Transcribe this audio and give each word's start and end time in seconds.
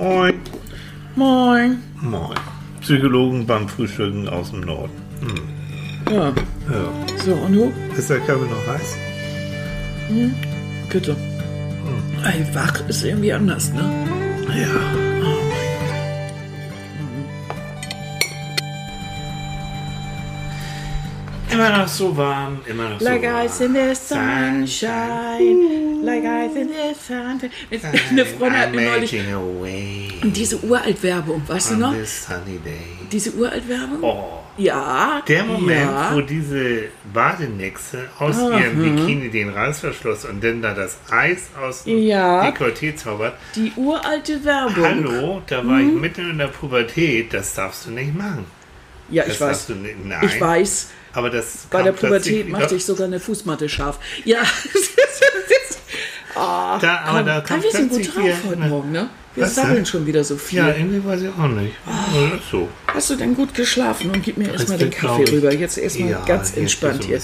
Moin. 0.00 0.40
Moin. 1.16 1.82
Moin. 2.00 2.38
Psychologen 2.82 3.44
beim 3.44 3.68
Frühstücken 3.68 4.28
aus 4.28 4.52
dem 4.52 4.60
Norden. 4.60 4.92
Hm. 5.20 6.14
Ja, 6.14 6.28
Ja. 6.70 7.16
so, 7.24 7.32
und 7.34 7.52
du? 7.52 7.72
Ist 7.96 8.08
der 8.08 8.20
Kaffee 8.20 8.46
noch 8.48 8.64
heiß? 8.68 8.96
Bitte. 10.88 11.16
Ey, 12.24 12.46
wach 12.54 12.80
ist 12.88 13.02
irgendwie 13.04 13.32
anders, 13.32 13.72
ne? 13.72 13.82
Ja. 14.56 15.37
Immer 21.58 21.78
noch 21.78 21.88
so 21.88 22.16
warm, 22.16 22.60
immer 22.66 22.90
noch 22.90 23.00
Like 23.00 23.22
so 23.22 23.26
warm. 23.32 23.46
ice 23.46 23.60
in 23.64 23.74
the 23.74 23.94
sunshine, 23.94 26.04
like 26.04 26.24
ice 26.24 26.54
in 26.56 26.68
the 26.68 26.94
sunshine. 26.94 27.50
Eine 28.10 28.24
Freundin 28.24 28.58
hat 28.60 28.72
mir 28.72 28.90
neulich 28.90 30.14
diese 30.22 30.58
Uralt-Werbung, 30.62 31.42
weißt 31.48 31.72
du 31.72 31.76
noch? 31.76 31.92
this 31.94 32.26
sunny 32.26 32.58
day. 32.64 32.78
Diese 33.10 33.32
Uralt-Werbung? 33.32 34.02
Oh. 34.02 34.24
Ja. 34.56 35.22
Der 35.28 35.44
Moment, 35.44 35.80
ja. 35.90 36.10
wo 36.14 36.20
diese 36.20 36.84
Badenixe 37.12 38.08
aus 38.18 38.36
ihrem 38.38 38.82
Bikini 38.96 39.28
den 39.28 39.50
Reißverschluss 39.50 40.24
und 40.26 40.42
dann 40.42 40.62
da 40.62 40.74
das 40.74 40.98
Eis 41.10 41.48
aus 41.60 41.84
dem 41.84 41.98
Ja. 41.98 42.44
Dekolleté 42.48 42.94
zaubert. 42.96 43.34
Die 43.54 43.72
uralte 43.76 44.44
Werbung. 44.44 44.84
Hallo, 44.84 45.42
da 45.46 45.56
war 45.58 45.76
Mhm. 45.76 45.88
ich 45.96 46.00
mitten 46.02 46.30
in 46.30 46.38
der 46.38 46.48
Pubertät, 46.48 47.32
das 47.34 47.54
darfst 47.54 47.86
du 47.86 47.90
nicht 47.90 48.14
machen. 48.16 48.46
Ja, 49.10 49.24
Das 49.24 49.34
ich 49.34 49.40
weiß. 49.40 49.66
du 49.68 49.74
nicht, 49.76 50.04
nein. 50.04 50.20
Ich 50.24 50.40
weiß. 50.40 50.90
Aber 51.12 51.30
das 51.30 51.66
Bei 51.70 51.82
der 51.82 51.92
Pubertät 51.92 52.48
machte 52.48 52.74
ich 52.76 52.84
sogar 52.84 53.06
eine 53.06 53.18
Fußmatte 53.20 53.68
scharf. 53.68 53.98
Ja. 54.24 54.38
Ah, 56.40 56.78
Da, 56.80 56.98
aber 57.00 57.16
komm, 57.18 57.26
da 57.26 57.40
kam 57.40 57.62
wir 57.64 57.70
sind 57.72 57.90
gut 57.90 58.06
drauf 58.14 58.24
wieder 58.24 58.36
heute 58.46 58.60
eine- 58.60 58.68
Morgen, 58.70 58.92
ne? 58.92 59.10
Wir 59.34 59.44
Was 59.44 59.54
sabbeln 59.56 59.74
denn? 59.76 59.86
schon 59.86 60.06
wieder 60.06 60.22
so 60.22 60.36
viel. 60.36 60.58
Ja, 60.60 60.68
irgendwie 60.68 61.04
weiß 61.04 61.22
ich 61.22 61.28
auch 61.30 61.48
nicht. 61.48 61.74
Ist 62.36 62.50
so. 62.50 62.68
Hast 62.94 63.10
du 63.10 63.16
denn 63.16 63.34
gut 63.36 63.54
geschlafen 63.54 64.10
und 64.10 64.22
gib 64.22 64.38
mir 64.38 64.50
erstmal 64.50 64.78
den 64.78 64.90
Kaffee 64.90 65.22
ich- 65.24 65.32
rüber. 65.32 65.52
Jetzt 65.54 65.78
erstmal 65.78 66.10
Ja, 66.10 66.24
ganz 66.24 66.56
entspannt 66.56 67.04
hier. 67.04 67.20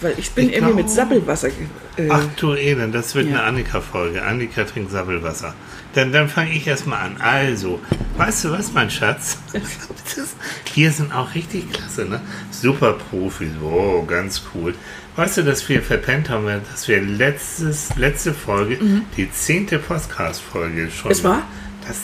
Weil 0.00 0.14
ich 0.18 0.30
bin 0.32 0.48
Ich 0.50 0.56
irgendwie 0.56 0.74
mit 0.74 0.90
Sabbelwasser. 0.90 1.48
ge- 1.48 2.06
Äh, 2.06 2.10
Ach 2.10 2.22
du 2.36 2.52
Elend, 2.54 2.94
das 2.94 3.14
wird 3.14 3.26
Ja. 3.26 3.36
eine 3.36 3.42
Annika-Folge. 3.44 4.22
Annika 4.22 4.64
trinkt 4.64 4.90
Sabbelwasser. 4.90 5.54
Dann, 5.94 6.12
dann 6.12 6.28
fange 6.28 6.50
ich 6.52 6.66
erstmal 6.66 7.00
an. 7.06 7.16
Also, 7.18 7.80
weißt 8.18 8.44
du 8.44 8.50
was, 8.50 8.72
mein 8.74 8.90
Schatz? 8.90 9.38
Hier 10.74 10.90
sind 10.92 11.14
auch 11.14 11.34
richtig 11.34 11.72
klasse, 11.72 12.04
ne? 12.04 12.20
Super 12.50 12.94
Profis. 12.94 13.48
Oh, 13.62 14.04
ganz 14.04 14.42
cool. 14.54 14.74
Weißt 15.14 15.38
du, 15.38 15.42
dass 15.44 15.66
wir 15.68 15.82
verpennt 15.82 16.28
haben, 16.28 16.46
dass 16.70 16.88
wir 16.88 17.00
letztes, 17.00 17.94
letzte 17.96 18.34
Folge, 18.34 18.78
die 19.16 19.30
zehnte 19.32 19.78
Podcast-Folge 19.78 20.90
schon. 20.90 21.08
Mhm. 21.08 21.12
Es 21.12 21.24
war? 21.24 21.42
Das, 21.88 21.96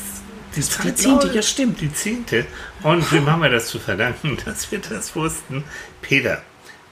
die, 0.57 0.61
Zeit 0.63 0.99
zehnte, 0.99 1.29
ja, 1.33 1.43
stimmt. 1.43 1.81
Die 1.81 1.93
zehnte. 1.93 2.47
Und 2.83 3.11
wem 3.13 3.31
haben 3.31 3.43
wir 3.43 3.51
das 3.51 3.67
zu 3.69 3.79
verdanken, 3.79 4.37
dass 4.45 4.71
wir 4.73 4.79
das 4.81 5.15
wussten? 5.17 5.65
Peter. 6.01 6.43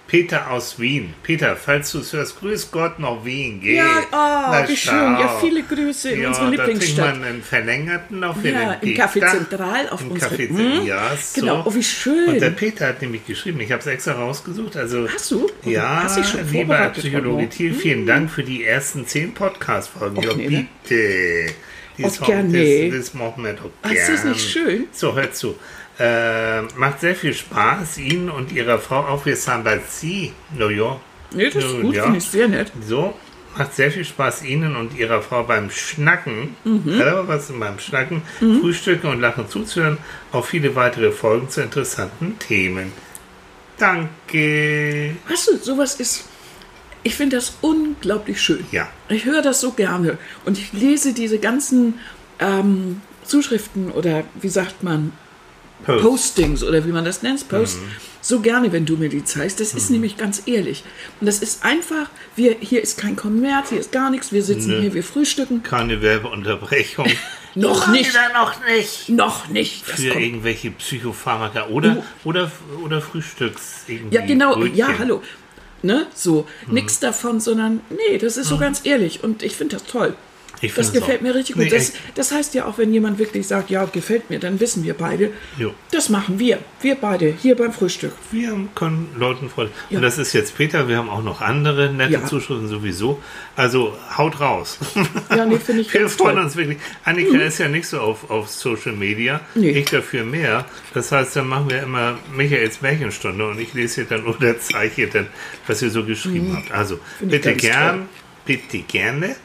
Peter 0.06 0.50
aus 0.50 0.80
Wien. 0.80 1.14
Peter, 1.22 1.54
falls 1.54 1.92
du 1.92 2.00
es 2.00 2.12
hörst, 2.12 2.40
grüß 2.40 2.72
Gott 2.72 2.98
nach 2.98 3.24
Wien. 3.24 3.60
Geh. 3.60 3.76
Ja, 3.76 3.84
oh, 4.10 4.68
wie 4.68 4.76
schön. 4.76 4.92
Ja, 4.96 5.38
viele 5.40 5.62
Grüße 5.62 6.10
in 6.10 6.22
ja, 6.22 6.28
unsere 6.30 6.46
da 6.46 6.64
trinkt 6.64 6.82
Lieblingsstadt. 6.82 7.14
man 7.20 7.24
einen 7.28 7.42
verlängerten 7.44 8.18
noch 8.18 8.36
für 8.36 8.48
Ja, 8.48 8.74
den 8.74 8.90
im 8.90 8.96
Café. 9.00 9.24
Zentral 9.30 9.88
auf 9.88 10.00
Im 10.00 10.10
unsere- 10.10 10.34
Café 10.34 10.48
Hm? 10.48 10.56
Zentral, 10.56 10.86
ja, 10.88 11.10
so. 11.16 11.40
Genau, 11.40 11.62
oh, 11.64 11.72
wie 11.72 11.82
schön. 11.84 12.28
Und 12.28 12.40
der 12.40 12.50
Peter 12.50 12.88
hat 12.88 13.02
nämlich 13.02 13.24
geschrieben, 13.24 13.60
ich 13.60 13.70
habe 13.70 13.82
es 13.82 13.86
extra 13.86 14.14
rausgesucht. 14.14 14.76
Also, 14.76 15.08
Hast 15.08 15.30
du? 15.30 15.48
Ja, 15.64 16.02
Hast 16.02 16.16
dich 16.18 16.26
schon 16.26 16.50
lieber 16.50 16.92
Frau 16.92 17.46
Thiel, 17.48 17.72
vielen 17.74 18.04
Dank 18.04 18.32
für 18.32 18.42
die 18.42 18.64
ersten 18.64 19.06
zehn 19.06 19.32
Podcast-Folgen. 19.32 20.20
Ja, 20.24 20.34
ne? 20.34 20.66
bitte. 20.88 21.54
Gerne. 22.26 22.90
Das, 22.90 22.98
das 23.06 23.14
machen 23.14 23.44
wir 23.44 23.52
doch 23.54 23.70
Ach, 23.82 23.90
ist 23.92 24.08
das 24.08 24.24
nicht 24.24 24.40
schön? 24.50 24.86
So, 24.92 25.14
hört 25.14 25.34
zu. 25.36 25.54
Äh, 25.98 26.62
macht 26.76 27.00
sehr 27.00 27.14
viel 27.14 27.34
Spaß, 27.34 27.98
Ihnen 27.98 28.30
und 28.30 28.52
Ihrer 28.52 28.78
Frau 28.78 29.00
auch 29.00 29.22
für 29.22 29.36
Sambazi. 29.36 30.32
No, 30.56 30.70
ja. 30.70 30.98
Nee, 31.32 31.50
das 31.50 31.62
ist 31.64 31.80
gut, 31.80 31.94
finde 31.96 32.18
ich 32.18 32.24
sehr 32.24 32.48
nett. 32.48 32.72
So, 32.86 33.14
macht 33.56 33.74
sehr 33.74 33.90
viel 33.90 34.04
Spaß 34.04 34.42
Ihnen 34.44 34.76
und 34.76 34.96
Ihrer 34.96 35.20
Frau 35.22 35.42
beim 35.42 35.70
Schnacken, 35.70 36.56
Mhm. 36.64 36.96
selber 36.96 37.28
was 37.28 37.52
beim 37.52 37.78
Schnacken, 37.78 38.22
Frühstücken 38.38 39.08
und 39.08 39.20
Lachen 39.20 39.48
zuzuhören, 39.48 39.98
auf 40.32 40.48
viele 40.48 40.74
weitere 40.74 41.12
Folgen 41.12 41.48
zu 41.50 41.60
interessanten 41.60 42.38
Themen. 42.38 42.92
Danke. 43.78 45.16
Weißt 45.28 45.48
du, 45.48 45.56
sowas 45.58 45.94
ist. 46.00 46.24
Ich 47.02 47.14
finde 47.14 47.36
das 47.36 47.54
unglaublich 47.62 48.40
schön. 48.40 48.64
Ja. 48.72 48.88
Ich 49.08 49.24
höre 49.24 49.42
das 49.42 49.60
so 49.60 49.72
gerne. 49.72 50.18
Und 50.44 50.58
ich 50.58 50.72
lese 50.72 51.12
diese 51.14 51.38
ganzen 51.38 51.94
ähm, 52.38 53.00
Zuschriften 53.24 53.90
oder 53.90 54.24
wie 54.40 54.48
sagt 54.48 54.82
man, 54.82 55.12
Post. 55.84 56.02
Postings 56.02 56.62
oder 56.62 56.84
wie 56.86 56.90
man 56.92 57.06
das 57.06 57.22
nennt, 57.22 57.48
Post, 57.48 57.78
Mhm. 57.80 57.86
so 58.20 58.40
gerne, 58.40 58.70
wenn 58.70 58.84
du 58.84 58.98
mir 58.98 59.08
die 59.08 59.24
zeigst. 59.24 59.60
Das 59.60 59.72
ist 59.72 59.88
nämlich 59.88 60.18
ganz 60.18 60.42
ehrlich. 60.44 60.84
Und 61.20 61.26
das 61.26 61.38
ist 61.38 61.64
einfach, 61.64 62.10
wir, 62.36 62.54
hier 62.60 62.82
ist 62.82 62.98
kein 62.98 63.16
Kommerz, 63.16 63.70
hier 63.70 63.80
ist 63.80 63.90
gar 63.90 64.10
nichts, 64.10 64.30
wir 64.30 64.42
sitzen 64.42 64.68
Nö. 64.72 64.80
hier, 64.82 64.92
wir 64.92 65.02
frühstücken. 65.02 65.62
Keine 65.62 66.02
Werbeunterbrechung. 66.02 67.06
Noch 67.54 67.86
Immer 67.86 67.96
nicht. 67.96 68.12
noch 68.34 68.54
nicht. 68.66 69.08
Noch 69.08 69.48
nicht. 69.48 69.88
Das 69.88 69.96
Für 70.00 70.10
kommt. 70.10 70.22
irgendwelche 70.22 70.70
Psychopharmaka 70.70 71.66
oder, 71.68 72.04
oder, 72.24 72.52
oder 72.84 73.00
Frühstücks. 73.00 73.84
Irgendwie 73.88 74.14
Ja, 74.14 74.24
genau, 74.24 74.54
Brötchen. 74.54 74.76
ja, 74.76 74.88
hallo. 74.98 75.20
Ne, 75.82 76.06
so, 76.14 76.46
Mhm. 76.66 76.74
nichts 76.74 77.00
davon, 77.00 77.40
sondern 77.40 77.80
nee, 77.88 78.18
das 78.18 78.36
ist 78.36 78.48
so 78.48 78.58
ganz 78.58 78.82
ehrlich 78.84 79.24
und 79.24 79.42
ich 79.42 79.56
finde 79.56 79.76
das 79.76 79.84
toll. 79.86 80.14
Ich 80.62 80.74
Das 80.74 80.92
gefällt 80.92 81.18
auch. 81.18 81.22
mir 81.22 81.34
richtig 81.34 81.54
gut. 81.56 81.64
Nee, 81.64 81.70
das, 81.70 81.92
das 82.14 82.32
heißt 82.32 82.54
ja 82.54 82.66
auch, 82.66 82.76
wenn 82.78 82.92
jemand 82.92 83.18
wirklich 83.18 83.46
sagt, 83.46 83.70
ja, 83.70 83.84
gefällt 83.86 84.28
mir, 84.28 84.38
dann 84.38 84.60
wissen 84.60 84.84
wir 84.84 84.94
beide, 84.94 85.30
Jo. 85.58 85.72
das 85.90 86.08
machen 86.10 86.38
wir. 86.38 86.58
Wir 86.82 86.96
beide, 86.96 87.32
hier 87.40 87.56
beim 87.56 87.72
Frühstück. 87.72 88.12
Wir 88.30 88.54
können 88.74 89.08
Leuten 89.16 89.48
freuen. 89.48 89.70
Ja. 89.88 89.96
Und 89.96 90.02
das 90.02 90.18
ist 90.18 90.32
jetzt 90.34 90.56
Peter, 90.56 90.86
wir 90.88 90.96
haben 90.98 91.08
auch 91.08 91.22
noch 91.22 91.40
andere 91.40 91.90
nette 91.92 92.12
Ja. 92.12 92.24
Zuschriften 92.26 92.68
sowieso. 92.68 93.22
Also 93.56 93.96
haut 94.16 94.40
raus. 94.40 94.78
Ja, 95.34 95.46
nee, 95.46 95.56
finde 95.58 95.82
ich 95.82 95.92
Wir 95.94 96.08
freuen 96.08 96.34
toll. 96.34 96.34
Mhm. 96.34 96.44
uns 96.46 96.56
wirklich. 96.56 96.78
Annika 97.04 97.38
ist 97.38 97.58
ja 97.58 97.68
nicht 97.68 97.86
so 97.86 98.00
auf, 98.00 98.30
auf 98.30 98.48
Social 98.48 98.92
Media. 98.92 99.40
Nee. 99.54 99.70
Ich 99.70 99.86
dafür 99.86 100.24
mehr. 100.24 100.66
Das 100.94 101.10
heißt, 101.12 101.36
dann 101.36 101.48
machen 101.48 101.70
wir 101.70 101.82
immer 101.82 102.18
Michaels 102.36 102.80
Märchenstunde 102.82 103.46
und 103.48 103.58
ich 103.60 103.72
lese 103.74 103.96
hier 104.02 104.04
dann 104.04 104.26
oder 104.26 104.58
zeichne 104.60 105.06
dann, 105.06 105.26
was 105.66 105.80
ihr 105.82 105.90
so 105.90 106.04
geschrieben 106.04 106.54
habt. 106.56 106.70
Also 106.72 106.96
Mhm. 106.96 107.00
Finde 107.20 107.36
ich 107.36 107.42
bitte 107.42 107.56
gern, 107.56 108.08
bitte 108.44 108.78
gerne. 108.80 109.36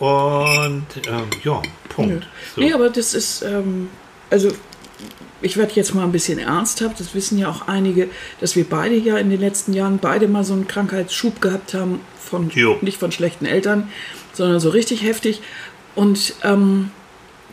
Und 0.00 0.86
ähm, 1.08 1.28
ja, 1.44 1.62
Punkt. 1.90 2.26
So. 2.54 2.60
Nee, 2.60 2.72
aber 2.72 2.88
das 2.88 3.14
ist, 3.14 3.42
ähm, 3.42 3.90
also 4.30 4.50
ich 5.42 5.56
werde 5.56 5.72
jetzt 5.74 5.94
mal 5.94 6.04
ein 6.04 6.12
bisschen 6.12 6.38
ernsthaft. 6.38 6.98
Das 7.00 7.14
wissen 7.14 7.38
ja 7.38 7.48
auch 7.48 7.68
einige, 7.68 8.08
dass 8.40 8.56
wir 8.56 8.64
beide 8.64 8.96
ja 8.96 9.18
in 9.18 9.30
den 9.30 9.40
letzten 9.40 9.72
Jahren 9.72 9.98
beide 9.98 10.26
mal 10.26 10.42
so 10.42 10.54
einen 10.54 10.66
Krankheitsschub 10.66 11.40
gehabt 11.40 11.74
haben, 11.74 12.00
von, 12.18 12.50
Jo. 12.50 12.78
nicht 12.80 12.98
von 12.98 13.12
schlechten 13.12 13.46
Eltern, 13.46 13.90
sondern 14.32 14.58
so 14.58 14.70
richtig 14.70 15.02
heftig. 15.02 15.42
Und 15.94 16.34
ähm, 16.44 16.90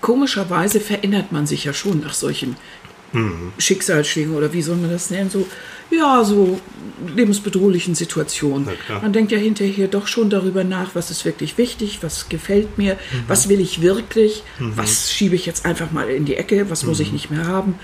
komischerweise 0.02 0.80
verändert 0.80 1.32
man 1.32 1.48
sich 1.48 1.66
ja 1.66 1.74
schon 1.74 2.00
nach 2.00 2.14
solchen 2.14 2.56
Schicksalsschlägen 3.58 4.36
oder 4.36 4.52
wie 4.54 4.62
soll 4.62 4.76
man 4.76 4.92
das 4.92 5.10
nennen, 5.10 5.30
so, 5.30 5.48
ja, 5.90 6.24
so 6.24 6.60
lebensbedrohlichen 7.16 7.96
Situationen. 7.96 8.68
Man 9.02 9.14
denkt 9.14 9.32
ja 9.32 9.38
hinterher 9.38 9.88
doch 9.88 10.08
schon 10.08 10.30
darüber 10.30 10.64
nach, 10.64 10.94
was 10.94 11.10
ist 11.10 11.24
wirklich 11.26 11.58
wichtig, 11.58 12.00
was 12.02 12.30
gefällt 12.30 12.78
mir, 12.78 12.98
was 13.28 13.50
will 13.50 13.60
ich 13.62 13.82
wirklich, 13.82 14.44
was 14.60 15.12
schiebe 15.12 15.36
ich 15.36 15.46
jetzt 15.46 15.66
einfach 15.66 15.92
mal 15.92 16.10
in 16.10 16.26
die 16.26 16.36
Ecke, 16.36 16.70
was 16.70 16.84
muss 16.84 17.00
ich 17.00 17.12
nicht 17.12 17.32
mehr 17.32 17.46
haben. 17.46 17.76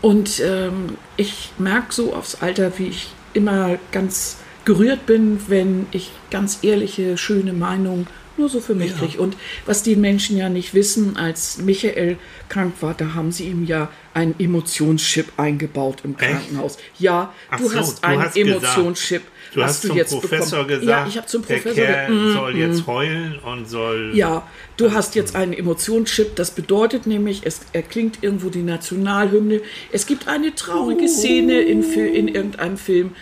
Und 0.00 0.40
ähm, 0.40 0.96
ich 1.16 1.50
merke 1.58 1.92
so 1.92 2.14
aufs 2.14 2.36
Alter, 2.36 2.72
wie 2.78 2.88
ich 2.88 3.08
immer 3.34 3.78
ganz 3.92 4.38
gerührt 4.64 5.06
bin, 5.06 5.38
wenn 5.48 5.86
ich 5.92 6.10
ganz 6.30 6.60
ehrliche, 6.62 7.16
schöne 7.18 7.52
Meinungen 7.52 8.06
nur 8.38 8.48
so 8.48 8.60
für 8.60 8.74
mich 8.74 8.96
kriege. 8.96 9.18
Und 9.20 9.36
was 9.64 9.82
die 9.82 9.96
Menschen 9.96 10.36
ja 10.36 10.48
nicht 10.48 10.74
wissen, 10.74 11.16
als 11.16 11.58
Michael 11.58 12.16
krank 12.48 12.74
war, 12.80 12.94
da 12.94 13.14
haben 13.14 13.32
sie 13.32 13.44
ihm 13.44 13.64
ja 13.66 13.88
einen 14.14 14.34
Emotionschip 14.38 15.26
eingebaut 15.36 15.98
im 16.04 16.16
Krankenhaus. 16.16 16.78
Ja, 16.98 17.32
Ach 17.50 17.58
du 17.58 17.68
so, 17.68 17.76
hast 17.78 18.02
du 18.02 18.08
einen 18.08 18.22
hast 18.22 18.36
Emotionschip. 18.36 19.22
Du 19.54 19.62
hast 19.62 19.68
hast 19.70 19.84
du 19.84 19.88
zum 19.88 19.96
jetzt 19.96 20.10
Professor 20.10 20.64
bekommen. 20.64 20.80
gesagt, 20.80 20.84
Ja, 21.04 21.06
ich 21.08 21.16
habe 21.16 21.26
zum 21.28 21.42
Professor 21.42 21.72
der 21.74 21.86
Kerl 21.86 22.06
ge- 22.08 22.16
Mm, 22.16 22.32
soll 22.34 22.56
jetzt 22.56 22.86
heulen 22.86 23.38
und 23.38 23.68
soll... 23.68 24.10
ja, 24.14 24.46
du 24.76 24.92
hast 24.92 25.14
jetzt 25.14 25.34
einen 25.36 25.52
Emotionschip. 25.54 26.34
Das 26.36 26.50
bedeutet 26.50 27.06
nämlich, 27.06 27.42
es 27.44 27.60
erklingt 27.72 28.18
irgendwo 28.22 28.50
die 28.50 28.62
Nationalhymne. 28.62 29.60
Es 29.92 30.06
gibt 30.06 30.28
eine 30.28 30.54
traurige 30.54 31.08
Szene 31.08 31.60
in, 31.62 31.82
in 31.82 32.28
irgendeinem 32.28 32.76
Film. 32.76 33.14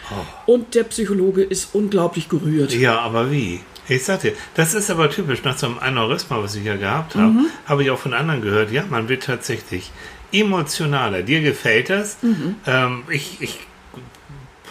Und 0.47 0.75
der 0.75 0.85
Psychologe 0.85 1.43
ist 1.43 1.69
unglaublich 1.75 2.29
gerührt. 2.29 2.73
Ja, 2.75 2.99
aber 3.01 3.31
wie? 3.31 3.61
Ich 3.89 4.05
sagte, 4.05 4.35
das 4.55 4.75
ist 4.75 4.91
aber 4.91 5.11
typisch. 5.11 5.43
Nach 5.45 5.57
so 5.57 5.67
einem 5.67 5.79
Aneurysma, 5.79 6.43
was 6.43 6.55
ich 6.57 6.65
ja 6.65 6.77
gehabt 6.77 7.15
habe, 7.17 7.29
Mhm. 7.33 7.47
habe 7.67 7.83
ich 7.83 7.91
auch 7.91 7.99
von 7.99 8.15
anderen 8.15 8.41
gehört, 8.43 8.71
ja, 8.71 8.85
man 8.89 9.09
wird 9.09 9.25
tatsächlich 9.25 9.91
emotionaler. 10.33 11.23
Dir 11.23 11.41
gefällt 11.43 11.91
das? 11.91 12.19
Mhm. 12.23 12.57
Ähm, 12.67 13.03
ich 13.09 13.37
ich 13.41 13.61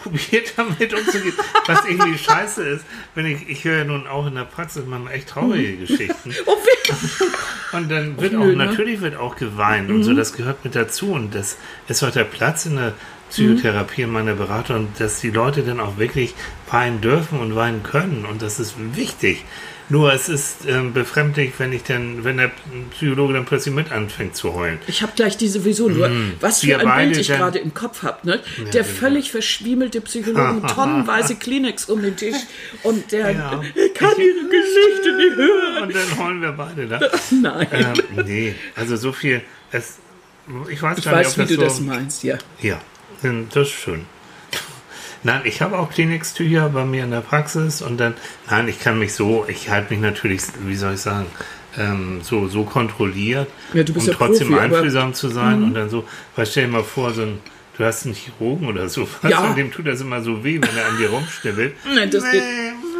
probiert 0.01 0.54
damit 0.57 0.94
umzugehen, 0.94 1.33
was 1.68 1.86
irgendwie 1.86 2.18
scheiße 2.18 2.63
ist. 2.63 2.86
Wenn 3.15 3.25
ich, 3.25 3.48
ich 3.48 3.63
höre 3.63 3.77
ja 3.80 3.83
nun 3.86 4.06
auch 4.07 4.27
in 4.27 4.36
der 4.36 4.44
Praxis 4.44 4.83
manchmal 4.86 5.13
echt 5.13 5.30
traurige 5.30 5.77
Geschichten. 5.77 6.33
Oh, 6.45 7.77
Und 7.77 7.89
dann 7.89 8.19
wird 8.19 8.36
auch, 8.36 8.39
nö, 8.44 8.56
ne? 8.57 8.66
natürlich 8.66 9.00
wird 9.00 9.16
auch 9.16 9.38
geweint 9.38 9.89
und 9.89 10.04
so, 10.04 10.13
das 10.13 10.33
gehört 10.33 10.66
mit 10.66 10.75
dazu. 10.75 11.13
Und 11.13 11.33
das 11.33 11.57
ist 11.88 12.04
auch 12.04 12.12
der 12.12 12.25
Platz 12.25 12.66
in 12.66 12.75
der 12.75 12.94
Psychotherapie 13.33 14.03
in 14.03 14.12
meiner 14.12 14.35
Beratung, 14.35 14.75
und 14.77 15.00
dass 15.00 15.19
die 15.19 15.31
Leute 15.31 15.63
dann 15.63 15.80
auch 15.80 15.97
wirklich 15.97 16.35
weinen 16.69 17.01
dürfen 17.01 17.39
und 17.39 17.56
weinen 17.56 17.81
können. 17.81 18.25
Und 18.25 18.41
das 18.41 18.59
ist 18.59 18.75
wichtig. 18.95 19.44
Nur 19.89 20.13
es 20.13 20.30
ist 20.30 20.65
ähm, 20.68 20.94
befremdlich, 20.94 21.53
wenn 21.57 21.74
ich 21.74 21.83
dann, 21.83 22.24
wenn 22.24 22.38
der 22.38 22.51
Psychologe 22.91 23.33
dann 23.33 23.45
plötzlich 23.45 23.75
mit 23.75 23.91
anfängt 23.91 24.35
zu 24.35 24.53
heulen. 24.53 24.80
Ich 24.88 25.01
habe 25.01 25.12
gleich 25.15 25.35
diese 25.35 25.65
Vision. 25.65 25.97
Nur, 25.97 26.09
was 26.39 26.62
für 26.62 26.68
Wir 26.68 26.80
ein 26.80 27.09
Bild 27.09 27.18
ich 27.18 27.27
gerade 27.27 27.59
im 27.59 27.74
Kopf 27.74 28.03
habe. 28.03 28.25
Ne? 28.25 28.39
der 28.74 28.83
genau. 28.83 28.95
völlig 28.95 29.31
verschwiemelte 29.31 30.00
Psychologe 30.01 30.53
mit 30.53 30.68
tonnenweise 30.69 31.35
Kleenex 31.35 31.89
um 31.89 32.01
den 32.01 32.15
Tisch 32.15 32.38
und 32.83 33.12
der 33.12 33.31
Ja. 33.31 33.50
kann 33.94 34.13
ihre 34.18 34.50
Geschichte 34.50 35.18
nicht 35.18 35.35
hören. 35.35 35.83
Und 35.83 35.95
dann 35.95 36.18
heulen 36.18 36.41
wir 36.41 36.51
beide 36.53 36.88
da. 36.88 37.00
Nein. 37.31 37.68
ähm, 37.71 38.25
nee, 38.25 38.56
also 38.75 38.95
so 38.95 39.12
viel. 39.12 39.41
Es, 39.71 39.97
ich 40.69 40.81
weiß 40.81 40.97
ich 40.97 41.06
gar 41.06 41.18
nicht, 41.18 41.27
weiß, 41.27 41.31
ob 41.31 41.38
wie 41.38 41.41
das 41.41 41.50
du 41.50 41.56
so, 41.56 41.62
das 41.62 41.80
meinst, 41.81 42.24
ja. 42.24 42.38
Ja, 42.62 42.81
das 43.53 43.67
ist 43.67 43.73
schön. 43.73 44.05
Nein, 45.25 45.41
ich 45.45 45.61
habe 45.61 45.77
auch 45.77 45.89
Kleenex-Tücher 45.89 46.69
bei 46.69 46.83
mir 46.83 47.05
in 47.05 47.11
der 47.11 47.21
Praxis 47.21 47.81
und 47.81 47.97
dann, 47.97 48.13
nein, 48.49 48.67
ich 48.67 48.79
kann 48.81 48.99
mich 48.99 49.13
so, 49.13 49.45
ich 49.47 49.69
halte 49.69 49.93
mich 49.93 50.01
natürlich, 50.01 50.41
wie 50.65 50.75
soll 50.75 50.95
ich 50.95 50.99
sagen, 50.99 51.27
ähm, 51.77 52.19
so, 52.21 52.49
so 52.49 52.63
kontrolliert, 52.65 53.47
Ja, 53.73 53.83
um 53.83 54.05
ja 54.05 54.13
trotzdem 54.13 54.49
Profi, 54.49 54.53
Mhm. 54.67 54.73
einfühlsam 54.73 55.13
zu 55.13 55.29
sein 55.29 55.63
und 55.63 55.73
dann 55.75 55.89
so, 55.89 56.03
weil 56.35 56.45
stell 56.45 56.65
dir 56.65 56.71
mal 56.73 56.83
vor, 56.83 57.13
so 57.13 57.21
ein, 57.21 57.39
du 57.77 57.85
hast 57.85 58.05
einen 58.05 58.15
Chirurgen 58.15 58.67
oder 58.67 58.89
so, 58.89 59.07
was, 59.21 59.31
Ja. 59.31 59.39
und 59.39 59.57
dem 59.57 59.71
tut 59.71 59.87
das 59.87 60.01
immer 60.01 60.21
so 60.21 60.43
weh, 60.43 60.59
wenn 60.61 60.77
er 60.77 60.87
an 60.89 60.97
dir 60.97 61.09
rumschnibbelt. 61.09 61.73
Nein, 61.95 62.11
das 62.11 62.29
geht- 62.29 62.43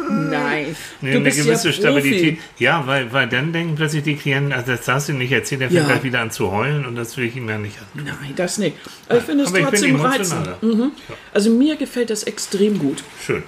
Nein. 0.08 0.76
Nee, 1.00 1.10
du 1.12 1.16
eine 1.16 1.24
bist 1.24 1.44
gewisse 1.44 1.68
ja 1.68 1.72
Stabilität. 1.72 2.36
Profi. 2.38 2.64
Ja, 2.64 2.86
weil, 2.86 3.12
weil 3.12 3.28
dann 3.28 3.52
denken 3.52 3.74
plötzlich 3.76 4.02
die 4.02 4.16
Klienten, 4.16 4.52
also 4.52 4.72
das 4.72 4.84
darfst 4.84 5.08
du 5.08 5.12
nicht 5.12 5.32
erzählen, 5.32 5.60
der 5.60 5.68
fängt 5.70 5.80
Ja. 5.82 5.86
gleich 5.88 6.02
wieder 6.02 6.20
an 6.20 6.30
zu 6.30 6.50
heulen 6.50 6.84
und 6.86 6.96
das 6.96 7.16
will 7.16 7.24
ich 7.24 7.36
ihm 7.36 7.48
ja 7.48 7.58
nicht 7.58 7.76
an. 7.78 8.04
Nein, 8.04 8.32
das 8.36 8.58
nicht. 8.58 8.76
Aber 9.08 9.18
ich 9.18 9.24
finde 9.24 9.44
es 9.44 9.52
trotzdem 9.52 9.96
reizend. 10.00 10.62
Mhm. 10.62 10.92
Also 11.32 11.50
mir 11.50 11.76
gefällt 11.76 12.10
das 12.10 12.22
extrem 12.24 12.78
gut. 12.78 13.02
Schön. 13.24 13.42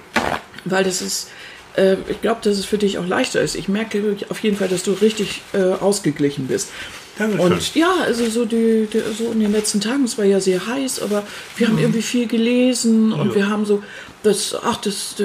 Weil 0.65 0.83
das 0.83 1.01
ist, 1.01 1.29
äh, 1.75 1.95
ich 2.09 2.21
glaube, 2.21 2.41
dass 2.43 2.57
es 2.57 2.65
für 2.65 2.77
dich 2.77 2.97
auch 2.97 3.07
leichter 3.07 3.41
ist. 3.41 3.55
Ich 3.55 3.67
merke 3.67 4.15
auf 4.29 4.39
jeden 4.39 4.57
Fall, 4.57 4.67
dass 4.67 4.83
du 4.83 4.91
richtig 4.93 5.41
äh, 5.53 5.57
ausgeglichen 5.59 6.47
bist. 6.47 6.69
Dankeschön. 7.17 7.51
Und 7.51 7.75
ja, 7.75 7.91
also 8.05 8.29
so, 8.29 8.45
die, 8.45 8.87
die, 8.91 9.01
so 9.17 9.31
in 9.31 9.39
den 9.39 9.51
letzten 9.51 9.81
Tagen, 9.81 10.03
es 10.03 10.17
war 10.17 10.25
ja 10.25 10.39
sehr 10.39 10.65
heiß, 10.67 11.01
aber 11.01 11.23
wir 11.55 11.67
haben 11.67 11.77
irgendwie 11.77 12.01
viel 12.01 12.27
gelesen 12.27 13.11
und 13.11 13.29
Ja. 13.29 13.35
wir 13.35 13.49
haben 13.49 13.65
so 13.65 13.81
das, 14.23 14.55
ach, 14.63 14.77
das, 14.77 15.15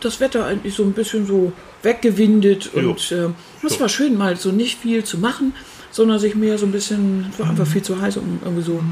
das 0.00 0.20
Wetter 0.20 0.44
eigentlich 0.46 0.74
so 0.74 0.82
ein 0.84 0.92
bisschen 0.92 1.26
so 1.26 1.52
weggewindet 1.82 2.70
und 2.74 3.12
äh, 3.12 3.28
es 3.64 3.74
Ja. 3.74 3.80
war 3.80 3.88
schön, 3.88 4.16
mal 4.16 4.36
so 4.36 4.50
nicht 4.52 4.78
viel 4.80 5.04
zu 5.04 5.18
machen, 5.18 5.54
sondern 5.90 6.18
sich 6.18 6.34
mehr 6.34 6.58
so 6.58 6.66
ein 6.66 6.72
bisschen, 6.72 7.26
es 7.32 7.38
war 7.38 7.48
einfach 7.50 7.66
viel 7.66 7.82
zu 7.82 8.00
heiß, 8.00 8.16
um 8.18 8.38
irgendwie 8.42 8.62
so 8.62 8.82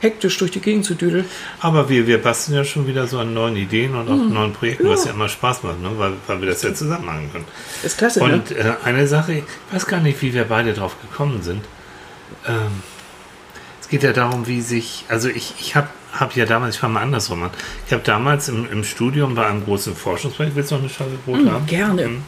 hektisch 0.00 0.36
durch 0.38 0.50
die 0.50 0.60
Gegend 0.60 0.84
zu 0.84 0.94
düdeln. 0.94 1.24
Aber 1.60 1.88
wir, 1.88 2.06
wir 2.08 2.18
basteln 2.20 2.56
ja 2.56 2.64
schon 2.64 2.88
wieder 2.88 3.06
so 3.06 3.18
an 3.20 3.32
neuen 3.34 3.54
Ideen 3.56 3.94
und 3.94 4.08
auch 4.08 4.16
Mhm. 4.16 4.34
neuen 4.34 4.52
Projekten, 4.52 4.88
was 4.88 5.04
ja 5.04 5.12
immer 5.12 5.28
Spaß 5.28 5.62
macht, 5.62 5.80
ne? 5.80 5.90
weil, 5.96 6.14
weil 6.26 6.40
wir 6.40 6.48
das 6.48 6.62
ja 6.62 6.74
zusammen 6.74 7.06
machen 7.06 7.30
können. 7.32 7.44
Ist 7.84 7.98
klasse, 7.98 8.18
ne? 8.18 8.34
Und 8.34 8.50
äh, 8.50 8.72
eine 8.84 9.06
Sache, 9.06 9.32
ich 9.34 9.44
weiß 9.70 9.86
gar 9.86 10.00
nicht, 10.00 10.20
wie 10.20 10.34
wir 10.34 10.44
beide 10.44 10.72
drauf 10.74 10.96
gekommen 11.00 11.42
sind. 11.42 11.60
Ähm, 12.46 12.82
es 13.80 13.88
geht 13.88 14.02
ja 14.02 14.12
darum, 14.12 14.46
wie 14.46 14.60
sich, 14.60 15.04
also 15.08 15.28
ich, 15.28 15.54
ich 15.60 15.76
habe 15.76 15.88
hab 16.12 16.34
ja 16.36 16.44
damals, 16.46 16.74
ich 16.76 16.80
fange 16.80 16.94
mal 16.94 17.02
andersrum 17.02 17.42
an, 17.44 17.50
ich 17.86 17.92
habe 17.92 18.02
damals 18.04 18.48
im, 18.48 18.70
im 18.70 18.84
Studium 18.84 19.34
bei 19.34 19.46
einem 19.46 19.64
großen 19.64 19.94
Forschungsprojekt, 19.96 20.56
willst 20.56 20.70
du 20.70 20.74
noch 20.76 20.82
eine 20.82 20.90
Scheibe 20.90 21.16
Brot 21.24 21.46
haben? 21.46 21.64
Mm, 21.64 21.66
gerne. 21.66 22.08
Mhm. 22.08 22.22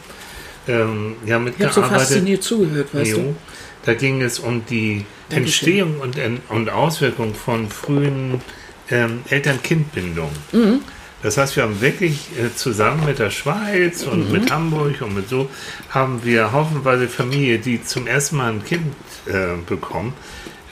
Ähm, 0.67 1.15
ja, 1.25 1.39
Ich 1.45 1.61
habe 1.63 1.73
so 1.73 1.83
fasziniert 1.83 2.43
zugehört, 2.43 2.93
weißt 2.93 3.11
Jo. 3.11 3.17
du. 3.17 3.35
Da 3.85 3.93
ging 3.93 4.21
es 4.23 4.39
um 4.39 4.65
die 4.65 5.05
Dankeschön. 5.29 5.43
Entstehung 5.43 5.99
und, 5.99 6.17
und 6.49 6.69
Auswirkung 6.71 7.35
von 7.35 7.69
frühen 7.69 8.41
ähm, 8.89 9.21
Eltern-Kind-Bindungen. 9.29 10.33
Mhm. 10.51 10.81
Das 11.21 11.37
heißt, 11.37 11.55
wir 11.55 11.63
haben 11.63 11.81
wirklich 11.81 12.29
äh, 12.39 12.55
zusammen 12.55 13.05
mit 13.05 13.19
der 13.19 13.29
Schweiz 13.29 14.03
und 14.03 14.27
Mhm. 14.27 14.31
mit 14.31 14.51
Hamburg 14.51 15.01
und 15.01 15.13
mit 15.15 15.29
so, 15.29 15.49
haben 15.89 16.23
wir 16.23 16.51
haufenweise 16.51 17.07
Familie, 17.07 17.59
die 17.59 17.83
zum 17.83 18.07
ersten 18.07 18.37
Mal 18.37 18.51
ein 18.53 18.63
Kind 18.65 18.81
äh, 19.27 19.55
bekommen, 19.67 20.13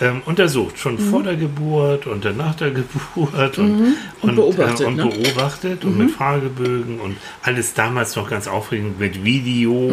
ähm, 0.02 0.22
untersucht. 0.26 0.80
Schon 0.80 0.96
Mhm. 0.96 1.10
vor 1.12 1.24
der 1.24 1.36
Geburt 1.36 2.08
und 2.08 2.26
dann 2.26 2.38
nach 2.38 2.56
der 2.56 2.72
Geburt 2.72 3.58
und, 3.60 3.96
Und 4.22 4.36
beobachtet, 4.36 4.82
Äh, 4.82 4.86
und 4.86 4.96
ne? 4.98 5.06
beobachtet 5.06 5.86
und 5.86 5.98
mit 5.98 6.12
Fragebögen 6.12 7.00
und 7.00 7.16
alles 7.44 7.74
damals 7.76 8.16
noch 8.16 8.28
ganz 8.30 8.48
aufregend 8.48 9.00
mit 9.00 9.24
Video. 9.24 9.92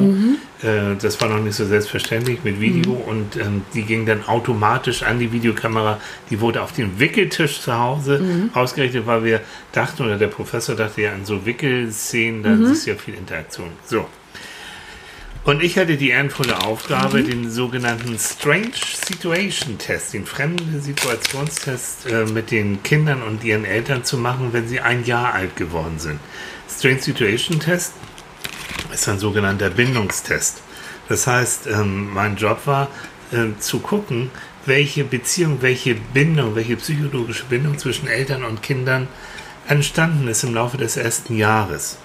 Äh, 0.63 0.97
das 1.01 1.21
war 1.21 1.29
noch 1.29 1.39
nicht 1.41 1.55
so 1.55 1.67
selbstverständlich 1.67 2.39
mit 2.45 2.61
Video 2.61 2.93
und 2.93 3.37
ähm, 3.37 3.63
die 3.75 3.83
ging 3.83 4.07
dann 4.07 4.27
automatisch 4.27 5.03
an 5.03 5.19
die 5.19 5.31
Videokamera. 5.33 6.01
Die 6.31 6.41
wurde 6.41 6.63
auf 6.63 6.73
den 6.73 6.99
Wickeltisch 6.99 7.61
zu 7.61 7.79
Hause 7.79 8.23
ausgerichtet, 8.55 9.07
weil 9.07 9.23
wir 9.25 9.41
dachten, 9.73 10.03
oder 10.05 10.17
der 10.17 10.29
Professor 10.29 10.75
dachte 10.75 11.03
ja 11.03 11.13
an 11.13 11.25
so 11.27 11.45
Wickelszenen, 11.45 12.43
da 12.43 12.55
ist 12.73 12.87
ja 12.87 12.95
viel 12.95 13.15
Interaktion. 13.15 13.69
So. 13.85 14.07
Und 15.43 15.63
ich 15.63 15.79
hatte 15.79 15.97
die 15.97 16.11
ehrenvolle 16.11 16.61
Aufgabe, 16.65 17.23
den 17.23 17.51
sogenannten 17.51 18.19
Strange 18.19 18.73
Situation 19.07 19.79
Test, 19.79 20.13
den 20.13 20.27
fremde 20.27 20.81
Situationstest 20.81 22.07
äh, 22.07 22.27
mit 22.27 22.51
den 22.51 22.83
Kindern 22.83 23.23
und 23.23 23.43
ihren 23.43 23.65
Eltern 23.65 24.05
zu 24.05 24.19
machen, 24.19 24.53
wenn 24.53 24.69
sie 24.69 24.81
ein 24.81 25.05
Jahr 25.05 25.33
alt 25.33 25.57
geworden 25.57 25.99
sind. 25.99 26.21
Strange 26.69 27.01
Situation 27.01 27.59
Test 27.59 27.95
ist 28.93 29.09
ein 29.09 29.19
sogenannter 29.19 29.71
Bindungstest. 29.71 30.61
Das 31.09 31.27
heißt, 31.27 31.69
ähm, 31.69 32.13
mein 32.13 32.37
Job 32.37 32.67
war 32.67 32.89
äh, 33.33 33.59
zu 33.59 33.81
gucken, 33.81 34.31
welche 34.67 35.05
Beziehung, 35.05 35.63
welche 35.63 35.95
Bindung, 35.95 36.55
welche 36.55 36.77
psychologische 36.77 37.45
Bindung 37.47 37.79
zwischen 37.79 38.09
Eltern 38.09 38.45
und 38.45 38.63
Kindern 38.63 39.09
entstanden 39.67 40.29
ist 40.29 40.45
im 40.45 40.55
Laufe 40.55 40.77
des 40.77 40.99
ersten 40.99 41.37
Jahres. 41.37 41.97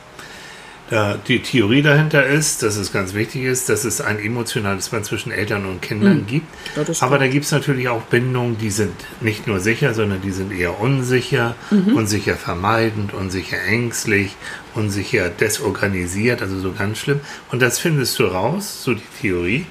Da 0.89 1.17
die 1.27 1.41
Theorie 1.41 1.81
dahinter 1.81 2.23
ist, 2.25 2.61
dass 2.61 2.75
es 2.75 2.93
ganz 2.93 3.15
wichtig 3.15 3.43
ist, 3.43 3.69
dass 3.69 3.85
es 3.85 4.01
ein 4.01 4.19
emotionales 4.19 4.89
Band 4.89 5.05
zwischen 5.05 5.31
Eltern 5.31 5.65
und 5.65 5.81
Kindern 5.81 6.27
gibt. 6.27 6.45
Ja, 6.75 6.83
das 6.83 7.01
Aber 7.01 7.17
da 7.17 7.27
gibt 7.27 7.45
es 7.45 7.51
natürlich 7.51 7.89
auch 7.89 8.03
Bindungen, 8.03 8.59
die 8.59 8.69
sind 8.69 8.93
nicht 9.19 9.47
nur 9.47 9.59
sicher, 9.59 9.95
sondern 9.95 10.21
die 10.21 10.29
sind 10.29 10.51
eher 10.51 10.79
unsicher, 10.79 11.55
unsicher 11.95 12.35
vermeidend, 12.35 13.15
unsicher 13.15 13.57
ängstlich, 13.63 14.35
unsicher 14.75 15.29
desorganisiert, 15.29 16.43
also 16.43 16.59
so 16.59 16.71
ganz 16.71 16.99
schlimm. 16.99 17.19
Und 17.51 17.63
das 17.63 17.79
findest 17.79 18.19
du 18.19 18.25
raus, 18.25 18.83
so 18.83 18.93
die 18.93 19.01
Theorie. 19.21 19.65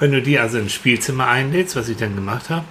Wenn 0.00 0.10
du 0.10 0.22
die 0.22 0.40
also 0.40 0.58
ins 0.58 0.72
Spielzimmer 0.72 1.28
einlädst, 1.28 1.76
was 1.76 1.88
ich 1.88 1.96
dann 1.98 2.16
gemacht 2.16 2.50
habe, 2.50 2.64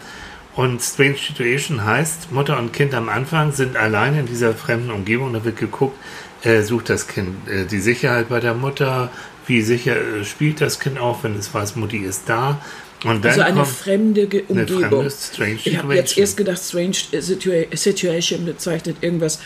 und 0.57 0.81
Strange 0.81 1.17
Situation 1.17 1.85
heißt, 1.85 2.31
Mutter 2.31 2.57
und 2.57 2.73
Kind 2.73 2.95
am 2.95 3.09
Anfang 3.09 3.51
sind 3.51 3.77
alleine 3.77 4.21
in 4.21 4.25
dieser 4.25 4.55
fremden 4.55 4.89
Umgebung. 4.89 5.31
Da 5.31 5.45
wird 5.45 5.57
geguckt, 5.57 5.95
äh, 6.43 6.61
sucht 6.61 6.89
das 6.89 7.07
Kind 7.07 7.47
äh, 7.49 7.65
die 7.65 7.79
Sicherheit 7.79 8.29
bei 8.29 8.39
der 8.39 8.53
Mutter, 8.53 9.11
wie 9.47 9.61
sicher 9.61 9.95
äh, 9.95 10.23
spielt 10.25 10.61
das 10.61 10.79
Kind 10.79 10.99
auch, 10.99 11.23
wenn 11.23 11.35
es 11.37 11.53
weiß, 11.53 11.75
Mutti 11.75 11.97
ist 11.97 12.23
da. 12.27 12.61
Und 13.03 13.23
dann 13.23 13.31
Also 13.31 13.41
eine 13.41 13.53
kommt 13.61 13.67
fremde 13.67 14.27
Ge 14.27 14.43
eine 14.49 14.61
Umgebung. 14.61 14.89
fremde 14.89 15.11
Strange 15.11 15.59
ich 15.63 15.77
habe 15.77 15.95
jetzt 15.95 16.17
erst 16.17 16.35
gedacht, 16.37 16.59
Strange 16.61 16.95
Situa 17.19 17.53
Situation 17.73 18.45
bezeichnet 18.45 18.97
irgendwas 19.01 19.39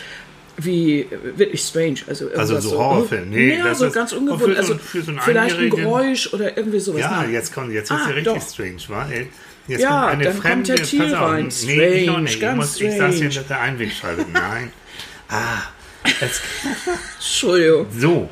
wie 0.56 1.00
äh, 1.00 1.08
wirklich 1.36 1.60
strange. 1.62 1.96
Also, 2.06 2.26
Also 2.36 2.54
irgendwas 2.54 2.64
so 2.64 2.78
Horrorfilm. 2.78 3.30
Nee, 3.30 3.56
ja, 3.58 3.74
so 3.74 3.90
ganz 3.90 4.12
ungewohnt. 4.12 4.40
so 4.42 4.46
ein- 4.50 4.56
Also 4.56 4.78
für 4.78 5.02
so 5.02 5.10
einen 5.12 5.20
vielleicht 5.20 5.58
ein 5.58 5.70
Geräusch 5.70 6.32
oder 6.32 6.56
irgendwie 6.56 6.78
sowas. 6.80 7.00
Ja, 7.00 7.24
jetzt 7.24 7.54
kommt, 7.54 7.72
jetzt 7.72 7.90
ist 7.90 7.96
Ah, 7.96 8.08
ja 8.08 8.14
richtig 8.14 8.34
doch. 8.34 8.48
strange, 8.50 8.76
weil 8.88 9.26
jetzt 9.68 9.80
Ja, 9.82 9.88
kommt 10.00 10.12
eine 10.12 10.24
dann 10.24 10.32
kommt 10.34 10.42
fremde, 10.46 10.74
der 10.74 10.82
Thiel 10.84 10.98
pass 11.10 11.12
auf, 11.14 11.30
rein. 11.30 11.48
Nee, 11.64 11.88
ich 11.94 12.02
Strange. 12.04 12.30
Ich, 12.30 12.40
ganz 12.40 12.56
muss, 12.56 12.80
ich 12.80 12.96
saß 12.96 13.14
hier 13.14 13.30
strange. 13.30 13.38
mit 13.40 13.50
der 13.50 13.60
Einwegscheibe. 13.60 14.26
Nein. 14.32 14.72
Ah, 15.34 15.62
es, 16.20 16.40
Entschuldigung. 17.18 17.86
so. 17.96 18.30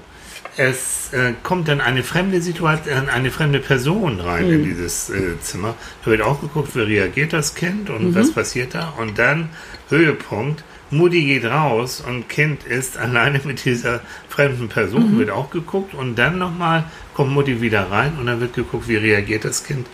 Es 0.56 1.12
äh, 1.12 1.32
kommt 1.42 1.68
dann 1.68 1.80
eine 1.80 2.02
fremde 2.02 2.42
Situation, 2.42 3.08
eine 3.08 3.30
fremde 3.30 3.60
Person 3.60 4.20
rein 4.20 4.46
Mhm. 4.48 4.52
in 4.54 4.64
dieses 4.64 5.08
äh, 5.08 5.40
Zimmer. 5.40 5.74
Da 6.04 6.10
wird 6.10 6.22
auch 6.22 6.40
geguckt, 6.40 6.74
wie 6.76 6.80
reagiert 6.80 7.32
das 7.32 7.54
Kind 7.54 7.88
und 7.88 8.10
Mhm. 8.10 8.14
was 8.14 8.32
passiert 8.32 8.74
da. 8.74 8.92
Und 8.98 9.18
dann 9.18 9.48
Höhepunkt. 9.88 10.64
Mutti 10.92 11.22
geht 11.24 11.44
raus 11.44 12.02
und 12.06 12.28
Kind 12.28 12.64
ist 12.64 12.98
alleine 12.98 13.40
mit 13.44 13.64
dieser 13.64 14.00
fremden 14.28 14.68
Person, 14.68 15.14
Mhm. 15.14 15.18
wird 15.20 15.30
auch 15.30 15.50
geguckt. 15.50 15.94
Und 15.94 16.16
dann 16.16 16.36
nochmal 16.38 16.84
kommt 17.14 17.30
Mutti 17.32 17.60
wieder 17.60 17.90
rein 17.90 18.14
und 18.18 18.26
dann 18.26 18.40
wird 18.40 18.54
geguckt, 18.54 18.88
wie 18.88 18.96
reagiert 18.96 19.44
das 19.44 19.62
Kind, 19.64 19.86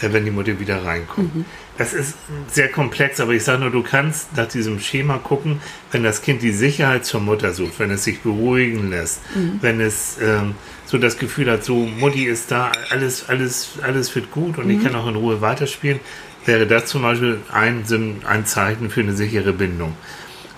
äh, 0.00 0.12
wenn 0.12 0.24
die 0.24 0.30
Mutti 0.30 0.58
wieder 0.60 0.84
reinkommt. 0.84 1.44
Mhm. 1.74 1.78
Das 1.78 1.92
ist 1.92 2.14
sehr 2.52 2.70
komplex, 2.70 3.20
aber 3.20 3.32
ich 3.32 3.44
sage 3.44 3.60
nur, 3.60 3.70
du 3.70 3.82
kannst 3.82 4.36
nach 4.36 4.46
diesem 4.46 4.78
Schema 4.80 5.18
gucken, 5.18 5.60
wenn 5.90 6.02
das 6.02 6.22
Kind 6.22 6.42
die 6.42 6.52
Sicherheit 6.52 7.04
zur 7.04 7.20
Mutter 7.20 7.52
sucht, 7.52 7.78
wenn 7.78 7.90
es 7.90 8.04
sich 8.04 8.20
beruhigen 8.20 8.90
lässt, 8.90 9.20
wenn 9.60 9.80
es 9.80 10.18
ähm, 10.22 10.54
so 10.86 10.98
das 10.98 11.18
Gefühl 11.18 11.50
hat, 11.50 11.64
so 11.64 11.74
Mutti 11.74 12.26
ist 12.26 12.50
da, 12.50 12.70
alles, 12.90 13.28
alles, 13.28 13.72
alles 13.82 14.14
wird 14.14 14.30
gut 14.30 14.58
und 14.58 14.70
ich 14.70 14.82
kann 14.82 14.94
auch 14.94 15.08
in 15.08 15.16
Ruhe 15.16 15.40
weiterspielen, 15.40 15.98
wäre 16.44 16.66
das 16.66 16.86
zum 16.86 17.02
Beispiel 17.02 17.40
ein, 17.52 17.84
ein 18.26 18.46
Zeichen 18.46 18.90
für 18.90 19.00
eine 19.00 19.14
sichere 19.14 19.52
Bindung. 19.52 19.94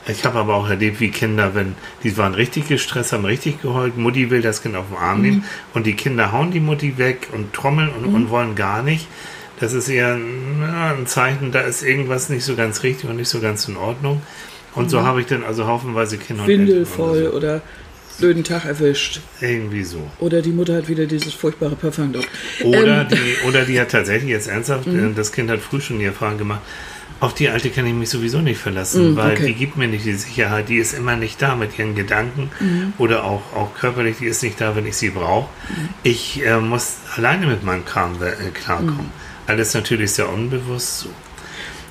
Ich 0.08 0.24
habe 0.24 0.38
aber 0.38 0.54
auch 0.54 0.68
erlebt, 0.68 1.00
wie 1.00 1.10
Kinder, 1.10 1.54
wenn 1.54 1.74
die 2.04 2.16
waren 2.16 2.34
richtig 2.34 2.68
gestresst, 2.68 3.12
haben 3.12 3.24
richtig 3.24 3.60
geheult, 3.60 3.96
Mutti 3.96 4.30
will 4.30 4.40
das 4.40 4.62
Kind 4.62 4.76
auf 4.76 4.86
den 4.88 4.98
Arm 4.98 5.22
nehmen 5.22 5.44
und 5.74 5.86
die 5.86 5.94
Kinder 5.94 6.30
hauen 6.30 6.52
die 6.52 6.60
Mutti 6.60 6.96
weg 6.96 7.28
und 7.32 7.52
trommeln 7.52 7.88
und, 7.88 8.04
und 8.14 8.30
wollen 8.30 8.54
gar 8.54 8.82
nicht. 8.82 9.08
Das 9.60 9.72
ist 9.72 9.88
eher 9.88 10.14
ein 10.14 11.06
Zeichen, 11.06 11.50
da 11.52 11.60
ist 11.60 11.82
irgendwas 11.82 12.28
nicht 12.28 12.44
so 12.44 12.54
ganz 12.56 12.82
richtig 12.82 13.08
und 13.08 13.16
nicht 13.16 13.28
so 13.28 13.40
ganz 13.40 13.66
in 13.68 13.76
Ordnung. 13.76 14.22
Und 14.74 14.90
so 14.90 15.02
habe 15.02 15.20
ich 15.22 15.26
dann 15.26 15.42
also 15.42 15.66
haufenweise 15.66 16.18
Kinder 16.18 16.42
und 16.42 16.48
Windel 16.48 16.78
Eltern 16.80 16.86
voll 16.94 17.22
oder 17.28 17.36
oder 17.36 17.62
blöden 18.18 18.44
Tag 18.44 18.64
erwischt. 18.66 19.20
so. 19.40 19.46
Irgendwie 19.46 19.84
so. 19.84 19.98
Oder 20.20 20.42
die 20.42 20.50
Mutter 20.50 20.74
hat 20.76 20.88
wieder 20.88 21.06
dieses 21.06 21.32
furchtbare 21.34 21.76
Parfum 21.76 22.12
drauf. 22.12 22.26
Oder, 22.62 23.02
Ähm, 23.02 23.08
die, 23.10 23.48
oder 23.48 23.64
die 23.64 23.80
hat 23.80 23.90
tatsächlich 23.90 24.30
jetzt 24.30 24.48
ernsthaft, 24.48 24.86
äh, 24.86 25.12
das 25.14 25.32
Kind 25.32 25.50
hat 25.50 25.60
früh 25.60 25.80
schon 25.80 25.98
die 25.98 26.04
Erfahrung 26.06 26.38
gemacht, 26.38 26.60
auf 27.20 27.32
die 27.32 27.48
Alte 27.48 27.70
kann 27.70 27.86
ich 27.86 27.94
mich 27.94 28.10
sowieso 28.10 28.40
nicht 28.42 28.60
verlassen, 28.60 29.14
Mm, 29.14 29.16
weil 29.16 29.32
okay. 29.32 29.46
die 29.46 29.54
gibt 29.54 29.78
mir 29.78 29.88
nicht 29.88 30.04
die 30.04 30.12
Sicherheit, 30.12 30.68
die 30.68 30.76
ist 30.76 30.92
immer 30.92 31.16
nicht 31.16 31.40
da 31.40 31.56
mit 31.56 31.78
ihren 31.78 31.94
Gedanken 31.94 32.50
Mhm. 32.60 32.92
oder 32.98 33.24
auch, 33.24 33.40
auch 33.54 33.74
körperlich, 33.74 34.16
die 34.18 34.26
ist 34.26 34.42
nicht 34.42 34.60
da, 34.60 34.76
wenn 34.76 34.86
ich 34.86 34.96
sie 34.98 35.08
brauche. 35.10 35.48
Mhm. 35.70 35.88
Ich 36.02 36.44
äh, 36.44 36.58
muss 36.60 36.96
alleine 37.16 37.46
mit 37.46 37.64
meinem 37.64 37.86
Kram 37.86 38.16
äh, 38.22 38.50
klarkommen. 38.50 39.10
Alles 39.46 39.74
natürlich 39.74 40.12
sehr 40.12 40.28
unbewusst 40.28 41.00
so. 41.00 41.08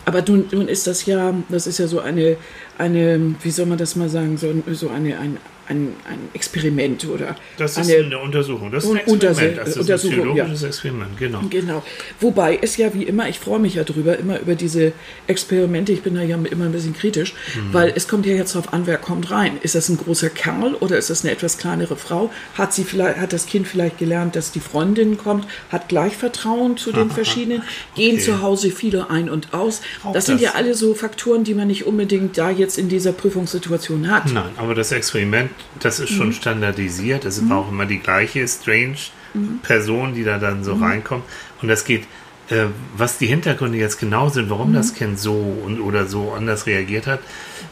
Aber 0.05 0.21
nun, 0.21 0.45
nun 0.51 0.67
ist 0.67 0.85
das 0.87 1.05
ja, 1.05 1.33
das 1.49 1.65
ist 1.65 1.79
ja 1.79 1.87
so 1.87 1.99
eine, 1.99 2.37
eine, 2.77 3.35
wie 3.41 3.51
soll 3.51 3.65
man 3.65 3.77
das 3.77 3.95
mal 3.95 4.09
sagen, 4.09 4.37
so, 4.37 4.53
so 4.73 4.89
eine, 4.89 5.17
ein, 5.17 5.37
ein, 5.67 5.93
ein 6.09 6.19
Experiment 6.33 7.07
oder 7.07 7.35
Das 7.57 7.77
ist 7.77 7.89
eine, 7.91 8.05
eine 8.05 8.19
Untersuchung, 8.19 8.71
das 8.71 8.83
ist 8.83 8.91
ein 8.91 8.97
Experiment, 8.97 9.57
das 9.57 9.67
ist 9.69 9.75
ein 9.75 9.81
Untersuchung, 9.81 10.11
psychologisches 10.17 10.63
Experiment, 10.63 11.17
genau. 11.17 11.41
Genau. 11.49 11.83
Wobei 12.19 12.59
es 12.61 12.77
ja 12.77 12.93
wie 12.93 13.03
immer, 13.03 13.27
ich 13.29 13.39
freue 13.39 13.59
mich 13.59 13.75
ja 13.75 13.83
drüber, 13.83 14.17
immer 14.17 14.39
über 14.39 14.55
diese 14.55 14.93
Experimente. 15.27 15.91
Ich 15.91 16.01
bin 16.01 16.15
da 16.15 16.21
ja 16.21 16.35
immer 16.37 16.65
ein 16.65 16.71
bisschen 16.71 16.93
kritisch, 16.95 17.33
Mhm. 17.55 17.73
weil 17.73 17.93
es 17.95 18.07
kommt 18.07 18.25
ja 18.25 18.33
jetzt 18.33 18.55
darauf 18.55 18.73
an, 18.73 18.85
wer 18.87 18.97
kommt 18.97 19.31
rein. 19.31 19.57
Ist 19.61 19.75
das 19.75 19.89
ein 19.89 19.97
großer 19.97 20.29
Kerl 20.29 20.75
oder 20.75 20.97
ist 20.97 21.09
das 21.09 21.23
eine 21.23 21.31
etwas 21.33 21.57
kleinere 21.57 21.95
Frau? 21.95 22.31
Hat 22.55 22.73
sie 22.73 22.83
vielleicht, 22.83 23.17
hat 23.19 23.33
das 23.33 23.45
Kind 23.45 23.67
vielleicht 23.67 23.97
gelernt, 23.97 24.35
dass 24.35 24.51
die 24.51 24.59
Freundin 24.59 25.17
kommt, 25.17 25.47
hat 25.71 25.89
gleich 25.89 26.15
Vertrauen 26.17 26.77
zu 26.77 26.91
den 26.91 27.09
verschiedenen, 27.19 27.63
gehen 27.95 28.15
Okay. 28.15 28.23
zu 28.23 28.41
Hause 28.41 28.71
viele 28.71 29.09
ein 29.09 29.29
und 29.29 29.53
aus. 29.53 29.81
Auch 30.03 30.13
das 30.13 30.25
sind 30.27 30.35
das. 30.35 30.41
ja 30.43 30.51
alle 30.55 30.73
so 30.75 30.93
Faktoren, 30.93 31.43
die 31.43 31.53
man 31.53 31.67
nicht 31.67 31.85
unbedingt 31.85 32.37
da 32.37 32.49
jetzt 32.49 32.77
in 32.77 32.87
dieser 32.89 33.11
Prüfungssituation 33.13 34.09
hat. 34.11 34.31
Nein, 34.31 34.51
aber 34.57 34.75
das 34.75 34.91
Experiment, 34.91 35.49
das 35.79 35.99
ist 35.99 36.11
Mhm. 36.11 36.15
schon 36.15 36.33
standardisiert. 36.33 37.25
Es 37.25 37.47
war 37.49 37.57
auch 37.59 37.69
immer 37.71 37.85
die 37.85 37.99
gleiche 37.99 38.47
strange 38.47 38.95
Mhm. 39.33 39.59
Person, 39.63 40.13
die 40.13 40.23
da 40.23 40.37
dann 40.37 40.63
so 40.63 40.73
reinkommt. 40.75 41.23
Und 41.61 41.67
das 41.67 41.83
geht, 41.83 42.03
äh, 42.49 42.65
was 42.95 43.17
die 43.17 43.25
Hintergründe 43.25 43.77
jetzt 43.77 43.99
genau 43.99 44.29
sind, 44.29 44.49
warum 44.49 44.71
das 44.73 44.91
Mhm. 44.93 44.95
Kind 44.97 45.19
so 45.19 45.33
und, 45.33 45.81
oder 45.81 46.05
so 46.05 46.31
anders 46.31 46.65
reagiert 46.67 47.07
hat, 47.07 47.19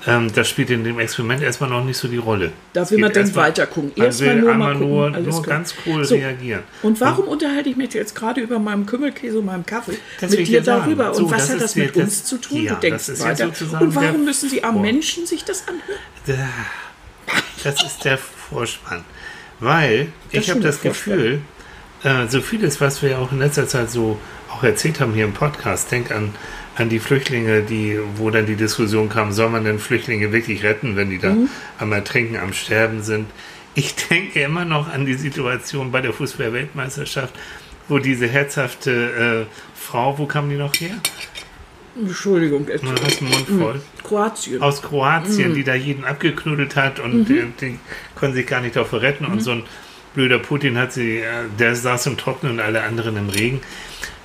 ähm, 0.08 0.30
das 0.34 0.50
spielt 0.50 0.72
in 0.72 0.84
dem 0.84 1.00
Experiment 1.00 1.42
erstmal 1.44 1.70
noch 1.70 1.86
nicht 1.86 1.96
so 1.98 2.08
die 2.10 2.18
Rolle. 2.18 2.52
Da 2.74 2.82
Es 2.82 2.92
will 2.92 3.00
man 3.00 3.14
dann 3.14 3.34
weiter 3.36 3.66
gucken. 3.68 3.92
Erstmal 3.96 4.36
nur 4.38 4.54
mal 4.56 4.74
gucken, 4.74 4.90
nur, 4.90 5.10
nur 5.12 5.42
ganz 5.44 5.74
cool 5.86 6.04
So. 6.04 6.16
reagieren. 6.16 6.64
Und 6.82 7.00
warum 7.00 7.28
unterhalte 7.30 7.70
ich 7.70 7.78
mich 7.78 7.94
jetzt 7.94 8.16
gerade 8.16 8.42
über 8.42 8.60
meinem 8.60 8.86
Kümmelkäse 8.86 9.40
und 9.40 9.46
meinem 9.46 9.66
Kaffee 9.66 9.98
mit 10.22 10.48
dir 10.48 10.62
darüber? 10.62 11.14
So, 11.14 11.26
Und 11.26 11.32
was 11.32 11.50
hat 11.50 11.62
das 11.62 11.76
mit 11.76 11.96
das- 11.96 12.04
uns 12.04 12.24
zu 12.26 12.38
tun? 12.40 12.64
ja, 12.64 12.74
du 12.74 12.80
denkst 12.82 13.08
ja 13.08 13.20
weiter. 13.20 13.46
sozusagen 13.46 13.86
und 13.86 13.96
warum 13.96 14.26
müssen 14.26 14.50
sie 14.50 14.64
am 14.64 14.74
Vor- 14.74 14.82
Menschen 14.82 15.26
sich 15.26 15.46
das 15.46 15.64
anhören? 15.68 16.00
Da- 16.26 16.34
Das 17.64 17.82
ist 17.84 18.04
der 18.06 18.18
Vorspann. 18.18 19.04
Weil 19.60 20.08
Das 20.32 20.44
ich 20.44 20.50
habe 20.50 20.60
das. 20.60 20.82
Gefühl, 20.82 21.42
äh, 22.04 22.28
so 22.28 22.42
vieles, 22.42 22.82
was 22.82 23.02
wir 23.02 23.20
auch 23.20 23.32
in 23.32 23.40
letzter 23.40 23.68
Zeit 23.68 23.90
so 23.90 24.20
auch 24.52 24.64
erzählt 24.64 25.00
haben 25.00 25.14
hier 25.14 25.26
im 25.26 25.34
Podcast, 25.34 25.92
denk 25.92 26.12
an, 26.12 26.36
an 26.76 26.90
die 26.90 27.00
Flüchtlinge, 27.00 27.62
die, 27.62 27.98
wo 28.18 28.30
dann 28.30 28.46
die 28.46 28.56
Diskussion 28.56 29.10
kam, 29.10 29.32
soll 29.32 29.50
man 29.50 29.64
denn 29.64 29.80
Flüchtlinge 29.80 30.32
wirklich 30.34 30.64
retten, 30.64 30.96
wenn 30.96 31.10
die 31.10 31.20
da 31.20 31.30
Mhm. 31.30 31.50
am 31.80 31.92
Ertrinken, 31.94 32.38
am 32.38 32.52
Sterben 32.54 33.02
sind. 33.02 33.28
Ich 33.76 33.96
denke 34.10 34.42
immer 34.42 34.66
noch 34.66 34.92
an 34.92 35.06
die 35.06 35.14
Situation 35.16 35.92
bei 35.92 36.02
der 36.02 36.14
Fußball-Weltmeisterschaft, 36.14 37.34
wo 37.88 38.00
diese 38.00 38.28
herzhafte 38.28 39.48
äh, 39.50 39.80
Frau, 39.80 40.18
wo 40.18 40.26
kam 40.26 40.50
die 40.50 40.56
noch 40.56 40.74
her? 40.80 40.96
Entschuldigung. 41.96 42.66
Du 42.66 42.74
hast 42.74 43.20
den 43.22 43.30
Mund 43.30 43.48
voll. 43.48 43.82
Kroatien. 44.04 44.62
aus 44.62 44.82
Kroatien, 44.82 45.52
Mhm. 45.52 45.56
die 45.56 45.64
da 45.64 45.76
jeden 45.76 46.06
abgeknuddelt 46.06 46.76
hat 46.76 47.00
und 47.00 47.30
äh, 47.30 47.46
die 47.62 47.80
konnten 48.16 48.36
sich 48.36 48.48
gar 48.48 48.62
nicht 48.62 48.76
davor 48.76 49.02
retten. 49.02 49.26
Mhm. 49.26 49.32
Und 49.34 49.40
so 49.42 49.52
ein 49.52 49.64
blöder 50.16 50.40
Putin 50.40 50.78
hat 50.78 50.92
sie, 50.94 51.18
äh, 51.20 51.26
der 51.60 51.76
saß 51.76 52.08
im 52.08 52.18
Trocknen 52.18 52.54
und 52.54 52.60
alle 52.60 52.84
anderen 52.84 53.18
im 53.18 53.30
Regen. 53.30 53.62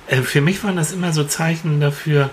Äh, 0.07 0.21
Für 0.23 0.41
mich 0.41 0.63
waren 0.63 0.75
das 0.75 0.91
immer 0.91 1.13
so 1.13 1.23
Zeichen 1.23 1.79
dafür, 1.79 2.29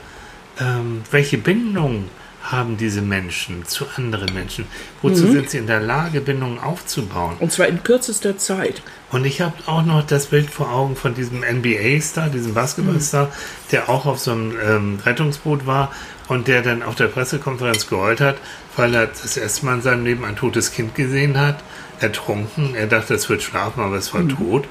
ähm, 0.61 1.03
welche 1.11 1.39
Bindung 1.39 2.07
haben 2.51 2.77
diese 2.77 3.03
Menschen 3.03 3.65
zu 3.67 3.87
anderen 3.97 4.33
Menschen? 4.35 4.67
Wozu 5.03 5.25
Mhm. 5.25 5.33
sind 5.33 5.51
sie 5.51 5.59
in 5.59 5.67
der 5.67 5.81
Lage, 5.81 6.21
Bindungen 6.21 6.59
aufzubauen? 6.59 7.37
Und 7.41 7.53
zwar 7.53 7.67
in 7.67 7.83
kürzester 7.83 8.39
Zeit. 8.39 8.83
Und 9.11 9.25
ich 9.25 9.41
habe 9.41 9.55
auch 9.67 9.85
noch 9.85 10.07
das 10.07 10.27
Bild 10.27 10.51
vor 10.51 10.71
Augen 10.73 10.97
von 10.97 11.15
diesem 11.15 11.43
NBA-Star, 11.43 12.29
diesem 12.29 12.55
Basketballstar, 12.55 13.31
der 13.73 13.89
auch 13.89 14.07
auf 14.07 14.19
so 14.19 14.33
einem 14.33 14.55
ähm, 14.65 14.99
Rettungsboot 15.05 15.67
war 15.67 15.93
und 16.29 16.49
der 16.49 16.63
dann 16.63 16.83
auf 16.83 16.95
der 16.95 17.07
Pressekonferenz 17.07 17.87
geheult 17.89 18.21
hat, 18.21 18.37
weil 18.77 18.95
er 18.95 19.07
das 19.07 19.37
erste 19.37 19.65
Mal 19.67 19.75
in 19.77 19.83
seinem 19.83 20.05
Leben 20.05 20.25
ein 20.25 20.37
totes 20.37 20.73
Kind 20.73 20.95
gesehen 20.95 21.39
hat, 21.39 21.63
ertrunken. 22.01 22.75
Er 22.75 22.87
dachte, 22.87 23.15
es 23.15 23.29
wird 23.29 23.43
schlafen, 23.43 23.81
aber 23.83 23.97
es 23.97 24.13
war 24.13 24.27
tot. 24.29 24.67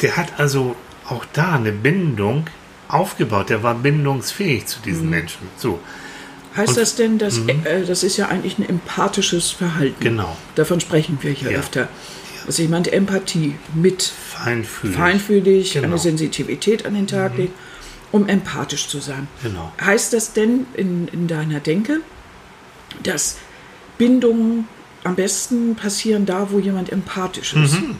Der 0.00 0.16
hat 0.16 0.38
also 0.38 0.76
auch 1.08 1.24
da 1.32 1.54
eine 1.54 1.72
Bindung 1.72 2.46
aufgebaut. 2.88 3.50
Der 3.50 3.62
war 3.62 3.74
bindungsfähig 3.74 4.66
zu 4.66 4.80
diesen 4.80 5.10
Menschen. 5.10 5.48
So, 5.56 5.80
Heißt 6.58 6.70
Und- 6.70 6.76
das 6.78 6.94
denn, 6.96 7.16
dass 7.18 7.38
äh, 7.38 7.86
das 7.86 8.02
ist 8.02 8.16
ja 8.18 8.28
eigentlich 8.28 8.58
ein 8.58 8.68
empathisches 8.68 9.50
Verhalten? 9.50 9.96
genau. 10.00 10.36
Davon 10.56 10.80
sprechen 10.80 11.16
wir 11.22 11.30
hier 11.30 11.52
Ja. 11.52 11.58
öfter. 11.60 11.88
Dass 12.46 12.58
jemand 12.58 12.92
Empathie 12.92 13.54
mit 13.74 14.02
Feinfühlig. 14.02 14.96
feinfühlig, 14.96 15.72
Genau. 15.74 15.86
eine 15.86 15.98
Sensitivität 15.98 16.84
an 16.86 16.94
den 16.94 17.06
Tag 17.06 17.36
legt, 17.36 17.52
um 18.10 18.26
empathisch 18.28 18.88
zu 18.88 18.98
sein. 19.00 19.28
Genau. 19.42 19.70
Heißt 19.80 20.12
das 20.14 20.32
denn 20.32 20.66
in, 20.74 21.08
in 21.08 21.28
deiner 21.28 21.60
Denke, 21.60 22.00
dass 23.02 23.36
Bindungen 23.98 24.66
am 25.04 25.14
besten 25.14 25.76
passieren 25.76 26.24
da, 26.26 26.50
wo 26.50 26.58
jemand 26.58 26.90
empathisch 26.90 27.52
ist? 27.54 27.74
Mhm. 27.80 27.96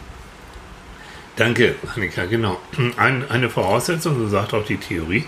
Danke, 1.37 1.77
Annika, 1.95 2.25
genau. 2.25 2.59
Ein, 2.97 3.25
eine 3.31 3.49
Voraussetzung, 3.49 4.19
so 4.19 4.29
sagt 4.29 4.55
auch 4.55 4.65
die 4.65 4.79
Theorie, 4.79 5.25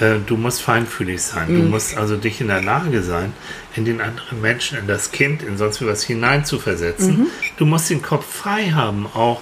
äh, 0.00 0.18
du 0.24 0.36
musst 0.36 0.62
feinfühlig 0.62 1.22
sein. 1.22 1.48
Du 1.48 1.62
musst 1.62 1.96
also 1.96 2.16
dich 2.16 2.40
in 2.40 2.48
der 2.48 2.62
Lage 2.62 3.02
sein, 3.02 3.32
in 3.76 3.84
den 3.84 4.00
anderen 4.00 4.40
Menschen, 4.40 4.78
in 4.78 4.86
das 4.86 5.12
Kind, 5.12 5.42
in 5.42 5.56
sonst 5.56 5.80
wie 5.80 5.86
was 5.86 6.02
hineinzuversetzen. 6.02 7.26
Du 7.56 7.66
musst 7.66 7.90
den 7.90 8.02
Kopf 8.02 8.26
frei 8.26 8.70
haben, 8.70 9.06
auch 9.06 9.40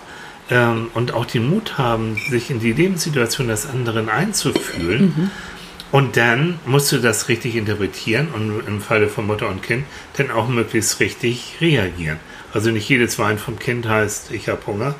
ähm, 0.50 0.88
und 0.94 1.12
auch 1.12 1.26
den 1.26 1.48
Mut 1.48 1.78
haben, 1.78 2.16
sich 2.30 2.50
in 2.50 2.60
die 2.60 2.72
Lebenssituation 2.72 3.48
des 3.48 3.66
anderen 3.66 4.08
einzufühlen. 4.08 5.30
Und 5.92 6.16
dann 6.16 6.58
musst 6.66 6.90
du 6.92 6.98
das 6.98 7.28
richtig 7.28 7.56
interpretieren 7.56 8.28
und 8.34 8.66
im 8.66 8.80
Falle 8.80 9.08
von 9.08 9.26
Mutter 9.26 9.48
und 9.48 9.62
Kind 9.62 9.84
dann 10.16 10.30
auch 10.30 10.48
möglichst 10.48 11.00
richtig 11.00 11.56
reagieren. 11.60 12.18
Also 12.52 12.70
nicht 12.70 12.88
jedes 12.88 13.18
Wein 13.18 13.38
vom 13.38 13.58
Kind 13.58 13.88
heißt, 13.88 14.30
ich 14.32 14.48
habe 14.48 14.66
Hunger 14.66 14.94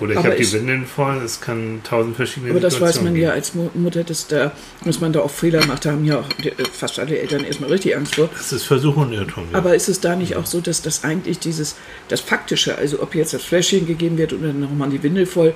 oder 0.00 0.12
ich 0.12 0.18
habe 0.18 0.34
die 0.34 0.52
Windeln 0.52 0.86
voll. 0.86 1.16
Es 1.24 1.40
kann 1.40 1.80
tausend 1.84 2.16
verschiedene 2.16 2.50
Aber 2.50 2.60
das 2.60 2.74
weiß 2.74 3.02
man 3.02 3.14
Situationen 3.14 3.22
ja 3.22 3.30
als 3.30 3.54
Mu- 3.54 3.70
Mutter, 3.74 4.02
dass, 4.04 4.26
da, 4.26 4.52
dass 4.84 5.00
man 5.00 5.12
da 5.12 5.20
auch 5.20 5.30
Fehler 5.30 5.64
macht. 5.66 5.84
Da 5.84 5.92
haben 5.92 6.04
ja 6.04 6.18
auch 6.18 6.28
äh, 6.44 6.52
fast 6.72 6.98
alle 6.98 7.18
Eltern 7.18 7.44
erstmal 7.44 7.70
richtig 7.70 7.96
Angst 7.96 8.16
vor. 8.16 8.28
Das 8.36 8.52
ist 8.52 8.64
Versuch 8.64 8.96
und 8.96 9.12
Irrtum. 9.12 9.44
Ja. 9.52 9.58
Aber 9.58 9.74
ist 9.74 9.88
es 9.88 10.00
da 10.00 10.16
nicht 10.16 10.36
auch 10.36 10.46
so, 10.46 10.60
dass 10.60 10.82
das 10.82 11.04
eigentlich 11.04 11.38
dieses, 11.38 11.76
das 12.08 12.20
Faktische, 12.20 12.76
also 12.76 13.00
ob 13.02 13.14
jetzt 13.14 13.34
das 13.34 13.42
Fläschchen 13.42 13.86
gegeben 13.86 14.18
wird 14.18 14.32
oder 14.32 14.52
nochmal 14.52 14.90
die 14.90 15.02
Windel 15.02 15.26
voll, 15.26 15.54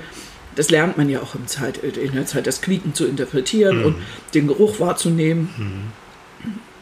das 0.54 0.71
lernt 0.71 0.97
man 0.99 1.09
ja 1.09 1.21
auch 1.21 1.35
im 1.35 1.47
Zeit, 1.47 1.78
in 1.78 2.12
der 2.14 2.26
Zeit, 2.26 2.47
das 2.47 2.61
Quieken 2.61 2.95
zu 2.95 3.07
interpretieren 3.07 3.85
und 3.85 3.97
den 4.35 4.47
Geruch 4.49 4.80
wahrzunehmen. 4.80 5.50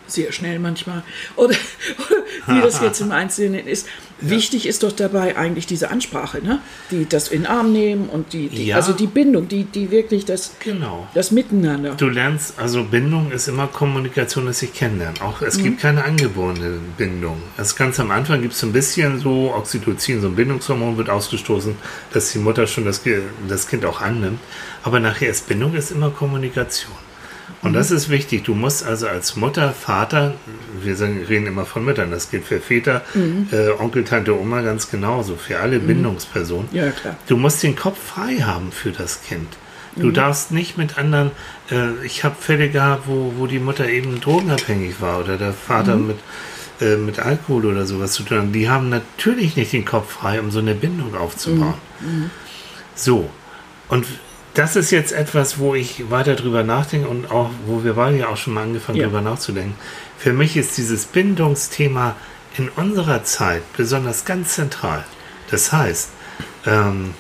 Sehr 0.07 0.31
schnell 0.33 0.59
manchmal. 0.61 1.03
Oder, 1.35 1.55
oder 2.09 2.23
wie 2.47 2.61
das 2.61 2.81
jetzt 2.81 3.01
im 3.03 3.13
Einzelnen 3.13 3.67
ist. 3.67 3.87
Wichtig 4.19 4.67
ist 4.67 4.83
doch 4.83 4.93
dabei 4.93 5.37
eigentlich 5.37 5.67
diese 5.67 5.91
Ansprache, 5.91 6.43
ne? 6.43 6.61
Die 6.91 7.07
das 7.07 7.29
in 7.29 7.43
den 7.43 7.47
Arm 7.47 7.73
nehmen 7.73 8.09
und 8.09 8.33
die, 8.33 8.49
die 8.49 8.67
Ja. 8.67 8.77
also 8.77 8.93
die 8.93 9.07
Bindung, 9.07 9.47
die, 9.47 9.65
die 9.65 9.91
wirklich 9.91 10.25
das, 10.25 10.53
genau. 10.61 11.07
das 11.13 11.31
Miteinander. 11.31 11.95
Du 11.95 12.09
lernst, 12.09 12.59
also 12.59 12.85
Bindung 12.85 13.31
ist 13.31 13.47
immer 13.47 13.67
Kommunikation, 13.67 14.47
das 14.47 14.61
sich 14.61 14.73
kennenlernen. 14.73 15.21
Auch 15.21 15.43
es 15.43 15.59
gibt 15.59 15.81
keine 15.81 16.05
angeborene 16.05 16.79
Bindung. 16.97 17.43
Also 17.59 17.77
ganz 17.77 18.01
am 18.01 18.11
Anfang 18.11 18.41
gibt 18.41 18.55
es 18.55 18.63
ein 18.63 18.73
bisschen 18.73 19.19
so 19.19 19.53
Oxytocin, 19.55 20.23
so 20.23 20.29
ein 20.29 20.35
Bindungshormon 20.37 20.97
wird 20.97 21.11
ausgestoßen, 21.11 21.77
dass 22.13 22.33
die 22.33 22.39
Mutter 22.39 22.67
schon 22.67 22.87
das, 22.87 23.03
das 23.49 23.69
Kind 23.69 23.85
auch 23.85 24.01
annimmt. 24.01 24.41
Aber 24.83 24.99
nachher 24.99 25.31
ist 25.31 25.47
Bindung 25.47 25.75
ist 25.75 25.91
immer 25.91 26.11
Kommunikation. 26.11 27.06
Und 27.63 27.73
das 27.73 27.91
ist 27.91 28.11
wichtig. 28.11 28.45
Du 28.45 28.55
musst 28.55 28.85
also 28.85 29.09
als 29.09 29.37
Mutter, 29.37 29.73
Vater, 29.73 30.35
wir 30.83 31.01
reden 31.01 31.47
immer 31.47 31.65
von 31.65 31.85
Müttern, 31.85 32.11
das 32.11 32.31
gilt 32.31 32.45
für 32.45 32.61
Väter, 32.61 33.03
äh, 33.51 33.71
Onkel, 33.79 34.05
Tante, 34.05 34.39
Oma 34.39 34.61
ganz 34.61 34.91
genauso, 34.91 35.37
für 35.37 35.59
alle 35.59 35.79
Bindungspersonen. 35.79 36.69
Ja, 36.73 36.91
klar. 36.91 37.17
Du 37.27 37.37
musst 37.37 37.63
den 37.63 37.75
Kopf 37.75 37.99
frei 37.99 38.37
haben 38.37 38.73
für 38.73 38.93
das 38.93 39.23
Kind. 39.23 39.49
Du 39.97 40.11
darfst 40.11 40.53
nicht 40.53 40.77
mit 40.77 40.99
anderen, 40.99 41.31
äh, 41.71 42.05
ich 42.05 42.23
habe 42.23 42.37
Fälle 42.39 42.69
gehabt, 42.69 43.05
wo, 43.07 43.33
wo 43.39 43.47
die 43.47 43.59
Mutter 43.59 43.89
eben 43.89 44.21
drogenabhängig 44.21 45.01
war 45.01 45.21
oder 45.21 45.39
der 45.39 45.55
Vater 45.55 45.97
mit 45.97 46.19
äh, 46.79 46.97
mit 46.97 47.19
Alkohol 47.19 47.65
oder 47.65 47.87
sowas 47.87 48.13
zu 48.13 48.23
tun 48.23 48.37
haben, 48.37 48.53
die 48.53 48.69
haben 48.69 48.91
natürlich 48.91 49.57
nicht 49.57 49.73
den 49.73 49.87
Kopf 49.87 50.13
frei, 50.13 50.39
um 50.41 50.51
so 50.51 50.59
eine 50.59 50.75
Bindung 50.75 51.17
aufzubauen. 51.17 51.75
Mhm. 52.01 52.31
So, 52.95 53.31
und 53.89 54.05
das 54.57 54.75
ist 54.77 54.91
jetzt 54.91 55.13
etwas, 55.13 55.59
wo 55.59 55.75
ich 55.75 56.11
weiter 56.11 56.35
drüber 56.35 56.63
nachdenke 56.65 57.09
und 57.09 57.31
auch, 57.31 57.51
wo 57.67 57.85
wir 57.85 57.95
beide 57.95 58.19
ja 58.19 58.29
auch 58.29 58.37
schon 58.37 58.55
mal 58.55 58.63
angefangen 58.63 58.99
Ja. 58.99 59.05
drüber 59.07 59.21
nachzudenken. 59.21 59.75
Für 60.19 60.33
mich 60.33 60.57
ist 60.57 60.77
dieses 60.79 61.05
Bindungsthema 61.07 62.17
in 62.57 62.69
unserer 62.71 63.23
Zeit 63.25 63.63
besonders 63.77 64.25
ganz 64.25 64.55
zentral. 64.55 65.05
Das 65.51 65.73
heißt, 65.73 66.09
ähm, 66.67 67.13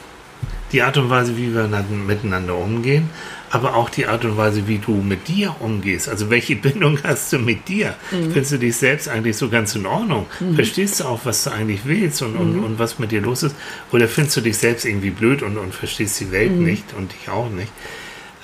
die 0.72 0.82
Art 0.82 0.96
und 0.96 1.10
Weise, 1.10 1.36
wie 1.36 1.54
wir 1.54 1.68
na- 1.70 1.82
miteinander 1.82 2.56
umgehen, 2.56 3.10
aber 3.50 3.76
auch 3.76 3.90
die 3.90 4.06
Art 4.06 4.24
und 4.24 4.36
Weise, 4.36 4.66
wie 4.68 4.78
du 4.78 4.92
mit 4.92 5.28
dir 5.28 5.54
umgehst. 5.60 6.08
Also 6.08 6.30
welche 6.30 6.56
Bindung 6.66 6.98
hast 7.02 7.32
du 7.32 7.38
mit 7.38 7.68
dir? 7.68 7.94
Findest 8.32 8.52
du 8.52 8.58
dich 8.58 8.76
selbst 8.76 9.08
eigentlich 9.08 9.36
so 9.36 9.48
ganz 9.48 9.74
in 9.74 9.86
Ordnung? 9.86 10.26
Verstehst 10.54 11.00
du 11.00 11.04
auch, 11.04 11.20
was 11.24 11.44
du 11.44 11.50
eigentlich 11.50 11.80
willst 11.84 12.22
und, 12.22 12.36
und, 12.36 12.58
und 12.64 12.78
was 12.78 12.98
mit 12.98 13.12
dir 13.12 13.20
los 13.20 13.42
ist? 13.42 13.54
Oder 13.92 14.08
findest 14.08 14.36
du 14.36 14.40
dich 14.40 14.58
selbst 14.58 14.84
irgendwie 14.84 15.10
blöd 15.10 15.42
und, 15.42 15.56
und 15.58 15.74
verstehst 15.74 16.20
die 16.20 16.32
Welt 16.32 16.52
nicht 16.52 16.94
und 16.96 17.12
dich 17.12 17.28
auch 17.28 17.50
nicht? 17.50 17.72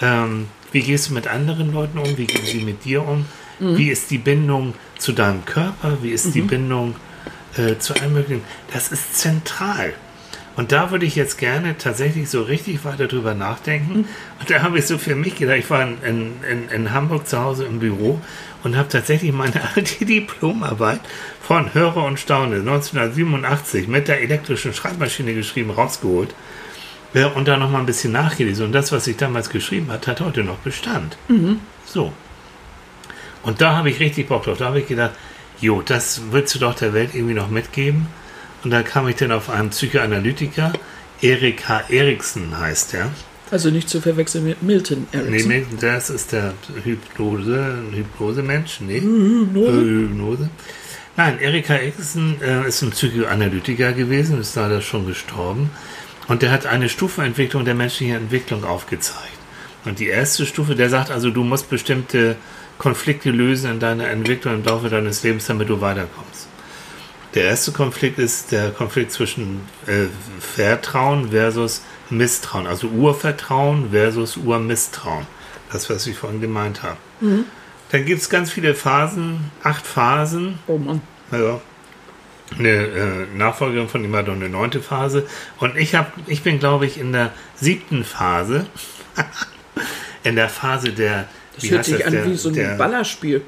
Ähm, 0.00 0.49
wie 0.73 0.80
gehst 0.80 1.11
du 1.11 1.14
mit 1.14 1.26
anderen 1.26 1.73
Leuten 1.73 1.99
um? 1.99 2.16
Wie 2.16 2.26
gehen 2.26 2.44
sie 2.44 2.62
mit 2.62 2.85
dir 2.85 3.06
um? 3.06 3.26
Wie 3.76 3.90
ist 3.90 4.11
die 4.11 4.18
Bindung 4.18 4.75
zu 4.99 5.12
deinem 5.12 5.44
Körper? 5.44 5.99
Wie 6.02 6.11
ist 6.11 6.35
die 6.35 6.40
Bindung 6.40 6.97
äh, 7.56 7.78
zu 7.78 7.94
allem 7.94 8.14
Möglichen? 8.14 8.42
Das 8.73 8.90
ist 8.90 9.16
zentral. 9.16 9.92
Und 10.54 10.71
da 10.71 10.90
würde 10.90 11.06
ich 11.06 11.16
jetzt 11.16 11.38
gerne 11.38 11.78
tatsächlich 11.78 12.28
so 12.28 12.42
richtig 12.42 12.85
weiter 12.85 13.06
drüber 13.06 13.35
nachdenken. 13.35 14.06
Und 14.38 14.50
da 14.50 14.62
habe 14.62 14.78
ich 14.78 14.87
so 14.87 14.99
für 14.99 15.14
mich 15.14 15.37
gedacht, 15.37 15.59
ich 15.59 15.71
war 15.71 15.82
in, 15.82 15.97
in, 16.42 16.68
in, 16.68 16.92
Hamburg 16.92 17.26
zu 17.26 17.40
Hause 17.40 17.64
im 17.64 17.78
Büro 17.78 18.21
und 18.62 18.76
habe 18.76 18.88
tatsächlich 18.88 19.32
meine 19.32 19.61
alte 19.76 20.04
Diplomarbeit 20.04 21.00
von 21.40 21.73
Höre 21.73 21.97
und 21.97 22.21
Staune 22.21 22.56
1987 22.56 23.88
mit 23.88 24.09
der 24.09 24.21
elektrischen 24.21 24.75
Schreibmaschine 24.75 25.35
geschrieben, 25.35 25.71
rausgeholt. 25.71 26.35
Und 27.35 27.47
da 27.47 27.59
nochmal 27.59 27.80
ein 27.80 27.87
bisschen 27.87 28.12
nachgelesen. 28.12 28.66
Und 28.66 28.73
das, 28.73 28.90
was 28.90 29.06
ich 29.06 29.16
damals 29.18 29.50
geschrieben 29.50 29.90
hat, 29.90 30.06
hat 30.06 30.21
heute 30.21 30.44
noch 30.44 30.59
Bestand. 30.59 31.16
So. 31.85 32.12
Und 33.42 33.61
da 33.61 33.76
habe 33.76 33.90
ich 33.90 34.00
richtig 34.00 34.28
Bock 34.28 34.44
drauf. 34.44 34.59
Da 34.59 34.66
habe 34.66 34.80
ich 34.80 34.87
gedacht, 34.87 35.12
jo, 35.61 35.82
das 35.82 36.23
willst 36.30 36.54
du 36.54 36.59
doch 36.59 36.75
der 36.75 36.94
Welt 36.94 37.11
irgendwie 37.14 37.35
noch 37.35 37.49
mitgeben. 37.49 38.06
Und 38.64 38.71
da 38.71 38.83
kam 38.83 39.09
ich 39.09 39.16
dann 39.16 39.33
auf 39.33 39.50
einen 39.50 39.71
Psychoanalytiker, 39.71 40.73
Erik 41.21 41.69
H. 41.69 41.83
Eriksen 41.88 42.57
heißt 42.59 42.92
der. 42.95 43.11
Also 43.50 43.71
nicht 43.71 43.88
zu 43.88 44.00
verwechseln 44.00 44.45
mit 44.45 44.62
Milton 44.62 45.07
Nee, 45.12 45.19
Erickson. 45.19 45.49
nee, 45.50 45.66
das 45.81 46.11
ist 46.11 46.33
der 46.33 46.54
Hypnose, 46.85 47.76
Hypnose-Mensch. 47.92 48.81
Nee. 48.81 49.00
Hypnose. 49.00 49.81
Hypnose. 49.81 50.50
Nein, 51.16 51.38
Erik 51.40 51.69
H. 51.69 51.75
Eriksen 51.75 52.40
äh, 52.40 52.66
ist 52.66 52.81
ein 52.83 52.90
Psychoanalytiker 52.90 53.92
gewesen, 53.92 54.40
ist 54.40 54.57
leider 54.57 54.81
schon 54.81 55.07
gestorben. 55.07 55.71
Und 56.28 56.40
der 56.42 56.50
hat 56.50 56.66
eine 56.66 56.88
Stufenentwicklung 56.88 57.64
der 57.64 57.75
menschlichen 57.75 58.16
Entwicklung 58.16 58.64
aufgezeigt. 58.64 59.28
Und 59.85 59.99
die 59.99 60.07
erste 60.07 60.47
Stufe, 60.47 60.75
der 60.75 60.88
sagt 60.88 61.11
also, 61.11 61.31
du 61.31 61.42
musst 61.45 61.69
bestimmte 61.69 62.37
Konflikte 62.78 63.31
lösen 63.31 63.71
in 63.73 63.81
deiner 63.81 64.09
Entwicklung 64.09 64.54
im 64.54 64.64
Laufe 64.64 64.88
deines 64.88 65.23
Lebens, 65.25 65.47
damit 65.47 65.69
du 65.69 65.81
weiterkommst. 65.81 66.47
Der 67.34 67.44
erste 67.44 67.72
Konflikt 67.72 68.18
ist 68.18 68.52
der 68.52 68.70
Konflikt 68.70 69.10
zwischen 69.12 69.62
äh, 69.86 70.06
Vertrauen 70.38 71.30
versus 71.30 71.82
Misstrauen, 72.10 72.66
also 72.66 72.88
Urvertrauen 72.88 73.90
versus 73.90 74.36
Urmisstrauen. 74.36 75.26
Das, 75.72 75.88
was 75.88 76.06
ich 76.06 76.16
vorhin 76.16 76.42
gemeint 76.42 76.82
habe. 76.82 76.98
Dann 77.90 78.04
gibt 78.04 78.20
es 78.20 78.28
ganz 78.28 78.50
viele 78.50 78.74
Phasen, 78.74 79.50
acht 79.62 79.86
Phasen. 79.86 80.58
Oh 80.66 80.76
Mann. 80.76 81.00
Ja. 81.30 81.60
Eine 82.58 82.68
äh, 82.68 83.26
Nachfolgerin 83.36 83.88
von 83.88 84.04
ihm 84.04 84.14
hat 84.14 84.26
noch 84.26 84.34
eine 84.34 84.50
neunte 84.50 84.80
Phase. 84.82 85.26
Und 85.58 85.76
ich, 85.76 85.94
hab, 85.94 86.12
ich 86.26 86.42
bin, 86.42 86.58
glaube 86.58 86.84
ich, 86.84 86.98
in 86.98 87.12
der 87.12 87.32
siebten 87.54 88.04
Phase. 88.04 88.66
in 90.24 90.36
der 90.36 90.50
Phase 90.50 90.92
der. 90.92 91.28
Das 91.54 91.70
hört 91.70 91.84
sich 91.84 92.04
an 92.04 92.12
der, 92.12 92.26
wie 92.26 92.34
so 92.34 92.50
ein 92.50 92.54
der, 92.54 92.76
Ballerspiel. 92.76 93.42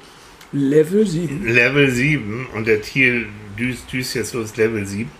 Level 0.52 1.06
7. 1.06 1.44
Level 1.46 1.90
7 1.90 2.46
und 2.54 2.66
der 2.66 2.80
Thiel 2.80 3.28
düst, 3.56 3.92
düst 3.92 4.14
jetzt 4.14 4.34
los 4.34 4.56
Level 4.56 4.86
7. 4.86 5.10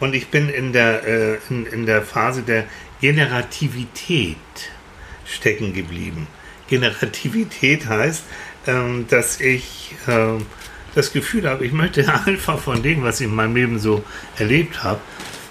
Und 0.00 0.14
ich 0.14 0.28
bin 0.28 0.48
in 0.48 0.72
der, 0.72 1.06
äh, 1.06 1.38
in, 1.48 1.66
in 1.66 1.86
der 1.86 2.02
Phase 2.02 2.42
der 2.42 2.64
Generativität 3.00 4.36
stecken 5.24 5.72
geblieben. 5.72 6.26
Generativität 6.68 7.86
heißt, 7.86 8.24
ähm, 8.66 9.06
dass 9.08 9.40
ich 9.40 9.94
ähm, 10.08 10.46
das 10.94 11.12
Gefühl 11.12 11.48
habe, 11.48 11.64
ich 11.64 11.72
möchte 11.72 12.06
einfach 12.26 12.58
von 12.58 12.82
dem, 12.82 13.02
was 13.02 13.20
ich 13.20 13.26
in 13.26 13.34
meinem 13.34 13.54
Leben 13.54 13.78
so 13.78 14.04
erlebt 14.36 14.82
habe, 14.82 15.00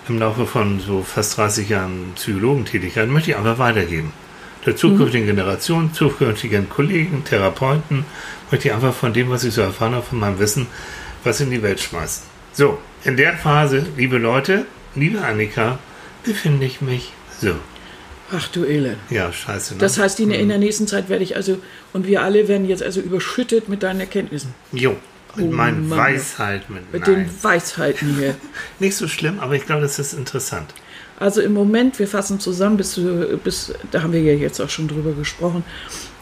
im 0.07 0.17
Laufe 0.19 0.47
von 0.47 0.79
so 0.79 1.03
fast 1.03 1.37
30 1.37 1.69
Jahren 1.69 2.13
Psychologentätigkeit, 2.15 3.07
möchte 3.09 3.31
ich 3.31 3.37
einfach 3.37 3.59
weitergeben. 3.59 4.11
Der 4.65 4.75
zukünftigen 4.75 5.27
Generation, 5.27 5.93
zukünftigen 5.93 6.67
Kollegen, 6.67 7.23
Therapeuten, 7.23 8.05
möchte 8.51 8.67
ich 8.67 8.73
einfach 8.73 8.93
von 8.93 9.13
dem, 9.13 9.29
was 9.29 9.43
ich 9.43 9.53
so 9.53 9.61
erfahren 9.61 9.93
habe, 9.93 10.05
von 10.05 10.19
meinem 10.19 10.39
Wissen, 10.39 10.67
was 11.23 11.39
in 11.39 11.51
die 11.51 11.61
Welt 11.61 11.79
schmeißen. 11.79 12.28
So, 12.59 12.77
in 13.05 13.15
der 13.15 13.37
Phase, 13.37 13.85
liebe 13.95 14.17
Leute, 14.17 14.65
liebe 14.93 15.21
Annika, 15.21 15.79
befinde 16.25 16.65
ich 16.65 16.81
mich 16.81 17.13
so. 17.39 17.53
Ach 18.33 18.49
du 18.49 18.65
Elend. 18.65 18.97
Ja, 19.09 19.31
scheiße. 19.31 19.75
Ne? 19.75 19.79
Das 19.79 19.97
heißt, 19.97 20.19
in, 20.19 20.31
in 20.31 20.49
der 20.49 20.57
nächsten 20.57 20.85
Zeit 20.85 21.07
werde 21.07 21.23
ich 21.23 21.37
also, 21.37 21.59
und 21.93 22.05
wir 22.05 22.21
alle 22.21 22.49
werden 22.49 22.67
jetzt 22.67 22.83
also 22.83 22.99
überschüttet 22.99 23.69
mit 23.69 23.81
deinen 23.81 24.01
Erkenntnissen. 24.01 24.53
jo, 24.73 24.97
mit 25.37 25.45
Oh 25.47 25.51
meinen 25.51 25.87
Mann. 25.87 25.99
Weisheit, 25.99 26.69
mit, 26.69 26.91
Mit 26.91 27.07
den 27.07 27.29
Weisheiten 27.41 28.17
hier. 28.17 28.35
Nicht 28.79 28.97
so 28.97 29.07
schlimm, 29.07 29.39
aber 29.39 29.55
ich 29.55 29.65
glaube, 29.65 29.83
das 29.83 29.97
ist 29.97 30.11
interessant. 30.11 30.73
Also 31.17 31.39
im 31.39 31.53
Moment, 31.53 31.97
wir 31.97 32.09
fassen 32.09 32.41
zusammen, 32.41 32.75
bis, 32.75 32.99
bis 33.41 33.73
da 33.91 34.03
haben 34.03 34.11
wir 34.11 34.21
ja 34.21 34.33
jetzt 34.33 34.59
auch 34.59 34.69
schon 34.69 34.89
drüber 34.89 35.13
gesprochen, 35.13 35.63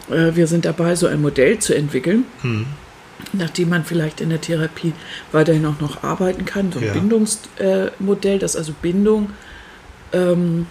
äh, 0.08 0.36
wir 0.36 0.46
sind 0.46 0.66
dabei, 0.66 0.94
so 0.94 1.08
ein 1.08 1.20
Modell 1.20 1.58
zu 1.58 1.74
entwickeln, 1.74 2.26
Hm. 2.42 2.66
Nach 3.32 3.50
dem 3.50 3.68
man 3.68 3.84
vielleicht 3.84 4.20
in 4.20 4.30
der 4.30 4.40
Therapie 4.40 4.92
weiterhin 5.32 5.66
auch 5.66 5.80
noch 5.80 6.02
arbeiten 6.02 6.44
kann. 6.44 6.72
So 6.72 6.78
ein 6.78 6.86
Ja. 6.86 6.92
Bindungsmodell, 6.92 7.92
Modell, 7.98 8.38
das 8.38 8.56
also 8.56 8.72
Bindung, 8.80 9.30
ähm, 10.12 10.66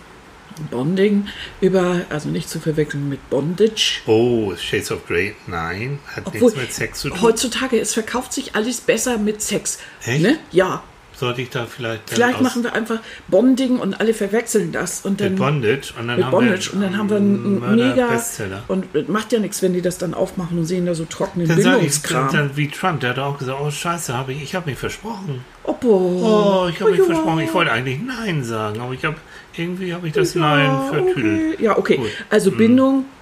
Bonding 0.71 1.27
über, 1.61 2.01
also 2.09 2.29
nicht 2.29 2.49
zu 2.49 2.59
verwechseln 2.59 3.09
mit 3.09 3.29
Bondage. 3.29 4.01
Oh, 4.07 4.55
Shades 4.55 4.91
of 4.91 5.05
Grey, 5.05 5.35
nein, 5.45 5.99
hat 6.15 6.25
Obwohl, 6.25 6.49
nichts 6.51 6.55
mit 6.57 6.73
Sex 6.73 6.99
zu 7.01 7.09
tun. 7.09 7.21
heutzutage, 7.21 7.79
es 7.79 7.93
verkauft 7.93 8.33
sich 8.33 8.55
alles 8.55 8.81
besser 8.81 9.17
mit 9.19 9.41
Sex. 9.41 9.77
Echt? 10.03 10.21
Ne? 10.23 10.39
Ja. 10.51 10.83
Sollte 11.19 11.41
ich 11.41 11.49
da 11.49 11.65
vielleicht. 11.65 12.11
Vielleicht 12.11 12.41
machen 12.41 12.63
wir 12.63 12.73
einfach 12.73 12.99
Bonding 13.27 13.79
und 13.79 13.99
alle 13.99 14.13
verwechseln 14.13 14.71
das 14.71 15.01
und 15.03 15.19
dann 15.19 15.31
mit 15.31 15.39
Bondage 15.39 15.93
und 15.99 16.07
dann 16.07 16.23
haben 16.23 16.31
Bondage 16.31 16.67
wir 16.67 16.73
und 16.75 16.81
dann 16.81 16.97
haben 16.97 17.09
wir 17.09 17.17
einen 17.17 17.59
Mörder 17.59 17.75
mega 17.75 18.07
Bestseller. 18.07 18.63
und 18.67 19.09
macht 19.09 19.33
ja 19.33 19.39
nichts, 19.39 19.63
wenn 19.63 19.73
die 19.73 19.81
das 19.81 19.97
dann 19.97 20.13
aufmachen 20.13 20.59
und 20.59 20.65
sehen 20.65 20.85
da 20.85 20.93
so 20.93 21.05
trockenen 21.05 21.47
Dann 21.47 21.59
sage 21.59 21.85
ich 21.85 22.01
dann, 22.03 22.55
wie 22.55 22.67
Trump, 22.67 22.99
der 22.99 23.11
hat 23.11 23.19
auch 23.19 23.39
gesagt, 23.39 23.57
oh 23.59 23.71
Scheiße, 23.71 24.15
habe 24.15 24.31
ich, 24.33 24.43
ich 24.43 24.53
habe 24.53 24.69
mich 24.69 24.77
versprochen. 24.77 25.43
Oppo. 25.63 25.87
Oh, 25.89 26.69
ich 26.69 26.79
habe 26.79 26.91
mich 26.91 26.99
ja. 26.99 27.05
versprochen. 27.05 27.39
Ich 27.39 27.53
wollte 27.53 27.71
eigentlich 27.71 27.99
Nein 27.99 28.43
sagen, 28.43 28.79
aber 28.79 28.93
ich 28.93 29.03
habe 29.03 29.15
irgendwie 29.55 29.93
habe 29.93 30.07
ich 30.07 30.13
das 30.13 30.35
ja, 30.35 30.41
Nein 30.41 30.89
vertüdelt. 30.89 31.53
okay. 31.55 31.63
Ja, 31.63 31.77
okay. 31.77 31.97
Gut. 31.97 32.09
Also 32.29 32.51
Bindung, 32.51 32.99
Ja. 32.99 33.16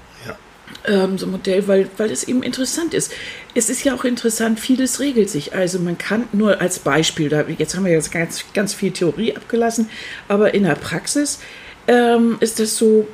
Ähm, 0.87 1.17
so 1.17 1.25
ein 1.25 1.31
Modell, 1.31 1.67
weil, 1.67 1.89
weil 1.97 2.11
es 2.11 2.23
eben 2.23 2.43
interessant 2.43 2.93
ist. 2.93 3.11
Es 3.53 3.69
ist 3.69 3.83
ja 3.83 3.95
auch 3.95 4.03
interessant, 4.03 4.59
vieles 4.59 4.99
regelt 4.99 5.29
sich. 5.29 5.53
Also 5.53 5.79
man 5.79 5.97
kann 5.97 6.27
nur 6.33 6.61
als 6.61 6.79
Beispiel, 6.79 7.29
da, 7.29 7.45
jetzt 7.57 7.75
haben 7.75 7.85
wir 7.85 7.91
jetzt 7.91 8.11
ganz, 8.11 8.45
ganz 8.53 8.73
viel 8.73 8.91
Theorie 8.91 9.35
abgelassen, 9.35 9.89
aber 10.27 10.53
in 10.53 10.63
der 10.63 10.75
Praxis 10.75 11.39
ähm, 11.87 12.37
ist 12.39 12.59
das 12.59 12.77
so, 12.77 13.07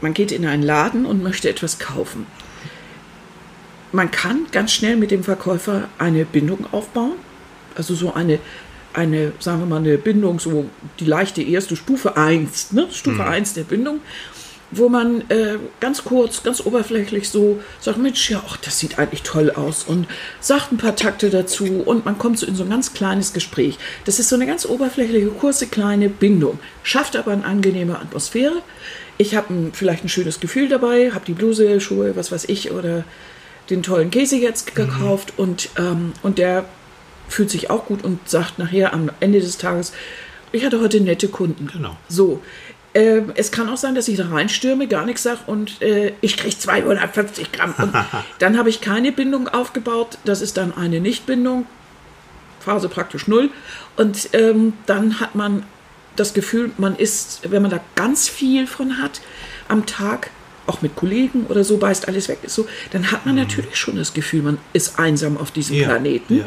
man 0.00 0.14
geht 0.14 0.32
in 0.32 0.46
einen 0.46 0.62
Laden 0.62 1.06
und 1.06 1.22
möchte 1.22 1.48
etwas 1.48 1.78
kaufen. 1.78 2.26
Man 3.92 4.10
kann 4.10 4.46
ganz 4.52 4.72
schnell 4.72 4.96
mit 4.96 5.10
dem 5.10 5.24
Verkäufer 5.24 5.88
eine 5.98 6.24
Bindung 6.24 6.66
aufbauen, 6.72 7.14
also 7.74 7.94
so 7.94 8.14
eine, 8.14 8.38
eine 8.92 9.32
sagen 9.40 9.60
wir 9.60 9.66
mal, 9.66 9.78
eine 9.78 9.98
Bindung, 9.98 10.38
so 10.38 10.66
die 11.00 11.04
leichte 11.04 11.42
erste 11.42 11.74
Stufe 11.76 12.16
1, 12.16 12.72
ne? 12.72 12.86
Stufe 12.92 13.24
1 13.24 13.54
der 13.54 13.64
Bindung 13.64 14.00
wo 14.70 14.88
man 14.88 15.22
äh, 15.30 15.58
ganz 15.80 16.04
kurz, 16.04 16.42
ganz 16.42 16.64
oberflächlich 16.64 17.28
so 17.28 17.60
sagt, 17.80 17.98
Mensch, 17.98 18.30
ja, 18.30 18.42
ach, 18.46 18.56
das 18.58 18.78
sieht 18.78 18.98
eigentlich 18.98 19.22
toll 19.22 19.50
aus 19.50 19.84
und 19.84 20.06
sagt 20.40 20.72
ein 20.72 20.78
paar 20.78 20.96
Takte 20.96 21.30
dazu 21.30 21.82
und 21.84 22.04
man 22.04 22.18
kommt 22.18 22.38
so 22.38 22.46
in 22.46 22.54
so 22.54 22.62
ein 22.62 22.70
ganz 22.70 22.94
kleines 22.94 23.32
Gespräch. 23.32 23.78
Das 24.04 24.18
ist 24.18 24.28
so 24.28 24.36
eine 24.36 24.46
ganz 24.46 24.66
oberflächliche, 24.66 25.26
kurze, 25.28 25.66
kleine 25.66 26.08
Bindung, 26.08 26.58
schafft 26.82 27.16
aber 27.16 27.32
eine 27.32 27.44
angenehme 27.44 27.98
Atmosphäre. 27.98 28.62
Ich 29.18 29.34
habe 29.34 29.70
vielleicht 29.72 30.04
ein 30.04 30.08
schönes 30.08 30.40
Gefühl 30.40 30.68
dabei, 30.68 31.10
habe 31.12 31.24
die 31.26 31.34
Bluse, 31.34 31.80
Schuhe, 31.80 32.16
was 32.16 32.32
weiß 32.32 32.44
ich, 32.48 32.70
oder 32.70 33.04
den 33.68 33.82
tollen 33.82 34.10
Käse 34.10 34.36
jetzt 34.36 34.74
gekauft 34.74 35.34
und, 35.36 35.68
ähm, 35.76 36.12
und 36.22 36.38
der 36.38 36.64
fühlt 37.28 37.50
sich 37.50 37.70
auch 37.70 37.86
gut 37.86 38.02
und 38.04 38.28
sagt 38.28 38.58
nachher 38.58 38.92
am 38.92 39.10
Ende 39.20 39.40
des 39.40 39.58
Tages, 39.58 39.92
ich 40.52 40.64
hatte 40.64 40.80
heute 40.80 41.00
nette 41.00 41.28
Kunden. 41.28 41.68
Genau. 41.72 41.96
So. 42.08 42.42
Ähm, 42.92 43.32
es 43.36 43.52
kann 43.52 43.68
auch 43.68 43.76
sein, 43.76 43.94
dass 43.94 44.08
ich 44.08 44.16
da 44.16 44.26
reinstürme, 44.28 44.88
gar 44.88 45.04
nichts 45.06 45.22
sage 45.22 45.40
und 45.46 45.80
äh, 45.80 46.12
ich 46.20 46.36
kriege 46.36 46.58
250 46.58 47.52
Gramm. 47.52 47.74
Und 47.78 47.92
dann 48.40 48.58
habe 48.58 48.68
ich 48.68 48.80
keine 48.80 49.12
Bindung 49.12 49.48
aufgebaut. 49.48 50.18
Das 50.24 50.40
ist 50.40 50.56
dann 50.56 50.76
eine 50.76 51.00
Nichtbindung. 51.00 51.66
Phase 52.60 52.88
praktisch 52.88 53.26
null. 53.26 53.50
Und 53.96 54.30
ähm, 54.32 54.74
dann 54.86 55.20
hat 55.20 55.34
man 55.34 55.62
das 56.16 56.34
Gefühl, 56.34 56.70
man 56.78 56.96
ist, 56.96 57.50
wenn 57.50 57.62
man 57.62 57.70
da 57.70 57.80
ganz 57.94 58.28
viel 58.28 58.66
von 58.66 59.00
hat 59.00 59.20
am 59.68 59.86
Tag, 59.86 60.30
auch 60.66 60.82
mit 60.82 60.94
Kollegen 60.94 61.46
oder 61.48 61.64
so, 61.64 61.78
beißt 61.78 62.06
alles 62.08 62.28
weg, 62.28 62.40
ist 62.42 62.54
so, 62.54 62.66
dann 62.90 63.10
hat 63.12 63.24
man 63.24 63.34
natürlich 63.36 63.76
schon 63.76 63.96
das 63.96 64.12
Gefühl, 64.12 64.42
man 64.42 64.58
ist 64.72 64.98
einsam 64.98 65.36
auf 65.38 65.50
diesem 65.50 65.76
Ja, 65.76 65.86
Planeten. 65.88 66.38
ja. 66.38 66.44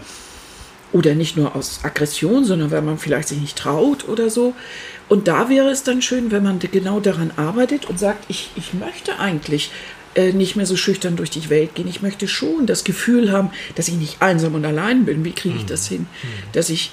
Oder 0.93 1.15
nicht 1.15 1.35
nur 1.35 1.55
aus 1.55 1.79
Aggression, 1.83 2.45
sondern 2.45 2.71
weil 2.71 2.81
man 2.81 2.97
vielleicht 2.97 3.27
sich 3.27 3.41
nicht 3.41 3.57
traut 3.57 4.07
oder 4.07 4.29
so. 4.29 4.53
Und 5.09 5.27
da 5.27 5.49
wäre 5.49 5.69
es 5.69 5.83
dann 5.83 6.01
schön, 6.01 6.31
wenn 6.31 6.43
man 6.43 6.59
genau 6.59 6.99
daran 7.01 7.31
arbeitet 7.35 7.85
und 7.89 7.99
sagt, 7.99 8.23
ich, 8.29 8.51
ich 8.55 8.73
möchte 8.73 9.19
eigentlich 9.19 9.71
äh, 10.15 10.31
nicht 10.31 10.55
mehr 10.55 10.65
so 10.65 10.77
schüchtern 10.77 11.15
durch 11.15 11.31
die 11.31 11.49
Welt 11.49 11.75
gehen. 11.75 11.87
Ich 11.87 12.01
möchte 12.01 12.27
schon 12.27 12.67
das 12.67 12.83
Gefühl 12.83 13.31
haben, 13.31 13.49
dass 13.75 13.87
ich 13.87 13.95
nicht 13.95 14.21
einsam 14.21 14.55
und 14.55 14.63
allein 14.65 15.05
bin. 15.05 15.25
Wie 15.25 15.31
kriege 15.33 15.55
ich 15.57 15.65
das 15.65 15.87
hin? 15.87 16.05
Dass 16.53 16.69
ich, 16.69 16.91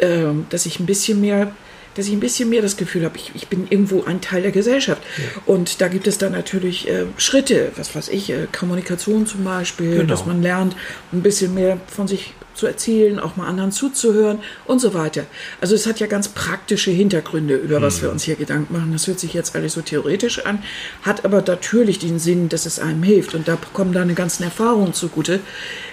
ähm, 0.00 0.46
dass 0.50 0.66
ich 0.66 0.80
ein 0.80 0.86
bisschen 0.86 1.20
mehr 1.20 1.52
dass 1.94 2.08
ich 2.08 2.12
ein 2.12 2.20
bisschen 2.20 2.50
mehr 2.50 2.60
das 2.60 2.76
Gefühl 2.76 3.06
habe, 3.06 3.16
ich, 3.16 3.30
ich 3.34 3.48
bin 3.48 3.68
irgendwo 3.70 4.04
ein 4.04 4.20
Teil 4.20 4.42
der 4.42 4.50
Gesellschaft. 4.50 5.00
Und 5.46 5.80
da 5.80 5.88
gibt 5.88 6.06
es 6.06 6.18
dann 6.18 6.32
natürlich 6.32 6.86
äh, 6.86 7.06
Schritte, 7.16 7.72
was 7.76 7.94
weiß 7.94 8.10
ich, 8.10 8.28
äh, 8.28 8.48
Kommunikation 8.54 9.26
zum 9.26 9.44
Beispiel, 9.44 9.92
Genau. 9.92 10.04
dass 10.04 10.26
man 10.26 10.42
lernt, 10.42 10.76
ein 11.14 11.22
bisschen 11.22 11.54
mehr 11.54 11.80
von 11.86 12.06
sich 12.06 12.34
zu 12.56 12.66
erzählen, 12.66 13.20
auch 13.20 13.36
mal 13.36 13.46
anderen 13.46 13.70
zuzuhören 13.70 14.40
und 14.64 14.80
so 14.80 14.94
weiter. 14.94 15.24
Also 15.60 15.74
es 15.74 15.86
hat 15.86 16.00
ja 16.00 16.06
ganz 16.06 16.28
praktische 16.28 16.90
Hintergründe, 16.90 17.54
über 17.54 17.82
was 17.82 18.02
wir 18.02 18.10
uns 18.10 18.24
hier 18.24 18.36
Gedanken 18.36 18.72
machen. 18.72 18.92
Das 18.92 19.06
hört 19.06 19.20
sich 19.20 19.34
jetzt 19.34 19.54
alles 19.54 19.74
so 19.74 19.82
theoretisch 19.82 20.44
an, 20.44 20.62
hat 21.02 21.24
aber 21.24 21.42
natürlich 21.46 21.98
den 21.98 22.18
Sinn, 22.18 22.48
dass 22.48 22.66
es 22.66 22.80
einem 22.80 23.02
hilft. 23.02 23.34
Und 23.34 23.46
da 23.46 23.58
kommen 23.72 23.92
dann 23.92 24.04
eine 24.04 24.14
ganzen 24.14 24.42
Erfahrungen 24.42 24.94
zugute, 24.94 25.40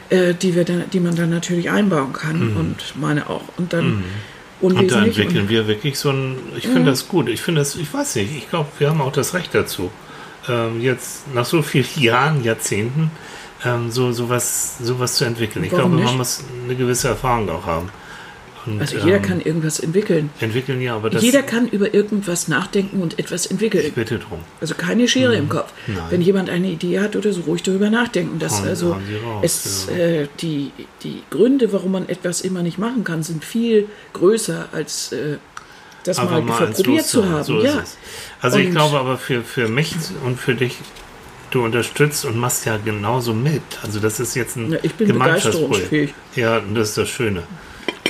äh, 0.10 0.34
die, 0.34 0.56
wir 0.56 0.64
dann, 0.64 0.86
die 0.92 1.00
man 1.00 1.16
dann 1.16 1.30
natürlich 1.30 1.70
einbauen 1.70 2.14
kann 2.14 2.56
und 2.56 2.96
meine 2.96 3.30
auch. 3.30 3.44
Und 3.58 3.74
dann 3.74 4.04
Und 4.62 4.92
da 4.92 5.04
entwickeln 5.04 5.50
wir 5.50 5.68
wirklich 5.68 6.00
so 6.00 6.10
ein, 6.12 6.38
ich 6.56 6.68
finde 6.68 6.92
das 6.92 7.10
gut, 7.10 7.28
ich 7.28 7.42
finde 7.42 7.60
das, 7.60 7.76
ich 7.76 7.94
weiß 7.94 8.16
nicht, 8.16 8.32
ich 8.38 8.50
glaube, 8.50 8.70
wir 8.80 8.90
haben 8.90 9.02
auch 9.02 9.12
das 9.12 9.34
Recht 9.34 9.54
dazu. 9.54 9.92
Ähm, 10.48 10.80
jetzt 10.82 11.34
nach 11.34 11.46
so 11.46 11.62
vielen 11.62 11.86
Jahren, 11.98 12.44
Jahrzehnten, 12.44 13.12
ähm, 13.66 13.92
so 13.92 14.12
sowas 14.12 14.78
sowas 14.82 15.16
zu 15.16 15.26
entwickeln. 15.26 15.64
Ich 15.66 15.72
Warum 15.72 15.92
glaube, 15.92 16.06
man 16.06 16.18
muss 16.18 16.44
eine 16.66 16.76
gewisse 16.76 17.10
Erfahrung 17.10 17.50
auch 17.50 17.66
haben. 17.66 17.90
Und, 18.66 18.80
Also 18.80 18.96
jeder 18.98 19.18
ähm, 19.18 19.22
kann 19.24 19.42
irgendwas 19.42 19.82
entwickeln. 19.82 20.30
entwickeln 20.40 20.80
ja, 20.80 20.96
aber 20.96 21.10
das 21.10 21.22
Jeder 21.22 21.44
kann 21.44 21.68
über 21.68 21.94
irgendwas 21.94 22.48
nachdenken 22.48 23.02
und 23.02 23.20
etwas 23.20 23.46
entwickeln. 23.46 23.84
ich 23.86 23.94
bitte 23.94 24.20
drum. 24.20 24.40
Also 24.62 24.74
keine 24.76 25.06
Schere 25.10 25.36
im 25.36 25.50
Kopf. 25.50 25.74
Nein. 25.86 25.98
Wenn 26.10 26.22
jemand 26.22 26.50
eine 26.50 26.70
Idee 26.70 27.02
hat 27.02 27.18
oder 27.18 27.34
so, 27.34 27.42
ruhig 27.42 27.62
darüber 27.64 27.90
nachdenken. 27.90 28.40
Das, 28.40 28.60
Hauen- 28.62 28.68
also 28.70 28.92
raus, 28.94 29.42
es, 29.42 29.88
ja. 29.90 29.96
äh, 29.98 30.28
die, 30.40 30.72
die 31.04 31.24
Gründe, 31.30 31.74
warum 31.74 31.92
man 31.92 32.08
etwas 32.08 32.40
immer 32.40 32.64
nicht 32.64 32.78
machen 32.78 33.04
kann, 33.04 33.22
sind 33.22 33.44
viel 33.44 33.88
größer 34.14 34.70
als 34.72 35.12
äh, 35.12 35.38
das 36.06 36.20
Aber 36.20 36.32
mal, 36.40 36.42
mal 36.44 36.68
probiert 36.68 37.06
zu 37.06 37.30
haben. 37.30 37.44
so 37.44 37.62
ja. 37.62 37.84
Also 38.42 38.60
ich 38.60 38.68
Und- 38.68 38.76
glaube 38.76 38.98
aber 38.98 39.18
für, 39.18 39.42
für 39.42 39.68
mich 39.68 39.94
und 40.26 40.40
für 40.40 40.56
dich, 40.56 40.78
du 41.56 41.64
unterstützt 41.64 42.26
und 42.26 42.38
machst 42.38 42.66
ja 42.66 42.78
genauso 42.78 43.34
mit. 43.34 43.62
Also 43.84 44.00
das 44.00 44.20
ist 44.20 44.36
jetzt 44.36 44.56
ein 44.58 44.72
Ja, 44.72 44.80
ich 44.82 44.94
bin 44.96 45.08
Gemeinschaftsprojekt. 45.08 46.14
Ja, 46.36 46.58
und 46.58 46.76
das 46.76 46.90
ist 46.90 46.98
das 46.98 47.10
Schöne. 47.10 47.44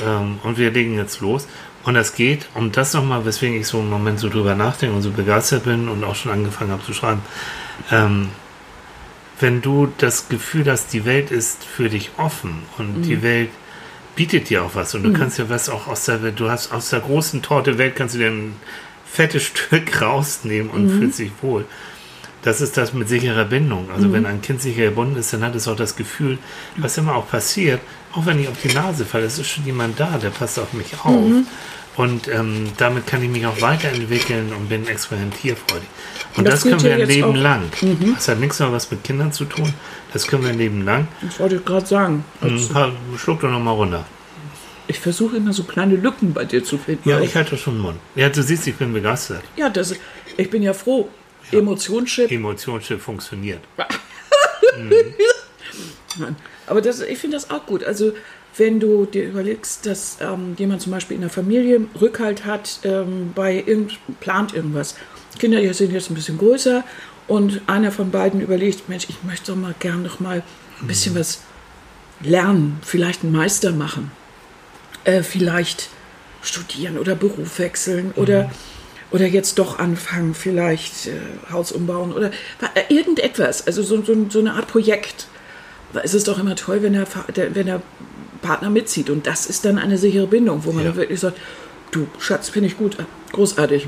Ähm, 0.03 0.39
und 0.43 0.57
wir 0.57 0.71
legen 0.71 0.95
jetzt 0.97 1.21
los. 1.21 1.47
Und 1.83 1.95
es 1.97 2.15
geht 2.15 2.47
um 2.53 2.71
das 2.71 2.93
nochmal, 2.93 3.25
weswegen 3.25 3.59
ich 3.59 3.67
so 3.67 3.79
im 3.79 3.89
Moment 3.89 4.19
so 4.19 4.29
drüber 4.29 4.55
nachdenke 4.55 4.95
und 4.95 5.01
so 5.01 5.11
begeistert 5.11 5.65
bin 5.65 5.89
und 5.89 6.03
auch 6.03 6.15
schon 6.15 6.31
angefangen 6.31 6.71
habe 6.71 6.83
zu 6.83 6.93
schreiben. 6.93 7.21
Ähm, 7.91 8.29
wenn 9.39 9.61
du 9.61 9.91
das 9.97 10.29
Gefühl 10.29 10.69
hast, 10.71 10.93
die 10.93 11.05
Welt 11.05 11.31
ist 11.31 11.63
für 11.65 11.89
dich 11.89 12.11
offen 12.17 12.63
und 12.77 12.99
Mhm. 12.99 13.01
die 13.03 13.21
Welt 13.23 13.49
bietet 14.15 14.49
dir 14.49 14.63
auch 14.63 14.75
was 14.75 14.93
und 14.95 15.03
du 15.03 15.11
kannst 15.11 15.39
ja 15.39 15.49
was 15.49 15.69
auch 15.69 15.87
aus 15.87 16.05
der 16.05 16.21
Welt, 16.23 16.39
du 16.39 16.49
hast 16.49 16.71
aus 16.71 16.91
der 16.91 16.99
großen 16.99 17.41
Torte 17.41 17.77
Welt 17.79 17.95
kannst 17.95 18.13
du 18.15 18.19
dir 18.19 18.27
ein 18.29 18.55
fettes 19.05 19.43
Stück 19.53 20.01
rausnehmen 20.01 20.69
und 20.69 20.85
Mhm. 20.85 20.99
fühlst 20.99 21.19
dich 21.19 21.31
wohl. 21.41 21.65
Das 22.43 22.59
ist 22.61 22.75
das 22.77 22.93
mit 22.93 23.07
sicherer 23.09 23.45
Bindung. 23.45 23.89
Also 23.93 24.07
Mhm. 24.07 24.13
wenn 24.13 24.25
ein 24.25 24.41
Kind 24.41 24.61
sicher 24.61 24.83
gebunden 24.83 25.15
ist, 25.15 25.31
dann 25.33 25.43
hat 25.43 25.55
es 25.55 25.67
auch 25.67 25.75
das 25.75 25.95
Gefühl, 25.95 26.37
was 26.77 26.97
immer 26.97 27.15
auch 27.15 27.27
passiert, 27.29 27.79
auch 28.13 28.25
wenn 28.25 28.39
ich 28.39 28.47
auf 28.49 28.61
die 28.61 28.73
Nase 28.73 29.05
falle, 29.05 29.25
es 29.25 29.39
ist 29.39 29.47
schon 29.49 29.65
jemand 29.65 29.99
da, 29.99 30.17
der 30.17 30.29
passt 30.29 30.59
auf 30.59 30.73
mich 30.73 30.93
auf. 31.03 31.11
Mhm. 31.21 31.47
Und 31.95 32.27
ähm, 32.27 32.65
damit 32.77 33.05
kann 33.05 33.21
ich 33.23 33.29
mich 33.29 33.45
auch 33.45 33.61
weiterentwickeln 33.61 34.51
und 34.51 34.67
bin 34.67 34.87
experimentierfreudig. 34.87 35.87
Und 36.31 36.39
Und 36.39 36.47
das, 36.47 36.61
das 36.61 36.63
können 36.63 36.83
wir 36.83 36.95
ein 36.95 37.07
Leben 37.07 37.23
auch- 37.23 37.33
Mhm. 37.33 37.41
lang. 37.41 37.61
Das 38.15 38.27
hat 38.27 38.39
nichts 38.39 38.59
mehr 38.59 38.71
was 38.71 38.89
mit 38.91 39.03
Kindern 39.03 39.31
zu 39.31 39.45
tun. 39.45 39.71
Das 40.11 40.25
können 40.27 40.43
wir 40.43 40.49
ein 40.49 40.57
Leben 40.57 40.83
lang. 40.85 41.07
Das 41.21 41.39
wollte 41.39 41.55
ich 41.57 41.65
gerade 41.65 41.85
sagen. 41.85 42.25
Also, 42.41 42.69
Hm, 42.69 42.75
ha- 42.75 42.91
Schluck 43.17 43.41
doch 43.41 43.51
nochmal 43.51 43.75
runter. 43.75 44.05
Ich 44.87 44.99
versuche 44.99 45.37
immer 45.37 45.53
so 45.53 45.63
kleine 45.63 45.95
Lücken 45.95 46.33
bei 46.33 46.43
dir 46.45 46.63
zu 46.63 46.77
finden. 46.77 47.07
Ja, 47.07 47.19
ich 47.21 47.35
halte 47.35 47.57
schon 47.57 47.75
den 47.75 47.81
Mund. 47.83 47.97
Ja, 48.15 48.27
du 48.27 48.43
siehst, 48.43 48.67
ich 48.67 48.75
bin 48.75 48.91
begeistert. 48.91 49.43
ja 49.55 49.69
das, 49.69 49.95
ich 50.35 50.49
bin 50.49 50.61
ja 50.63 50.73
froh. 50.73 51.07
Emotionschip. 51.51 52.31
Emotionsschiff 52.31 53.01
funktioniert. 53.01 53.61
Nein. 56.17 56.35
Aber 56.67 56.81
das, 56.81 57.01
ich 57.01 57.17
finde 57.17 57.37
das 57.37 57.49
auch 57.49 57.65
gut. 57.65 57.83
Also 57.83 58.13
wenn 58.57 58.79
du 58.79 59.05
dir 59.05 59.25
überlegst, 59.25 59.85
dass 59.85 60.17
ähm, 60.21 60.55
jemand 60.57 60.81
zum 60.81 60.91
Beispiel 60.91 61.15
in 61.15 61.21
der 61.21 61.29
Familie 61.29 61.87
Rückhalt 61.99 62.45
hat, 62.45 62.79
ähm, 62.83 63.31
bei 63.33 63.63
irgend, 63.65 63.97
plant 64.19 64.53
irgendwas. 64.53 64.95
Kinder 65.39 65.59
die 65.59 65.73
sind 65.73 65.91
jetzt 65.91 66.11
ein 66.11 66.13
bisschen 66.13 66.37
größer 66.37 66.83
und 67.27 67.61
einer 67.67 67.91
von 67.91 68.11
beiden 68.11 68.41
überlegt, 68.41 68.87
Mensch, 68.89 69.05
ich 69.09 69.23
möchte 69.23 69.51
doch 69.51 69.59
mal 69.59 69.73
gern 69.79 70.03
noch 70.03 70.19
mal 70.19 70.43
ein 70.81 70.87
bisschen 70.87 71.15
was 71.15 71.41
lernen, 72.21 72.79
vielleicht 72.83 73.23
einen 73.23 73.31
Meister 73.31 73.71
machen, 73.71 74.11
äh, 75.03 75.23
vielleicht 75.23 75.89
studieren 76.43 76.97
oder 76.99 77.15
Beruf 77.15 77.57
wechseln 77.57 78.11
oder 78.15 78.51
oder 79.13 79.25
jetzt 79.27 79.57
doch 79.59 79.79
anfangen, 79.79 80.33
vielleicht 80.33 81.07
äh, 81.07 81.11
Haus 81.51 81.71
umbauen 81.71 82.11
oder 82.11 82.31
äh, 82.75 82.93
irgendetwas, 82.93 83.65
also 83.65 83.81
so, 83.83 84.01
so, 84.03 84.25
so 84.29 84.39
eine 84.39 84.53
Art 84.53 84.67
Projekt. 84.67 85.27
Da 85.93 85.99
ist 86.01 86.15
es 86.15 86.23
doch 86.23 86.39
immer 86.39 86.55
toll, 86.55 86.81
wenn 86.81 86.93
der, 86.93 87.05
der, 87.35 87.55
wenn 87.55 87.67
der 87.67 87.81
Partner 88.41 88.69
mitzieht. 88.71 89.09
Und 89.11 89.27
das 89.27 89.45
ist 89.45 89.63
dann 89.63 89.77
eine 89.77 89.97
sichere 89.99 90.25
Bindung, 90.27 90.65
wo 90.65 90.71
man 90.71 90.83
Ja. 90.83 90.89
dann 90.89 90.97
wirklich 90.97 91.19
sagt, 91.19 91.37
du 91.93 92.07
Schatz, 92.19 92.49
finde 92.49 92.67
ich 92.67 92.77
gut, 92.77 92.97
großartig. 93.31 93.87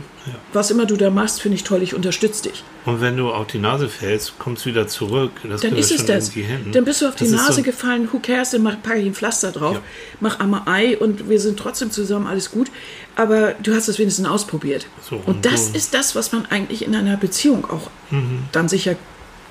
Was 0.53 0.71
immer 0.71 0.85
du 0.85 0.95
da 0.95 1.09
machst, 1.09 1.41
finde 1.41 1.55
ich 1.55 1.63
toll, 1.63 1.83
ich 1.83 1.93
unterstütze 1.93 2.43
dich. 2.49 2.63
Und 2.85 3.01
wenn 3.01 3.17
du 3.17 3.31
auf 3.31 3.47
die 3.47 3.59
Nase 3.59 3.89
fällst, 3.89 4.39
kommst 4.39 4.65
du 4.65 4.69
wieder 4.69 4.87
zurück. 4.87 5.31
Das 5.43 5.61
Dann 5.61 5.75
ist 5.75 5.91
es 5.91 6.05
das. 6.05 6.31
Dann 6.71 6.85
bist 6.85 7.01
du 7.01 7.07
auf 7.07 7.15
die 7.15 7.25
Das 7.25 7.33
ist 7.33 7.37
Nase 7.39 7.53
so- 7.57 7.61
gefallen, 7.63 8.07
who 8.11 8.19
cares, 8.19 8.51
dann 8.51 8.63
mach, 8.63 8.81
packe 8.81 8.99
ich 8.99 9.05
ein 9.07 9.13
Pflaster 9.13 9.51
drauf, 9.51 9.75
Ja. 9.75 9.81
mach 10.19 10.39
einmal 10.39 10.61
Ei 10.65 10.97
und 10.97 11.29
wir 11.29 11.39
sind 11.39 11.59
trotzdem 11.59 11.91
zusammen, 11.91 12.27
alles 12.27 12.49
gut. 12.51 12.71
Aber 13.15 13.53
du 13.61 13.73
hast 13.75 13.87
es 13.87 13.99
wenigstens 13.99 14.27
ausprobiert. 14.27 14.87
So, 15.07 15.15
und, 15.17 15.25
und 15.27 15.45
das 15.45 15.67
so- 15.67 15.75
ist 15.75 15.93
das, 15.93 16.15
was 16.15 16.31
man 16.31 16.45
eigentlich 16.47 16.85
in 16.85 16.95
einer 16.95 17.17
Beziehung 17.17 17.65
auch 17.69 17.89
dann 18.51 18.69
sicher 18.69 18.95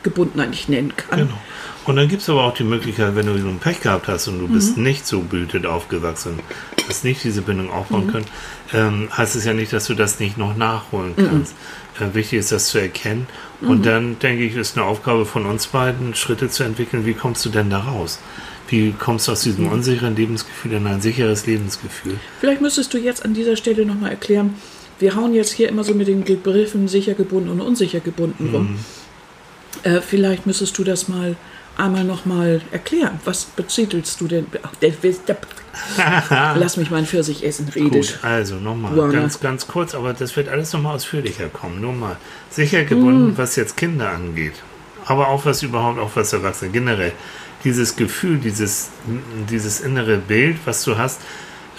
gebunden 0.04 0.38
eigentlich 0.40 0.68
nennen 0.68 0.92
kann. 0.96 1.18
Genau. 1.18 1.38
Und 1.86 1.96
dann 1.96 2.08
gibt 2.08 2.22
es 2.22 2.30
aber 2.30 2.44
auch 2.44 2.54
die 2.54 2.64
Möglichkeit, 2.64 3.14
wenn 3.16 3.26
du 3.26 3.36
so 3.38 3.48
ein 3.48 3.58
Pech 3.58 3.80
gehabt 3.80 4.08
hast 4.08 4.28
und 4.28 4.38
du 4.38 4.46
Mhm. 4.46 4.52
bist 4.52 4.76
nicht 4.78 5.06
so 5.06 5.20
behütet 5.20 5.66
aufgewachsen, 5.66 6.38
hast 6.88 7.04
nicht 7.04 7.22
diese 7.24 7.42
Bindung 7.42 7.66
Mhm. 7.66 7.72
aufbauen 7.72 8.06
können, 8.06 8.24
ähm, 8.72 9.08
heißt 9.14 9.36
es 9.36 9.44
ja 9.44 9.52
nicht, 9.52 9.72
dass 9.72 9.86
du 9.86 9.94
das 9.94 10.20
nicht 10.20 10.38
noch 10.38 10.56
nachholen 10.56 11.12
Mhm. 11.16 11.26
kannst. 11.28 11.54
Äh, 12.00 12.14
wichtig 12.14 12.38
ist, 12.40 12.52
das 12.52 12.68
zu 12.68 12.78
erkennen. 12.78 13.26
Und 13.60 13.84
dann, 13.86 14.18
denke 14.18 14.44
ich, 14.44 14.56
ist 14.56 14.76
eine 14.76 14.86
Aufgabe 14.86 15.26
von 15.26 15.46
uns 15.46 15.66
beiden, 15.66 16.14
Schritte 16.14 16.48
zu 16.48 16.62
entwickeln. 16.64 17.04
Wie 17.06 17.14
kommst 17.14 17.44
du 17.44 17.50
denn 17.50 17.70
da 17.70 17.80
raus? 17.80 18.18
Wie 18.68 18.92
kommst 18.98 19.28
du 19.28 19.32
aus 19.32 19.44
Mhm. 19.44 19.50
diesem 19.50 19.68
unsicheren 19.68 20.16
Lebensgefühl 20.16 20.72
in 20.72 20.86
ein 20.86 21.00
sicheres 21.02 21.46
Lebensgefühl? 21.46 22.18
Vielleicht 22.40 22.62
müsstest 22.62 22.94
du 22.94 22.98
jetzt 22.98 23.24
an 23.24 23.34
dieser 23.34 23.56
Stelle 23.56 23.84
nochmal 23.84 24.10
erklären, 24.10 24.54
wir 25.00 25.16
hauen 25.16 25.34
jetzt 25.34 25.52
hier 25.52 25.68
immer 25.68 25.84
so 25.84 25.92
mit 25.94 26.08
den 26.08 26.24
Begriffen 26.24 26.88
sicher 26.88 27.14
gebunden 27.14 27.50
und 27.50 27.60
unsicher 27.60 28.00
gebunden 28.00 28.48
rum. 28.54 28.78
Äh, 29.82 30.00
vielleicht 30.00 30.46
müsstest 30.46 30.76
du 30.78 30.84
das 30.84 31.08
mal 31.08 31.36
einmal 31.76 32.04
nochmal 32.04 32.60
erklären. 32.70 33.18
Was 33.24 33.44
betitelst 33.44 34.20
du 34.20 34.28
denn? 34.28 34.46
Ach, 34.62 34.74
der, 34.76 34.90
der, 34.90 35.14
der, 35.26 35.36
lass 36.56 36.76
mich 36.76 36.90
meinen 36.90 37.06
Pfirsich 37.06 37.44
essen, 37.44 37.68
redisch. 37.74 38.12
Gut, 38.12 38.24
also 38.24 38.56
nochmal, 38.56 38.94
Guana. 38.94 39.12
ganz, 39.12 39.40
ganz 39.40 39.66
kurz, 39.66 39.94
aber 39.94 40.12
das 40.12 40.36
wird 40.36 40.48
alles 40.48 40.72
nochmal 40.72 40.94
ausführlicher 40.94 41.48
kommen. 41.48 41.80
Nur 41.80 41.92
mal 41.92 42.16
sicher 42.50 42.84
gebunden, 42.84 43.32
Mm. 43.32 43.38
was 43.38 43.56
jetzt 43.56 43.76
Kinder 43.76 44.10
angeht. 44.10 44.54
Aber 45.06 45.28
auch 45.28 45.44
was 45.44 45.62
überhaupt, 45.62 45.98
auch 45.98 46.10
was 46.14 46.32
Erwachsene 46.32 46.70
generell. 46.70 47.12
Dieses 47.64 47.96
Gefühl, 47.96 48.38
dieses, 48.38 48.90
dieses 49.50 49.80
innere 49.80 50.18
Bild, 50.18 50.58
was 50.64 50.84
du 50.84 50.96
hast 50.96 51.20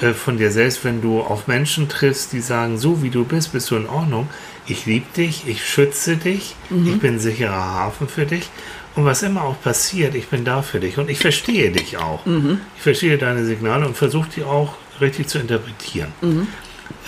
äh, 0.02 0.12
von 0.14 0.38
dir 0.38 0.52
selbst, 0.52 0.84
wenn 0.84 1.02
du 1.02 1.22
auf 1.22 1.48
Menschen 1.48 1.88
triffst, 1.88 2.34
die 2.34 2.42
sagen, 2.42 2.78
so 2.78 3.02
wie 3.02 3.10
du 3.10 3.24
bist, 3.24 3.54
bist 3.54 3.72
du 3.72 3.78
in 3.78 3.88
Ordnung. 3.88 4.28
Ich 4.68 4.86
liebe 4.86 5.06
dich, 5.16 5.44
ich 5.48 5.64
schütze 5.68 6.18
dich, 6.18 6.56
Mhm. 6.70 6.88
ich 6.88 7.00
bin 7.00 7.14
ein 7.16 7.20
sicherer 7.20 7.54
Hafen 7.74 8.08
für 8.08 8.26
dich. 8.26 8.50
Und 8.96 9.06
was 9.06 9.24
immer 9.24 9.44
auch 9.44 9.62
passiert, 9.62 10.16
ich 10.16 10.28
bin 10.28 10.46
da 10.46 10.62
für 10.62 10.80
dich. 10.80 10.98
Und 10.98 11.10
ich 11.10 11.20
verstehe 11.20 11.70
dich 11.72 11.98
auch. 11.98 12.26
Mhm. 12.26 12.62
Ich 12.78 12.82
verstehe 12.82 13.18
deine 13.18 13.46
Signale 13.46 13.86
und 13.86 13.96
versuche 13.98 14.30
die 14.36 14.44
auch 14.44 14.76
richtig 15.02 15.28
zu 15.28 15.38
interpretieren. 15.40 16.12
Mhm. 16.22 16.48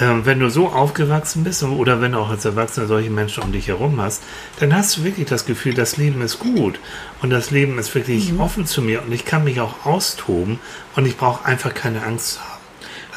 ähm, 0.02 0.26
wenn 0.26 0.39
du 0.39 0.50
so 0.50 0.70
aufgewachsen 0.70 1.43
bist 1.43 1.62
oder 1.63 2.02
wenn 2.02 2.13
du 2.13 2.17
auch 2.17 2.30
als 2.30 2.46
Erwachsener 2.46 2.88
solche 2.88 3.12
Menschen 3.12 3.43
um 3.43 3.52
dich 3.52 3.67
herum 3.67 4.02
hast, 4.02 4.24
dann 4.60 4.76
hast 4.76 4.98
du 4.98 5.04
wirklich 5.04 5.28
das 5.28 5.46
Gefühl, 5.46 5.76
das 5.76 5.98
Leben 5.98 6.20
ist 6.22 6.39
gut 6.39 6.80
und 7.22 7.30
das 7.30 7.52
Leben 7.52 7.78
ist 7.78 7.93
wirklich 7.93 8.32
Mhm. 8.32 8.39
offen 8.39 8.65
zu 8.65 8.82
mir 8.82 9.04
und 9.04 9.12
ich 9.12 9.24
kann 9.24 9.43
mich 9.43 9.60
auch 9.62 9.86
austoben 9.86 10.60
und 10.96 11.06
ich 11.06 11.15
brauche 11.15 11.46
einfach 11.46 11.74
keine 11.76 12.04
Angst 12.04 12.34
zu 12.34 12.39
haben. 12.39 12.57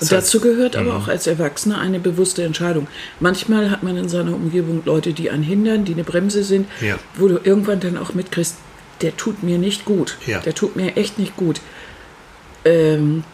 Das 0.00 0.10
heißt, 0.12 0.12
dazu 0.34 0.40
gehört 0.40 0.76
aber 0.76 0.96
auch 0.96 1.08
als 1.08 1.26
Erwachsener 1.26 1.78
eine 1.78 2.00
bewusste 2.00 2.42
Entscheidung. 2.42 2.88
Manchmal 3.20 3.70
hat 3.70 3.82
man 3.82 3.96
in 3.96 4.08
seiner 4.08 4.34
Umgebung 4.34 4.82
Leute, 4.84 5.12
die 5.12 5.30
einen 5.30 5.42
hindern, 5.42 5.84
die 5.84 5.92
eine 5.92 6.04
Bremse 6.04 6.42
sind, 6.42 6.66
Ja. 6.80 6.98
wo 7.16 7.28
du 7.28 7.38
irgendwann 7.42 7.80
dann 7.80 7.96
auch 7.98 8.14
mitkriegst, 8.14 8.56
der 9.02 9.16
tut 9.16 9.42
mir 9.42 9.58
nicht 9.58 9.84
gut. 9.84 10.16
Ja. 10.26 10.40
Der 10.40 10.54
tut 10.54 10.74
mir 10.76 10.96
echt 10.96 11.18
nicht 11.18 11.36
gut. 11.36 11.60
Ähm, 12.64 13.24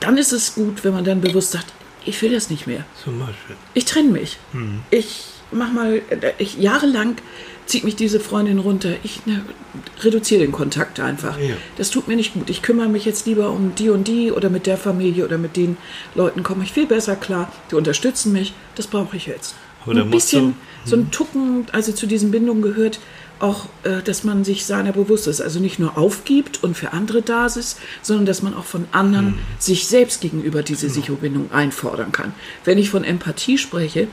dann 0.00 0.18
ist 0.18 0.32
es 0.32 0.54
gut, 0.54 0.84
wenn 0.84 0.92
man 0.92 1.04
dann 1.04 1.20
bewusst 1.20 1.52
sagt, 1.52 1.66
ich 2.04 2.20
will 2.22 2.32
das 2.32 2.50
nicht 2.50 2.66
mehr. 2.66 2.84
zum 3.02 3.18
Beispiel. 3.18 3.56
Ich 3.74 3.84
trenne 3.84 4.10
mich. 4.10 4.38
Mhm. 4.52 4.80
Ich 4.90 5.24
mach 5.52 5.72
mal, 5.72 5.96
äh, 6.10 6.32
ich, 6.38 6.58
jahrelang 6.58 7.16
zieht 7.66 7.82
mich 7.84 7.96
diese 7.96 8.20
Freundin 8.20 8.58
runter. 8.60 8.90
Ich 9.02 9.26
ne, 9.26 9.42
reduziere 10.00 10.40
den 10.42 10.52
Kontakt 10.52 11.00
einfach. 11.00 11.38
Ja. 11.38 11.54
Das 11.76 11.90
tut 11.90 12.06
mir 12.08 12.14
nicht 12.16 12.34
gut. 12.34 12.48
Ich 12.48 12.62
kümmere 12.62 12.88
mich 12.88 13.04
jetzt 13.04 13.26
lieber 13.26 13.50
um 13.50 13.74
die 13.74 13.90
und 13.90 14.06
die 14.06 14.30
oder 14.30 14.50
mit 14.50 14.66
der 14.66 14.76
Familie 14.76 15.24
oder 15.24 15.36
mit 15.38 15.56
den 15.56 15.76
Leuten 16.14 16.42
komme 16.44 16.62
ich 16.64 16.72
viel 16.72 16.86
besser 16.86 17.16
klar. 17.16 17.52
Die 17.70 17.74
unterstützen 17.74 18.32
mich. 18.32 18.52
Das 18.76 18.86
brauche 18.86 19.16
ich 19.16 19.26
jetzt. 19.26 19.54
Da 19.84 19.92
ein 20.02 20.10
bisschen, 20.10 20.54
du- 20.84 20.90
so 20.90 20.96
ein 20.96 21.10
Tucken, 21.12 21.66
also 21.72 21.92
zu 21.92 22.06
diesen 22.06 22.30
Bindungen 22.32 22.60
gehört 22.62 22.98
auch, 23.38 23.66
äh, 23.84 24.00
dass 24.02 24.24
man 24.24 24.44
sich 24.44 24.64
seiner 24.64 24.92
bewusst 24.92 25.26
ist. 25.28 25.40
Also 25.40 25.60
nicht 25.60 25.78
nur 25.78 25.96
aufgibt 25.98 26.62
und 26.64 26.76
für 26.76 26.92
andere 26.92 27.22
da 27.22 27.46
ist, 27.46 27.78
sondern 28.02 28.26
dass 28.26 28.42
man 28.42 28.54
auch 28.54 28.64
von 28.64 28.86
anderen 28.92 29.26
Mhm. 29.26 29.38
sich 29.58 29.86
selbst 29.86 30.20
gegenüber 30.22 30.62
diese 30.62 30.88
Sicherbindung 30.88 31.52
einfordern 31.52 32.10
kann. 32.12 32.32
Wenn 32.64 32.78
ich 32.78 32.90
von 32.90 33.04
Empathie 33.04 33.58
spreche, 33.58 34.08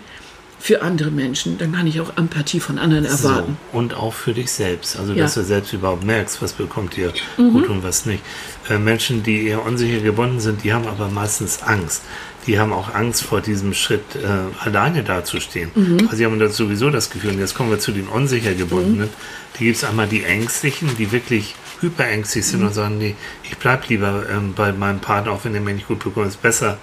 für 0.66 0.82
andere 0.82 1.12
Menschen, 1.12 1.58
dann 1.58 1.74
kann 1.74 1.88
ich 1.88 2.00
auch 2.00 2.16
Empathie 2.16 2.62
von 2.62 2.80
anderen 2.80 3.04
erwarten. 3.04 3.58
So, 3.74 3.78
und 3.78 3.94
auch 3.96 4.14
für 4.14 4.34
dich 4.34 4.50
selbst. 4.50 4.98
Also, 4.98 5.12
Ja. 5.12 5.18
Mhm. 5.18 5.22
dass 5.24 5.34
du 5.34 5.44
selbst 5.44 5.74
überhaupt 5.74 6.06
merkst, 6.06 6.42
was 6.42 6.54
bekommt 6.54 6.96
dir 6.96 7.12
gut 7.36 7.68
und 7.68 7.84
was 7.84 8.06
nicht. 8.06 8.24
Äh, 8.70 8.78
Menschen, 8.78 9.24
die 9.24 9.46
eher 9.46 9.66
unsicher 9.66 10.00
gebunden 10.00 10.40
sind, 10.40 10.64
die 10.64 10.72
haben 10.72 10.88
aber 10.88 11.10
meistens 11.10 11.62
Angst. 11.64 12.02
Die 12.48 12.60
haben 12.60 12.72
auch 12.72 12.94
Angst 12.96 13.24
vor 13.24 13.42
diesem 13.42 13.74
Schritt, 13.74 14.16
äh, 14.16 14.66
alleine 14.66 15.04
dazustehen. 15.04 15.70
Mhm. 15.76 15.98
Also, 16.06 16.16
sie 16.16 16.26
haben 16.26 16.40
das 16.40 16.56
sowieso 16.56 16.90
das 16.90 17.10
Gefühl, 17.10 17.32
und 17.32 17.40
jetzt 17.40 17.56
kommen 17.56 17.70
wir 17.70 17.80
zu 17.80 17.92
den 17.92 18.08
unsicher 18.08 18.54
gebundenen. 18.54 19.08
Mhm. 19.10 19.58
Die 19.60 19.66
gibt 19.66 19.76
es 19.78 19.84
einmal 19.84 20.08
die 20.08 20.24
Ängstlichen, 20.24 20.96
die 20.98 21.12
wirklich 21.12 21.56
hyperängstlich 21.82 22.46
sind 22.46 22.62
Mhm. 22.62 22.68
und 22.68 22.74
sagen, 22.74 22.98
nee, 23.00 23.16
ich 23.44 23.58
bleib 23.58 23.90
lieber 23.90 24.24
ähm, 24.32 24.54
bei 24.56 24.72
meinem 24.72 25.00
Partner, 25.02 25.34
auch 25.34 25.44
wenn 25.44 25.54
er 25.56 25.60
mir 25.62 25.74
nicht 25.74 25.90
gut 25.90 26.00
bekommt, 26.02 26.28
ist 26.28 26.42
besser, 26.42 26.78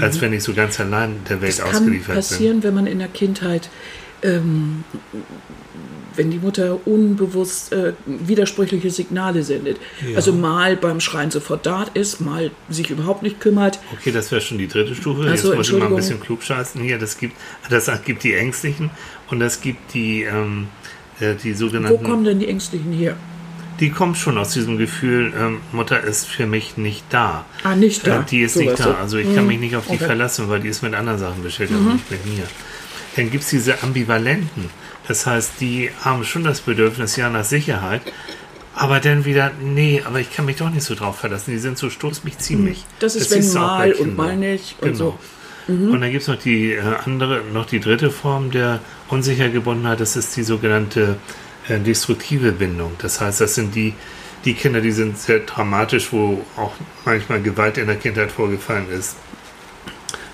als 0.00 0.20
wenn 0.20 0.32
ich 0.32 0.42
so 0.42 0.54
ganz 0.54 0.80
allein 0.80 1.16
der 1.28 1.40
Welt 1.40 1.52
Mhm. 1.54 1.58
Das 1.58 1.58
kann 1.58 1.74
ausgeliefert 1.76 2.06
bin. 2.06 2.14
passieren, 2.16 2.62
wenn 2.62 2.74
man 2.74 2.86
in 2.86 2.98
der 2.98 3.08
Kindheit, 3.08 3.68
ähm, 4.22 4.84
wenn 6.16 6.30
die 6.30 6.38
Mutter 6.38 6.78
unbewusst 6.86 7.72
äh, 7.72 7.92
widersprüchliche 8.06 8.88
Signale 8.90 9.42
sendet. 9.42 9.78
Ja. 10.08 10.16
Also 10.16 10.32
mal 10.32 10.76
beim 10.76 11.00
Schreien 11.00 11.30
sofort 11.32 11.66
da 11.66 11.86
ist, 11.94 12.20
mal 12.20 12.52
sich 12.70 12.90
überhaupt 12.90 13.22
nicht 13.24 13.40
kümmert. 13.40 13.80
Okay, 13.98 14.12
das 14.12 14.30
wäre 14.30 14.40
schon 14.40 14.58
die 14.58 14.68
dritte 14.68 14.94
Stufe. 14.94 15.22
Ach 15.28 15.36
so, 15.36 15.48
Jetzt 15.48 15.56
muss 15.56 15.68
ich 15.70 15.76
mal 15.78 15.86
ein 15.88 15.96
bisschen 15.96 16.20
klugscheißen 16.20 16.80
hier. 16.80 16.98
Das 16.98 17.18
gibt, 17.18 17.36
das 17.68 17.90
gibt 18.04 18.22
die 18.22 18.34
Ängstlichen 18.34 18.90
und 19.30 19.40
das 19.40 19.60
gibt 19.60 19.92
die, 19.94 20.22
ähm, 20.22 20.68
äh, 21.18 21.34
die 21.34 21.54
Wo 21.54 21.58
sogenannten. 21.58 22.04
kommen 22.04 22.24
denn 22.24 22.38
die 22.38 22.48
Ängstlichen 22.48 22.92
her? 22.92 23.16
Die 23.84 23.90
kommt 23.90 24.16
schon 24.16 24.38
aus 24.38 24.50
diesem 24.54 24.78
Gefühl, 24.78 25.32
ähm, 25.38 25.60
Mutter 25.72 26.00
ist 26.02 26.26
für 26.26 26.46
mich 26.46 26.78
nicht 26.78 27.04
da. 27.10 27.44
Ah, 27.64 27.76
nicht 27.76 28.06
da. 28.06 28.20
Äh, 28.20 28.24
die 28.30 28.40
ist 28.40 28.54
Sowas 28.54 28.66
nicht 28.66 28.78
da. 28.80 28.84
so. 28.84 28.90
Mhm. 28.90 28.96
Also 28.96 29.18
ich 29.18 29.34
kann 29.34 29.46
mich 29.46 29.58
nicht 29.60 29.76
auf 29.76 29.84
die 29.86 29.92
Okay. 29.92 30.04
Mhm. 30.04 30.06
verlassen, 30.06 30.48
weil 30.48 30.60
die 30.60 30.68
ist 30.68 30.82
mit 30.82 30.94
anderen 30.94 31.18
Sachen 31.18 31.42
beschäftigt 31.42 31.78
und 31.78 31.92
nicht 31.92 32.10
mit 32.10 32.24
mir. 32.24 32.44
Dann 33.16 33.30
gibt 33.30 33.44
es 33.44 33.50
diese 33.50 33.82
Ambivalenten. 33.82 34.70
Das 35.06 35.26
heißt, 35.26 35.52
die 35.60 35.90
haben 36.02 36.24
schon 36.24 36.44
das 36.44 36.62
Bedürfnis 36.62 37.16
ja 37.16 37.28
nach 37.28 37.44
Sicherheit. 37.44 38.00
Aber 38.74 38.98
dann 39.00 39.24
wieder, 39.26 39.52
nee, 39.62 40.02
aber 40.04 40.18
ich 40.18 40.34
kann 40.34 40.46
mich 40.46 40.56
doch 40.56 40.70
nicht 40.70 40.82
so 40.84 40.94
drauf 40.94 41.18
verlassen. 41.18 41.50
Die 41.52 41.58
sind 41.58 41.76
so, 41.78 41.90
stoß 41.90 42.24
mich, 42.24 42.38
zieh 42.38 42.56
mich. 42.56 42.78
Mhm. 42.78 42.84
Das 43.00 43.14
ist 43.16 43.30
wenn 43.30 43.46
auch 43.62 43.78
bei 43.78 43.88
mal 43.88 43.92
und 43.92 44.16
mal 44.16 44.36
nicht 44.36 44.76
und 44.80 44.92
Genau. 44.94 44.98
so. 44.98 45.18
Und 45.68 46.00
dann 46.00 46.10
gibt 46.10 46.22
es 46.22 46.28
noch 46.28 46.36
die 46.38 46.72
äh, 46.72 46.80
andere, 47.04 47.42
noch 47.52 47.66
die 47.66 47.80
dritte 47.80 48.10
Form 48.10 48.50
der 48.50 48.80
unsicher 49.08 49.48
Gebundenheit, 49.48 50.00
das 50.00 50.16
ist 50.16 50.36
die 50.36 50.42
sogenannte 50.42 51.16
äh, 51.68 51.78
destruktive 51.78 52.52
Bindung. 52.52 52.92
Das 52.98 53.20
heißt, 53.20 53.40
das 53.40 53.54
sind 53.54 53.74
die, 53.74 53.94
die 54.44 54.54
Kinder, 54.54 54.80
die 54.80 54.92
sind 54.92 55.18
sehr 55.18 55.40
dramatisch, 55.40 56.12
wo 56.12 56.44
auch 56.56 56.72
manchmal 57.04 57.40
Gewalt 57.42 57.78
in 57.78 57.86
der 57.86 57.96
Kindheit 57.96 58.30
vorgefallen 58.32 58.86
ist. 58.90 59.16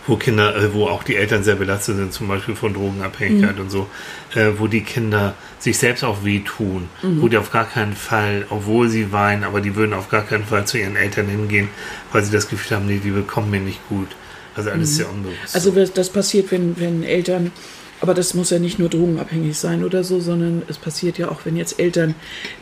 Wo 0.07 0.17
Kinder, 0.17 0.57
äh, 0.57 0.73
wo 0.75 0.87
auch 0.89 1.05
die 1.05 1.15
Eltern 1.17 1.45
sehr 1.45 1.55
belastet 1.57 1.97
sind, 1.97 2.13
zum 2.13 2.27
Beispiel 2.27 2.57
von 2.57 2.73
Drogenabhängigkeit 2.75 3.55
Mhm. 3.57 3.61
und 3.63 3.71
so, 3.71 3.87
äh, 4.35 4.49
wo 4.57 4.67
die 4.67 4.81
Kinder 4.81 5.35
sich 5.59 5.79
selbst 5.79 6.03
auch 6.03 6.25
wehtun, 6.25 6.89
Mhm. 7.03 7.21
wo 7.23 7.29
die 7.29 7.37
auf 7.37 7.53
gar 7.53 7.67
keinen 7.69 7.95
Fall, 7.95 8.47
obwohl 8.49 8.89
sie 8.89 9.13
weinen, 9.13 9.45
aber 9.45 9.61
die 9.61 9.77
würden 9.77 9.93
auf 9.93 10.09
gar 10.09 10.23
keinen 10.23 10.45
Fall 10.45 10.67
zu 10.67 10.79
ihren 10.79 10.97
Eltern 10.97 11.29
hingehen, 11.29 11.69
weil 12.13 12.25
sie 12.25 12.33
das 12.33 12.49
Gefühl 12.49 12.79
haben, 12.79 12.87
nee, 12.87 12.99
die 13.03 13.11
bekommen 13.11 13.51
mir 13.51 13.61
nicht 13.61 13.87
gut. 13.89 14.09
Also 14.57 14.71
alles 14.71 14.97
sehr 14.97 15.09
unbewusst. 15.09 15.55
Also 15.55 15.71
das, 15.71 15.93
das 15.93 16.11
passiert, 16.11 16.51
wenn, 16.51 16.79
wenn 16.81 17.05
Eltern, 17.05 17.53
aber 18.01 18.15
das 18.15 18.35
muss 18.35 18.51
ja 18.51 18.59
nicht 18.59 18.79
nur 18.79 18.89
drogenabhängig 18.89 19.59
sein 19.59 19.85
oder 19.85 20.05
so, 20.05 20.21
sondern 20.21 20.63
es 20.69 20.79
passiert 20.79 21.19
ja 21.19 21.29
auch, 21.31 21.41
wenn 21.45 21.57
jetzt 21.57 21.79
Eltern 21.79 22.15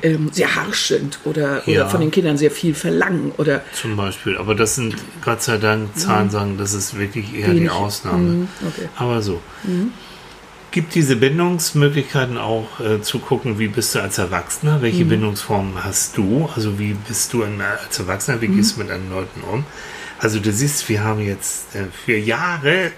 ähm, 0.02 0.30
sehr 0.32 0.54
harsch 0.56 0.86
sind 0.88 1.20
oder, 1.24 1.62
oder 1.66 1.72
Ja. 1.72 1.88
von 1.88 2.00
den 2.00 2.10
Kindern 2.10 2.36
sehr 2.38 2.50
viel 2.50 2.74
verlangen 2.74 3.32
oder 3.38 3.62
Zum 3.72 3.96
Beispiel. 3.96 4.36
Aber 4.36 4.54
das 4.54 4.74
sind 4.74 4.96
Gott 5.24 5.42
sei 5.42 5.58
Dank 5.58 5.96
Zahlen 5.96 6.30
sagen, 6.30 6.56
das 6.58 6.72
ist 6.74 6.98
wirklich 6.98 7.34
eher 7.34 7.48
die 7.50 7.56
Wenig. 7.60 7.70
Ausnahme. 7.70 8.18
Mhm, 8.18 8.48
okay. 8.66 8.88
Aber 8.96 9.22
so. 9.22 9.40
Gibt 10.70 10.94
diese 10.94 11.16
Bindungsmöglichkeiten 11.16 12.36
auch 12.36 12.78
äh, 12.80 13.00
zu 13.00 13.20
gucken, 13.20 13.58
wie 13.58 13.68
bist 13.68 13.94
du 13.94 14.00
als 14.00 14.18
Erwachsener? 14.18 14.82
Welche 14.82 15.06
Bindungsformen 15.06 15.82
hast 15.82 16.16
du? 16.18 16.48
Also 16.54 16.78
wie 16.78 16.92
bist 17.06 17.32
du 17.32 17.42
ein, 17.42 17.58
als 17.60 17.98
Erwachsener? 17.98 18.40
Wie 18.42 18.48
gehst 18.48 18.76
du 18.76 18.80
mit 18.80 18.90
anderen 18.90 19.10
Leuten 19.10 19.40
um? 19.50 19.64
Also 20.18 20.40
du 20.40 20.52
siehst, 20.52 20.88
wir 20.90 21.02
haben 21.02 21.20
jetzt 21.20 21.74
äh, 21.74 21.84
für 22.04 22.16
Jahre 22.18 22.90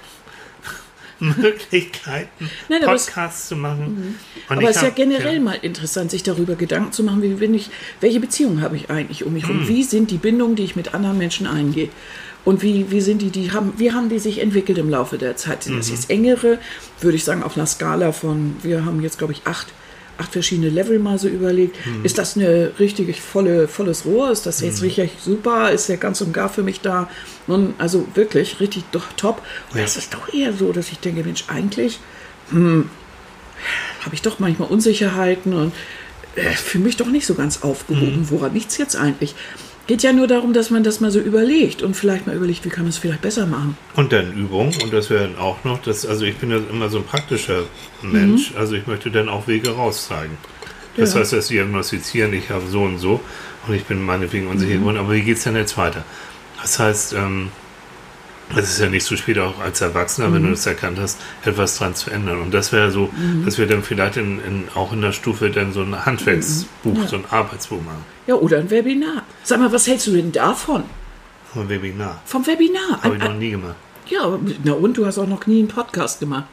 Möglichkeiten, 1.20 2.50
Nein, 2.68 2.82
aber 2.84 2.94
es- 2.94 3.06
Podcasts 3.06 3.48
zu 3.48 3.56
machen. 3.56 4.16
Und 4.48 4.58
Aber 4.58 4.68
es 4.70 4.76
ist 4.76 4.82
ja 4.82 4.90
generell 4.90 5.40
mal 5.40 5.58
interessant, 5.62 6.10
sich 6.10 6.22
darüber 6.22 6.54
Gedanken 6.54 6.92
zu 6.92 7.04
machen, 7.04 7.22
wie 7.22 7.28
bin 7.34 7.54
ich, 7.54 7.70
welche 8.00 8.20
Beziehungen 8.20 8.62
habe 8.62 8.76
ich 8.76 8.90
eigentlich 8.90 9.24
um 9.24 9.32
mich 9.32 9.44
herum? 9.44 9.68
Wie 9.68 9.84
sind 9.84 10.10
die 10.10 10.16
Bindungen, 10.18 10.56
die 10.56 10.64
ich 10.64 10.76
mit 10.76 10.94
anderen 10.94 11.18
Menschen 11.18 11.46
eingehe? 11.46 11.88
Und 12.44 12.62
wie, 12.62 12.90
wie 12.90 13.02
sind 13.02 13.20
die, 13.20 13.28
die 13.30 13.52
haben, 13.52 13.74
wie 13.76 13.92
haben 13.92 14.08
die 14.08 14.18
sich 14.18 14.38
entwickelt 14.40 14.78
im 14.78 14.88
Laufe 14.88 15.18
der 15.18 15.36
Zeit? 15.36 15.62
Sind 15.64 15.76
das 15.78 15.88
Mhm. 15.88 15.94
jetzt 15.94 16.10
engere, 16.10 16.58
würde 17.00 17.16
ich 17.16 17.24
sagen, 17.24 17.42
auf 17.42 17.56
einer 17.56 17.66
Skala 17.66 18.12
von, 18.12 18.56
wir 18.62 18.84
haben 18.86 19.02
jetzt, 19.02 19.18
glaube 19.18 19.34
ich, 19.34 19.42
acht, 19.46 19.66
acht 20.20 20.32
verschiedene 20.32 20.68
Level 20.68 20.98
mal 20.98 21.18
so 21.18 21.28
überlegt. 21.28 21.76
Mhm. 21.86 22.04
Ist 22.04 22.18
das 22.18 22.36
eine 22.36 22.72
richtig 22.78 23.20
volle, 23.20 23.66
volles 23.68 24.04
Rohr? 24.04 24.30
Ist 24.30 24.46
das 24.46 24.60
jetzt 24.60 24.82
richtig 24.82 25.12
super? 25.20 25.70
Ist 25.72 25.88
der 25.88 25.96
ganz 25.96 26.20
und 26.20 26.32
gar 26.32 26.48
für 26.48 26.62
mich 26.62 26.80
da? 26.80 27.10
Nun, 27.46 27.74
also 27.78 28.06
wirklich 28.14 28.60
richtig 28.60 28.84
doch 28.92 29.06
top. 29.16 29.42
Oder 29.70 29.80
Ja. 29.80 29.86
ist 29.86 30.14
doch 30.14 30.32
eher 30.32 30.52
so, 30.52 30.72
dass 30.72 30.90
ich 30.92 30.98
denke, 31.00 31.24
Mensch, 31.24 31.44
eigentlich 31.48 31.98
habe 32.52 34.14
ich 34.14 34.22
doch 34.22 34.38
manchmal 34.38 34.68
Unsicherheiten 34.68 35.52
und 35.54 35.72
äh, 36.36 36.42
fühle 36.50 36.84
mich 36.84 36.96
doch 36.96 37.06
nicht 37.08 37.26
so 37.26 37.34
ganz 37.34 37.62
aufgehoben. 37.62 38.20
Mhm. 38.20 38.30
Woran 38.30 38.54
liegt 38.54 38.70
es 38.70 38.78
jetzt 38.78 38.96
eigentlich? 38.96 39.34
Geht 39.90 40.04
ja 40.04 40.12
nur 40.12 40.28
darum, 40.28 40.52
dass 40.52 40.70
man 40.70 40.84
das 40.84 41.00
mal 41.00 41.10
so 41.10 41.18
überlegt 41.18 41.82
und 41.82 41.96
vielleicht 41.96 42.24
mal 42.24 42.36
überlegt, 42.36 42.64
wie 42.64 42.68
kann 42.68 42.84
man 42.84 42.90
es 42.90 42.98
vielleicht 42.98 43.22
besser 43.22 43.44
machen. 43.44 43.76
Und 43.96 44.12
dann 44.12 44.32
Übung, 44.34 44.72
und 44.84 44.92
das 44.92 45.10
wäre 45.10 45.24
dann 45.24 45.36
auch 45.36 45.64
noch, 45.64 45.82
das, 45.82 46.06
also 46.06 46.24
ich 46.24 46.36
bin 46.36 46.52
ja 46.52 46.58
immer 46.70 46.88
so 46.88 46.98
ein 46.98 47.04
praktischer 47.04 47.64
Mensch, 48.00 48.52
also 48.56 48.76
ich 48.76 48.86
möchte 48.86 49.10
dann 49.10 49.28
auch 49.28 49.48
Wege 49.48 49.70
rauszeigen. 49.70 50.36
Das 50.96 51.12
Ja. 51.14 51.18
heißt, 51.18 51.32
das 51.32 51.48
Diagnostizieren, 51.48 52.32
ich 52.34 52.50
habe 52.50 52.68
so 52.68 52.82
und 52.82 52.98
so 52.98 53.20
und 53.66 53.74
ich 53.74 53.82
bin 53.82 54.00
meinetwegen 54.00 54.46
unsicher 54.46 54.74
geworden, 54.74 54.96
aber 54.98 55.12
wie 55.12 55.22
geht 55.22 55.38
es 55.38 55.42
denn 55.42 55.56
jetzt 55.56 55.76
weiter? 55.76 56.04
Das 56.62 56.78
heißt, 56.78 57.14
ähm, 57.14 57.48
es 58.56 58.70
ist 58.70 58.78
ja 58.80 58.88
nicht 58.88 59.04
so 59.04 59.16
spät 59.16 59.38
auch 59.38 59.58
als 59.60 59.80
Erwachsener, 59.80 60.32
wenn 60.32 60.42
du 60.42 60.50
das 60.50 60.66
erkannt 60.66 60.98
hast, 60.98 61.18
etwas 61.44 61.76
dran 61.78 61.94
zu 61.94 62.10
ändern. 62.10 62.40
Und 62.40 62.52
das 62.52 62.72
wäre 62.72 62.90
so, 62.90 63.10
dass 63.44 63.58
wir 63.58 63.66
dann 63.66 63.82
vielleicht 63.82 64.16
in, 64.16 64.40
in, 64.44 64.68
auch 64.74 64.92
in 64.92 65.00
der 65.02 65.12
Stufe 65.12 65.50
dann 65.50 65.72
so 65.72 65.82
ein 65.82 66.04
Handwerksbuch, 66.06 66.96
Ja. 66.96 67.06
so 67.06 67.16
ein 67.16 67.24
Arbeitsbuch 67.30 67.80
machen. 67.82 68.04
Ja, 68.26 68.34
oder 68.34 68.58
ein 68.58 68.70
Webinar. 68.70 69.22
Sag 69.42 69.60
mal, 69.60 69.70
was 69.72 69.86
hältst 69.86 70.06
du 70.06 70.12
denn 70.12 70.32
davon? 70.32 70.84
Ein 71.54 71.68
Webinar. 71.68 72.22
Vom 72.24 72.46
Webinar? 72.46 73.02
Habe 73.02 73.16
ich 73.16 73.22
noch 73.22 73.34
nie 73.34 73.50
gemacht. 73.50 73.76
ja, 74.08 74.38
na 74.64 74.72
und 74.72 74.96
du 74.96 75.06
hast 75.06 75.18
auch 75.18 75.26
noch 75.26 75.46
nie 75.46 75.60
einen 75.60 75.68
Podcast 75.68 76.20
gemacht. 76.20 76.44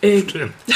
Äh, 0.00 0.20
Stimmt. 0.22 0.52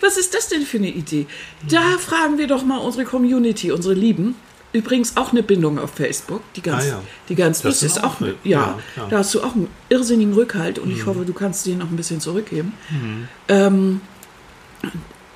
Was 0.00 0.16
ist 0.18 0.34
das 0.34 0.48
denn 0.48 0.62
für 0.62 0.76
eine 0.78 0.88
Idee? 0.90 1.26
Da 1.68 1.80
fragen 1.98 2.38
wir 2.38 2.46
doch 2.46 2.64
mal 2.64 2.78
unsere 2.78 3.04
Community, 3.04 3.70
unsere 3.72 3.94
Lieben. 3.94 4.34
Übrigens 4.72 5.16
auch 5.16 5.32
eine 5.32 5.42
Bindung 5.42 5.78
auf 5.80 5.90
Facebook, 5.90 6.42
die 6.54 6.62
ganz, 6.62 6.84
Ah 6.84 6.88
ja. 6.88 7.02
die 7.28 7.34
ganz 7.34 7.62
Das 7.62 7.82
ist 7.82 7.98
auch 8.04 8.16
Auch, 8.16 8.20
eine- 8.20 8.34
ja, 8.44 8.78
ja, 8.96 9.06
da 9.08 9.18
hast 9.18 9.34
du 9.34 9.42
auch 9.42 9.54
einen 9.56 9.68
irrsinnigen 9.88 10.32
Rückhalt 10.34 10.78
und 10.78 10.90
Mhm. 10.90 10.96
ich 10.96 11.06
hoffe, 11.06 11.24
du 11.24 11.32
kannst 11.32 11.66
den 11.66 11.78
noch 11.78 11.90
ein 11.90 11.96
bisschen 11.96 12.20
zurückgeben. 12.20 12.74
Ähm, 13.48 14.00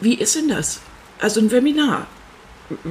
wie 0.01 0.14
ist 0.14 0.37
denn 0.37 0.49
das? 0.49 0.81
Also 1.20 1.40
ein 1.40 1.51
Webinar. 1.51 2.07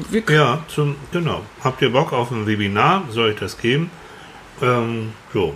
Wir, 0.10 0.24
Ja, 0.30 0.64
zum, 0.68 0.96
genau. 1.12 1.42
Habt 1.64 1.82
ihr 1.82 1.92
Bock 1.92 2.14
auf 2.14 2.30
ein 2.32 2.46
Webinar? 2.46 3.04
Soll 3.10 3.32
ich 3.32 3.40
das 3.40 3.58
geben? 3.58 3.90
Ähm, 4.62 5.14
so. 5.34 5.56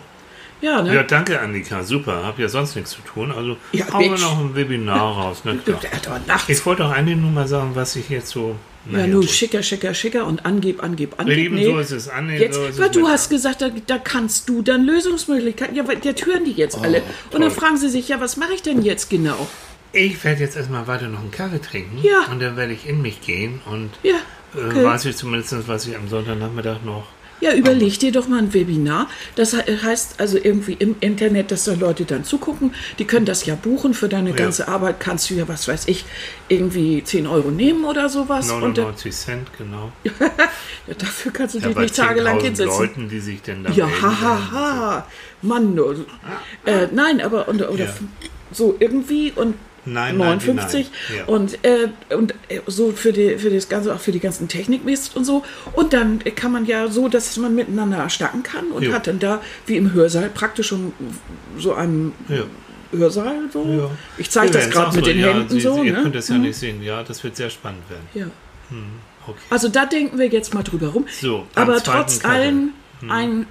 Ja, 0.59 0.81
ne? 0.81 0.95
Ja, 0.95 1.03
danke 1.03 1.39
Annika, 1.39 1.83
super. 1.83 2.23
Hab 2.25 2.39
ja 2.39 2.49
sonst 2.49 2.75
nichts 2.75 2.91
zu 2.91 3.01
tun. 3.01 3.31
Also 3.31 3.57
Ja, 3.73 3.85
hauen 3.93 4.01
wir 4.11 4.17
noch 4.19 4.39
ein 4.39 4.55
Webinar 4.55 4.99
raus. 5.17 5.43
Klar. 5.65 6.19
Nachts. 6.25 6.49
Ich 6.49 6.65
wollte 6.65 6.85
auch 6.85 6.91
eigentlich 6.91 7.17
nur 7.17 7.29
mal 7.29 7.47
sagen, 7.47 7.71
was 7.75 7.95
ich 7.95 8.09
jetzt 8.09 8.29
so. 8.29 8.55
Ja, 8.91 9.07
nur 9.07 9.21
gut. 9.21 9.29
schicker, 9.29 9.63
schicker, 9.63 9.93
schicker 9.93 10.25
und 10.25 10.45
angeb, 10.45 10.83
angeb, 10.83 11.19
angeb. 11.19 11.35
lieben, 11.35 11.55
Nee. 11.55 11.65
so 11.65 11.77
ist 11.79 11.91
es 11.91 12.09
an. 12.09 12.29
Jetzt, 12.29 12.55
so 12.55 12.63
ist 12.65 12.79
weil 12.79 12.87
es 12.89 12.91
du 12.91 13.07
hast 13.07 13.29
gesagt, 13.29 13.61
da, 13.61 13.69
da 13.87 13.97
kannst 13.97 14.47
du 14.49 14.61
dann 14.61 14.83
Lösungsmöglichkeiten. 14.85 15.75
Ja, 15.75 15.87
weil 15.87 15.99
jetzt 16.03 16.25
hören 16.25 16.45
die 16.45 16.51
jetzt 16.51 16.77
alle. 16.77 17.01
Und 17.31 17.41
dann 17.41 17.41
toll. 17.43 17.51
fragen 17.51 17.77
sie 17.77 17.89
sich, 17.89 18.07
ja, 18.09 18.19
was 18.21 18.37
mache 18.37 18.53
ich 18.53 18.61
denn 18.61 18.81
jetzt 18.83 19.09
genau? 19.09 19.47
Ich 19.93 20.23
werde 20.23 20.41
jetzt 20.41 20.55
erstmal 20.57 20.85
weiter 20.87 21.07
noch 21.07 21.19
einen 21.21 21.31
Kaffee 21.31 21.59
trinken. 21.61 21.97
Ja. 22.03 22.31
Und 22.31 22.41
dann 22.41 22.55
werde 22.57 22.73
ich 22.73 22.87
in 22.87 23.01
mich 23.01 23.21
gehen 23.21 23.61
und 23.65 23.89
Ja, 24.03 24.15
äh, 24.55 24.59
okay. 24.67 24.83
weiß 24.83 25.05
ich 25.05 25.15
zumindest, 25.15 25.67
was 25.67 25.87
ich 25.87 25.95
am 25.95 26.07
Sonntagnachmittag 26.07 26.83
noch. 26.85 27.07
Ja, 27.39 27.53
überleg 27.53 27.99
dir 27.99 28.11
doch 28.11 28.27
mal 28.27 28.39
ein 28.39 28.53
Webinar. 28.53 29.07
Das 29.35 29.53
he- 29.53 29.77
heißt 29.83 30.19
also 30.19 30.37
irgendwie 30.41 30.73
im 30.73 30.95
Internet, 31.01 31.51
dass 31.51 31.65
da 31.65 31.73
Leute 31.73 32.05
dann 32.05 32.23
zugucken. 32.23 32.73
Die 32.97 33.05
können 33.05 33.25
das 33.25 33.45
ja 33.45 33.53
buchen. 33.55 33.93
Für 33.93 34.09
deine 34.09 34.33
ganze 34.33 34.67
Arbeit 34.67 34.99
kannst 34.99 35.29
du 35.29 35.35
ja, 35.35 35.47
was 35.47 35.67
weiß 35.67 35.87
ich, 35.87 36.05
irgendwie 36.49 37.03
10 37.03 37.27
Euro 37.27 37.51
nehmen 37.51 37.85
oder 37.85 38.09
sowas. 38.09 38.49
Und 38.49 38.61
dann, 38.77 38.85
99 38.85 39.11
Cent, 39.15 39.47
genau. 39.57 39.91
ja, 40.03 40.93
dafür 40.97 41.31
kannst 41.31 41.55
du 41.55 41.59
Ja, 41.59 41.67
dich 41.67 41.77
nicht 41.77 41.95
tagelang 41.95 42.37
10.000 42.39 42.41
hinsetzen. 42.43 42.79
Leuten, 42.79 43.09
die 43.09 43.19
sich 43.19 43.41
denn 43.43 43.63
da 43.63 43.71
Ja, 43.71 43.87
hahaha. 43.87 44.51
Ha, 44.51 44.75
ha. 44.77 45.07
Mann. 45.43 45.77
Äh, 46.65 46.87
nein, 46.91 47.21
aber 47.21 47.47
und, 47.47 47.61
oder 47.61 47.85
Ja. 47.85 47.93
so 48.51 48.75
irgendwie 48.79 49.31
und 49.35 49.53
Nein, 49.87 50.17
59 50.17 50.89
nein, 51.09 51.17
ja. 51.17 51.25
und, 51.25 51.63
äh, 51.63 51.87
und 52.13 52.33
äh, 52.49 52.59
so 52.67 52.91
für, 52.91 53.13
die, 53.13 53.37
für 53.37 53.49
das 53.49 53.69
Ganze, 53.69 53.93
auch 53.93 53.99
für 53.99 54.11
die 54.11 54.19
ganzen 54.19 54.47
Technikmist 54.47 55.15
und 55.15 55.25
so. 55.25 55.43
Und 55.73 55.93
dann 55.93 56.19
kann 56.35 56.51
man 56.51 56.65
ja 56.65 56.87
so, 56.89 57.07
dass 57.07 57.37
man 57.37 57.55
miteinander 57.55 58.09
schnacken 58.09 58.43
kann 58.43 58.67
und 58.71 58.83
Jo. 58.83 58.93
hat 58.93 59.07
dann 59.07 59.19
da, 59.19 59.41
wie 59.65 59.77
im 59.77 59.93
Hörsaal, 59.93 60.29
praktisch 60.29 60.67
schon 60.67 60.93
so 61.57 61.73
einen 61.73 62.13
Ja. 62.27 62.43
Hörsaal 62.91 63.49
so. 63.51 63.65
Ja. 63.65 63.89
Ich 64.17 64.29
zeige 64.29 64.51
das 64.51 64.69
gerade 64.69 64.95
mit 64.95 65.05
so, 65.05 65.11
den 65.11 65.23
Händen 65.23 65.49
Sie, 65.49 65.59
so. 65.61 65.83
Ihr 65.83 65.93
ne? 65.93 66.03
könnt 66.03 66.15
das 66.15 66.29
ja 66.29 66.37
nicht 66.37 66.57
sehen. 66.57 66.81
Ja, 66.83 67.03
das 67.03 67.23
wird 67.23 67.35
sehr 67.35 67.49
spannend 67.49 67.89
werden. 67.89 68.07
Ja. 68.13 68.25
Okay. 69.25 69.39
Also 69.49 69.69
da 69.69 69.85
denken 69.85 70.17
wir 70.17 70.27
jetzt 70.27 70.53
mal 70.53 70.63
drüber 70.63 70.87
rum. 70.89 71.05
So, 71.11 71.47
Aber 71.55 71.81
trotz 71.83 72.23
allem, 72.23 72.71
ein, 73.09 73.45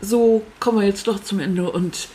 so 0.00 0.44
kommen 0.58 0.80
wir 0.80 0.86
jetzt 0.86 1.06
doch 1.06 1.22
zum 1.22 1.38
Ende 1.40 1.70
und 1.70 2.08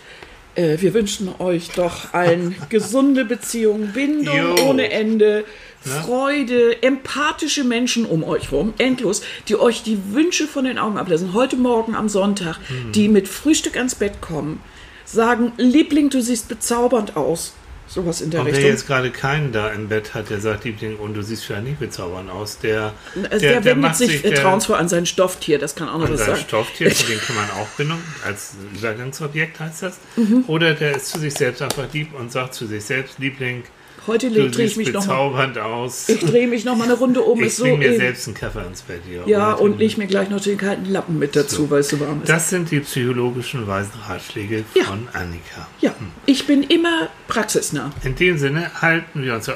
äh, 0.56 0.78
wir 0.82 0.94
wünschen 0.94 1.30
euch 1.40 1.70
doch 1.72 2.14
allen 2.14 2.56
gesunde 2.70 3.26
Beziehungen, 3.26 3.92
Bindung 3.94 4.36
Jo. 4.58 4.70
ohne 4.70 4.90
Ende, 4.92 5.46
Na? 5.86 6.02
Freude, 6.02 6.82
empathische 6.82 7.64
Menschen 7.64 8.06
um 8.06 8.24
euch 8.24 8.52
rum, 8.52 8.74
endlos, 8.78 9.22
die 9.48 9.56
euch 9.60 9.84
die 9.84 10.00
Wünsche 10.14 10.48
von 10.48 10.66
den 10.66 10.78
Augen 10.80 10.98
ablassen. 10.98 11.34
Heute 11.34 11.56
Morgen 11.58 11.94
am 11.96 12.10
Sonntag, 12.10 12.58
Mhm. 12.70 12.92
die 12.94 13.08
mit 13.08 13.28
Frühstück 13.28 13.78
ans 13.78 13.96
Bett 13.96 14.22
kommen, 14.22 14.60
sagen, 15.06 15.52
Liebling, 15.58 16.10
du 16.10 16.22
siehst 16.22 16.48
bezaubernd 16.48 17.16
aus. 17.16 17.54
Sowas 17.96 18.20
in 18.20 18.30
der 18.30 18.42
Und 18.42 18.48
wer 18.48 18.54
Richtung. 18.56 18.72
jetzt 18.72 18.88
gerade 18.88 19.10
keinen 19.10 19.54
da 19.54 19.70
im 19.70 19.88
Bett 19.88 20.14
hat, 20.14 20.30
der 20.30 20.42
sagt, 20.42 20.66
Liebling, 20.66 20.98
und 20.98 21.14
du 21.14 21.22
siehst 21.22 21.46
vielleicht 21.46 21.64
nicht 21.64 21.80
bezaubernd 21.80 22.30
aus, 22.30 22.60
der, 22.60 22.92
also 23.30 23.40
der, 23.40 23.64
wendet 23.64 23.96
sich 23.96 24.20
vertrauensvoll 24.20 24.76
an 24.76 24.90
sein 24.90 25.06
Stofftier, 25.06 25.60
das 25.60 25.76
kann 25.76 25.88
auch 25.88 26.00
noch 26.00 26.12
was 26.12 26.26
sein. 26.26 26.36
Stofftier, 26.36 26.90
dem 27.10 27.20
kann 27.22 27.38
man 27.38 27.50
auch 27.52 27.68
bindung, 27.78 28.02
als 28.26 28.56
Übergangsobjekt 28.76 29.62
heißt 29.62 29.84
das. 29.84 30.00
Mhm. 30.18 30.44
Oder 30.48 30.74
der 30.74 30.98
ist 30.98 31.08
zu 31.08 31.20
sich 31.20 31.36
selbst 31.36 31.62
einfach 31.62 31.86
lieb 31.94 32.14
und 32.14 32.34
sagt 32.34 32.54
zu 32.54 32.66
sich 32.66 32.84
selbst, 32.84 33.18
Liebling, 33.18 33.64
Heute 34.08 34.30
du 34.30 34.50
drehe 34.52 34.66
ich 34.68 34.78
mich 34.78 34.94
noch 34.94 35.06
mal 35.08 35.14
bezaubernd 35.14 35.58
aus. 35.58 36.08
Ich 36.10 36.20
drehe 36.20 36.48
mich 36.48 36.64
noch 36.64 36.76
mal 36.76 36.84
eine 36.86 36.94
Runde 36.94 37.22
um. 37.22 37.40
Ich 37.40 37.48
ist 37.48 37.58
so 37.58 37.66
mir 37.66 37.82
eben. 37.88 37.98
selbst 37.98 38.28
einen 38.28 38.36
Kaffee 38.36 38.66
ins 38.68 38.82
Bett 38.84 39.02
hier. 39.08 39.24
Ja, 39.26 39.54
Heute. 39.54 39.64
und 39.64 39.80
leg 39.80 39.98
mir 39.98 40.08
gleich 40.08 40.30
noch 40.30 40.40
den 40.42 40.58
kalten 40.58 40.86
Lappen 40.92 41.18
mit 41.18 41.36
dazu, 41.36 41.70
weil 41.72 41.80
es 41.80 41.90
so 41.90 42.00
warm 42.00 42.22
ist. 42.22 42.30
Das 42.30 42.50
sind 42.50 42.70
die 42.72 42.82
psychologischen 42.82 43.68
weisen 43.68 43.92
Ratschläge 44.08 44.64
Ja. 44.76 44.84
von 44.86 45.08
Annika. 45.14 45.68
ja, 45.82 45.94
ich 46.26 46.46
bin 46.46 46.64
immer 46.64 47.10
praxisnah. 47.28 47.90
In 48.04 48.16
dem 48.16 48.38
Sinne 48.38 48.72
halten 48.82 49.24
wir 49.24 49.34
uns 49.36 49.48
äh, 49.48 49.54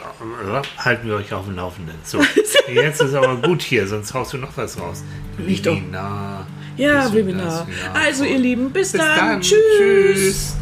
halten 0.78 1.08
wir 1.08 1.16
euch 1.16 1.32
auf 1.34 1.46
dem 1.46 1.56
Laufenden. 1.56 1.96
So, 2.04 2.20
jetzt 2.74 3.02
ist 3.02 3.14
aber 3.14 3.36
gut 3.38 3.62
hier, 3.62 3.88
sonst 3.88 4.14
haust 4.14 4.34
du 4.34 4.38
noch 4.38 4.56
was 4.58 4.80
raus. 4.80 5.04
Nicht 5.38 5.66
doch. 5.66 5.76
Webinar. 5.76 6.48
Ja, 6.76 7.14
Webinar. 7.14 7.68
ja. 7.70 7.92
Also, 7.94 8.24
ihr 8.24 8.38
Lieben, 8.40 8.72
bis, 8.72 8.94
Bis 8.94 9.02
dann. 9.02 9.18
dann. 9.18 9.42
Tschüss. 9.42 9.58
Tschüss. 9.78 10.54